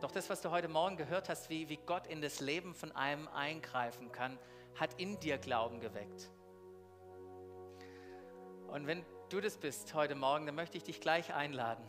Doch 0.06 0.12
das, 0.12 0.30
was 0.30 0.40
du 0.40 0.52
heute 0.52 0.68
Morgen 0.68 0.96
gehört 0.96 1.28
hast, 1.28 1.50
wie, 1.50 1.68
wie 1.68 1.78
Gott 1.78 2.06
in 2.06 2.22
das 2.22 2.38
Leben 2.38 2.76
von 2.76 2.92
einem 2.92 3.26
eingreifen 3.26 4.12
kann, 4.12 4.38
hat 4.78 5.00
in 5.00 5.18
dir 5.18 5.36
Glauben 5.36 5.80
geweckt. 5.80 6.30
Und 8.68 8.86
wenn 8.86 9.04
du 9.30 9.40
das 9.40 9.56
bist 9.56 9.94
heute 9.94 10.14
Morgen, 10.14 10.46
dann 10.46 10.54
möchte 10.54 10.76
ich 10.76 10.84
dich 10.84 11.00
gleich 11.00 11.34
einladen. 11.34 11.84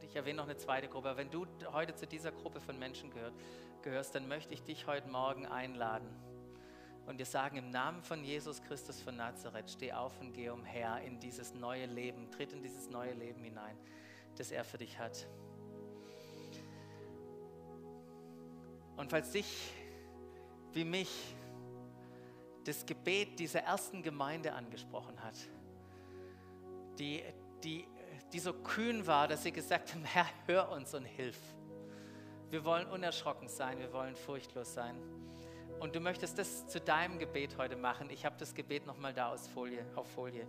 Ich 0.00 0.16
erwähne 0.16 0.38
noch 0.38 0.44
eine 0.44 0.56
zweite 0.56 0.88
Gruppe. 0.88 1.14
Wenn 1.18 1.30
du 1.30 1.44
heute 1.70 1.94
zu 1.94 2.06
dieser 2.06 2.32
Gruppe 2.32 2.60
von 2.60 2.78
Menschen 2.78 3.10
gehört, 3.10 3.34
gehörst, 3.82 4.14
dann 4.14 4.26
möchte 4.26 4.54
ich 4.54 4.62
dich 4.62 4.86
heute 4.86 5.10
Morgen 5.10 5.44
einladen 5.44 6.08
und 7.04 7.20
dir 7.20 7.26
sagen, 7.26 7.58
im 7.58 7.68
Namen 7.68 8.02
von 8.02 8.24
Jesus 8.24 8.62
Christus 8.62 9.02
von 9.02 9.16
Nazareth, 9.16 9.70
steh 9.70 9.92
auf 9.92 10.18
und 10.18 10.32
geh 10.32 10.48
umher 10.48 11.02
in 11.02 11.20
dieses 11.20 11.52
neue 11.52 11.84
Leben, 11.84 12.30
tritt 12.30 12.54
in 12.54 12.62
dieses 12.62 12.88
neue 12.88 13.12
Leben 13.12 13.44
hinein, 13.44 13.76
das 14.38 14.50
er 14.50 14.64
für 14.64 14.78
dich 14.78 14.98
hat. 14.98 15.28
Und 19.02 19.10
falls 19.10 19.32
dich 19.32 19.72
wie 20.74 20.84
mich 20.84 21.34
das 22.62 22.86
Gebet 22.86 23.36
dieser 23.40 23.58
ersten 23.62 24.00
Gemeinde 24.00 24.52
angesprochen 24.52 25.20
hat, 25.24 25.34
die, 27.00 27.24
die, 27.64 27.84
die 28.32 28.38
so 28.38 28.52
kühn 28.52 29.04
war, 29.04 29.26
dass 29.26 29.42
sie 29.42 29.50
gesagt 29.50 29.92
haben, 29.92 30.04
Herr, 30.04 30.26
hör 30.46 30.70
uns 30.70 30.94
und 30.94 31.04
hilf. 31.04 31.36
Wir 32.50 32.64
wollen 32.64 32.86
unerschrocken 32.86 33.48
sein, 33.48 33.80
wir 33.80 33.92
wollen 33.92 34.14
furchtlos 34.14 34.72
sein. 34.72 34.96
Und 35.80 35.96
du 35.96 36.00
möchtest 36.00 36.38
das 36.38 36.68
zu 36.68 36.80
deinem 36.80 37.18
Gebet 37.18 37.58
heute 37.58 37.74
machen. 37.74 38.08
Ich 38.08 38.24
habe 38.24 38.36
das 38.38 38.54
Gebet 38.54 38.86
nochmal 38.86 39.12
da 39.12 39.32
aus 39.32 39.48
Folie, 39.48 39.84
auf 39.96 40.06
Folie. 40.12 40.46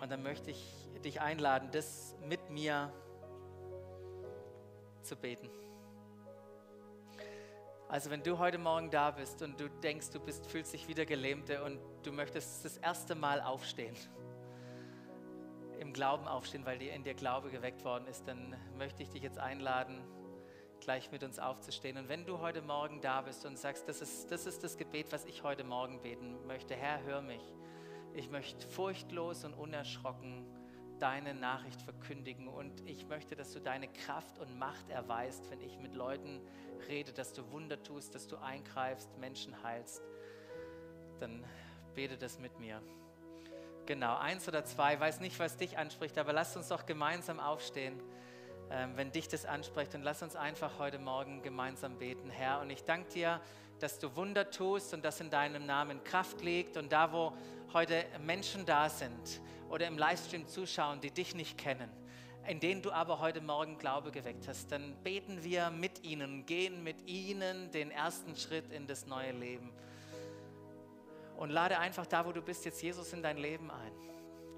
Und 0.00 0.12
dann 0.12 0.22
möchte 0.22 0.52
ich 0.52 0.88
dich 1.04 1.20
einladen, 1.20 1.70
das 1.72 2.14
mit 2.24 2.50
mir 2.50 2.92
zu 5.02 5.16
beten. 5.16 5.50
Also 7.88 8.10
wenn 8.10 8.22
du 8.22 8.38
heute 8.38 8.58
Morgen 8.58 8.90
da 8.90 9.10
bist 9.10 9.40
und 9.40 9.58
du 9.58 9.70
denkst, 9.70 10.10
du 10.10 10.20
bist, 10.20 10.46
fühlst 10.46 10.74
dich 10.74 10.88
wieder 10.88 11.06
Gelähmte 11.06 11.64
und 11.64 11.80
du 12.02 12.12
möchtest 12.12 12.62
das 12.62 12.76
erste 12.76 13.14
Mal 13.14 13.40
aufstehen, 13.40 13.96
im 15.80 15.94
Glauben 15.94 16.28
aufstehen, 16.28 16.66
weil 16.66 16.78
dir 16.78 16.92
in 16.92 17.02
dir 17.02 17.14
Glaube 17.14 17.48
geweckt 17.48 17.84
worden 17.84 18.06
ist, 18.06 18.28
dann 18.28 18.54
möchte 18.76 19.02
ich 19.02 19.08
dich 19.08 19.22
jetzt 19.22 19.38
einladen, 19.38 20.02
gleich 20.80 21.10
mit 21.10 21.24
uns 21.24 21.38
aufzustehen. 21.38 21.96
Und 21.96 22.10
wenn 22.10 22.26
du 22.26 22.40
heute 22.40 22.60
Morgen 22.60 23.00
da 23.00 23.22
bist 23.22 23.46
und 23.46 23.58
sagst, 23.58 23.88
das 23.88 24.02
ist, 24.02 24.30
das 24.30 24.44
ist 24.44 24.62
das 24.62 24.76
Gebet, 24.76 25.10
was 25.10 25.24
ich 25.24 25.42
heute 25.42 25.64
Morgen 25.64 26.02
beten 26.02 26.46
möchte, 26.46 26.74
Herr, 26.76 27.02
hör 27.04 27.22
mich. 27.22 27.42
Ich 28.12 28.28
möchte 28.28 28.68
furchtlos 28.68 29.46
und 29.46 29.54
unerschrocken 29.54 30.44
deine 30.98 31.34
Nachricht 31.34 31.80
verkündigen 31.82 32.48
und 32.48 32.80
ich 32.86 33.06
möchte, 33.06 33.36
dass 33.36 33.52
du 33.52 33.60
deine 33.60 33.88
Kraft 33.88 34.38
und 34.38 34.58
Macht 34.58 34.88
erweist, 34.90 35.50
wenn 35.50 35.60
ich 35.60 35.78
mit 35.78 35.94
Leuten 35.94 36.40
rede, 36.88 37.12
dass 37.12 37.32
du 37.32 37.50
Wunder 37.50 37.82
tust, 37.82 38.14
dass 38.14 38.26
du 38.26 38.36
eingreifst, 38.36 39.16
Menschen 39.18 39.62
heilst. 39.62 40.02
Dann 41.20 41.44
bete 41.94 42.16
das 42.16 42.38
mit 42.38 42.58
mir. 42.58 42.82
Genau, 43.86 44.16
eins 44.16 44.46
oder 44.46 44.64
zwei, 44.64 45.00
weiß 45.00 45.20
nicht, 45.20 45.38
was 45.38 45.56
dich 45.56 45.78
anspricht, 45.78 46.18
aber 46.18 46.32
lass 46.32 46.56
uns 46.56 46.68
doch 46.68 46.84
gemeinsam 46.84 47.40
aufstehen, 47.40 48.00
ähm, 48.70 48.92
wenn 48.96 49.10
dich 49.12 49.28
das 49.28 49.46
anspricht 49.46 49.94
und 49.94 50.02
lass 50.02 50.22
uns 50.22 50.36
einfach 50.36 50.78
heute 50.78 50.98
Morgen 50.98 51.42
gemeinsam 51.42 51.96
beten, 51.96 52.28
Herr. 52.28 52.60
Und 52.60 52.68
ich 52.68 52.84
danke 52.84 53.08
dir, 53.10 53.40
dass 53.82 53.98
du 53.98 54.14
Wunder 54.16 54.50
tust 54.50 54.94
und 54.94 55.04
dass 55.04 55.20
in 55.20 55.30
deinem 55.30 55.66
Namen 55.66 56.02
Kraft 56.04 56.42
liegt 56.42 56.76
und 56.76 56.92
da, 56.92 57.12
wo 57.12 57.32
heute 57.72 58.04
Menschen 58.24 58.66
da 58.66 58.88
sind 58.88 59.40
oder 59.70 59.86
im 59.86 59.98
Livestream 59.98 60.46
zuschauen, 60.46 61.00
die 61.00 61.10
dich 61.10 61.34
nicht 61.34 61.58
kennen, 61.58 61.90
in 62.46 62.60
denen 62.60 62.82
du 62.82 62.90
aber 62.90 63.20
heute 63.20 63.40
Morgen 63.40 63.78
Glaube 63.78 64.10
geweckt 64.10 64.48
hast, 64.48 64.72
dann 64.72 64.94
beten 65.02 65.44
wir 65.44 65.70
mit 65.70 66.04
ihnen, 66.04 66.46
gehen 66.46 66.82
mit 66.82 67.08
ihnen 67.08 67.70
den 67.70 67.90
ersten 67.90 68.36
Schritt 68.36 68.72
in 68.72 68.86
das 68.86 69.06
neue 69.06 69.32
Leben. 69.32 69.70
Und 71.36 71.50
lade 71.50 71.78
einfach 71.78 72.06
da, 72.06 72.26
wo 72.26 72.32
du 72.32 72.42
bist, 72.42 72.64
jetzt 72.64 72.82
Jesus 72.82 73.12
in 73.12 73.22
dein 73.22 73.36
Leben 73.36 73.70
ein 73.70 73.92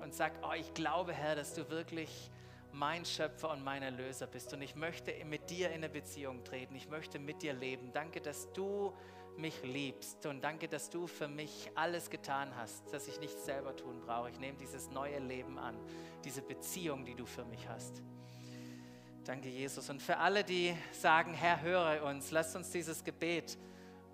und 0.03 0.15
sag, 0.15 0.33
oh, 0.43 0.55
ich 0.55 0.73
glaube, 0.73 1.13
Herr, 1.13 1.35
dass 1.35 1.55
du 1.55 1.69
wirklich 1.69 2.31
mein 2.73 3.05
Schöpfer 3.05 3.51
und 3.51 3.65
mein 3.65 3.83
Erlöser 3.83 4.27
bist. 4.27 4.53
Und 4.53 4.63
ich 4.63 4.75
möchte 4.75 5.13
mit 5.25 5.51
dir 5.51 5.69
in 5.69 5.77
eine 5.77 5.89
Beziehung 5.89 6.45
treten. 6.45 6.75
Ich 6.75 6.89
möchte 6.89 7.19
mit 7.19 7.43
dir 7.43 7.53
leben. 7.53 7.93
Danke, 7.93 8.21
dass 8.21 8.53
du 8.53 8.93
mich 9.37 9.63
liebst. 9.63 10.27
Und 10.27 10.43
danke, 10.43 10.69
dass 10.69 10.91
du 10.91 11.07
für 11.07 11.29
mich 11.29 11.71
alles 11.75 12.11
getan 12.11 12.55
hast, 12.57 12.93
dass 12.93 13.09
ich 13.09 13.19
nichts 13.21 13.45
selber 13.45 13.75
tun 13.75 14.01
brauche. 14.01 14.31
Ich 14.31 14.39
nehme 14.39 14.59
dieses 14.59 14.91
neue 14.91 15.19
Leben 15.19 15.59
an, 15.59 15.77
diese 16.25 16.43
Beziehung, 16.43 17.05
die 17.05 17.15
du 17.15 17.27
für 17.27 17.45
mich 17.45 17.69
hast. 17.69 18.03
Danke, 19.25 19.49
Jesus. 19.49 19.91
Und 19.91 20.01
für 20.03 20.17
alle, 20.17 20.45
die 20.45 20.75
sagen, 20.93 21.35
Herr, 21.35 21.61
höre 21.61 22.03
uns, 22.05 22.31
lasst 22.31 22.57
uns 22.57 22.71
dieses 22.71 23.05
Gebet 23.05 23.59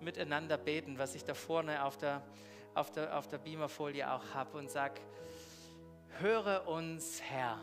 miteinander 0.01 0.57
beten, 0.57 0.97
was 0.99 1.15
ich 1.15 1.23
da 1.23 1.33
vorne 1.33 1.83
auf 1.83 1.97
der, 1.97 2.21
auf 2.75 2.91
der, 2.91 3.17
auf 3.17 3.27
der 3.27 3.37
Beamerfolie 3.37 4.09
auch 4.11 4.23
habe 4.33 4.57
und 4.57 4.69
sag, 4.69 4.99
höre 6.19 6.67
uns, 6.67 7.21
Herr. 7.21 7.59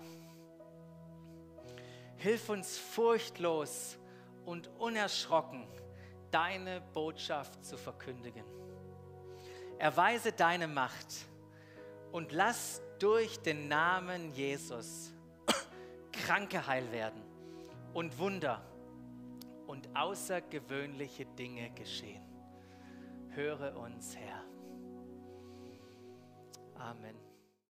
Hilf 2.25 2.49
uns 2.49 2.79
furchtlos 2.79 3.99
und 4.47 4.70
unerschrocken 4.79 5.68
deine 6.31 6.81
Botschaft 6.95 7.62
zu 7.62 7.77
verkündigen. 7.77 8.47
Erweise 9.79 10.33
deine 10.33 10.66
Macht 10.66 11.27
und 12.12 12.33
lass 12.33 12.81
durch 12.99 13.41
den 13.41 13.68
Namen 13.68 14.33
Jesus 14.33 15.12
Kranke 16.12 16.66
heil 16.66 16.91
werden 16.93 17.20
und 17.93 18.16
Wunder 18.18 18.64
und 19.66 19.95
außergewöhnliche 19.95 21.27
Dinge 21.27 21.72
geschehen. 21.72 22.25
Höre 23.35 23.77
uns, 23.77 24.16
Herr. 24.16 24.43
Amen. 26.77 27.24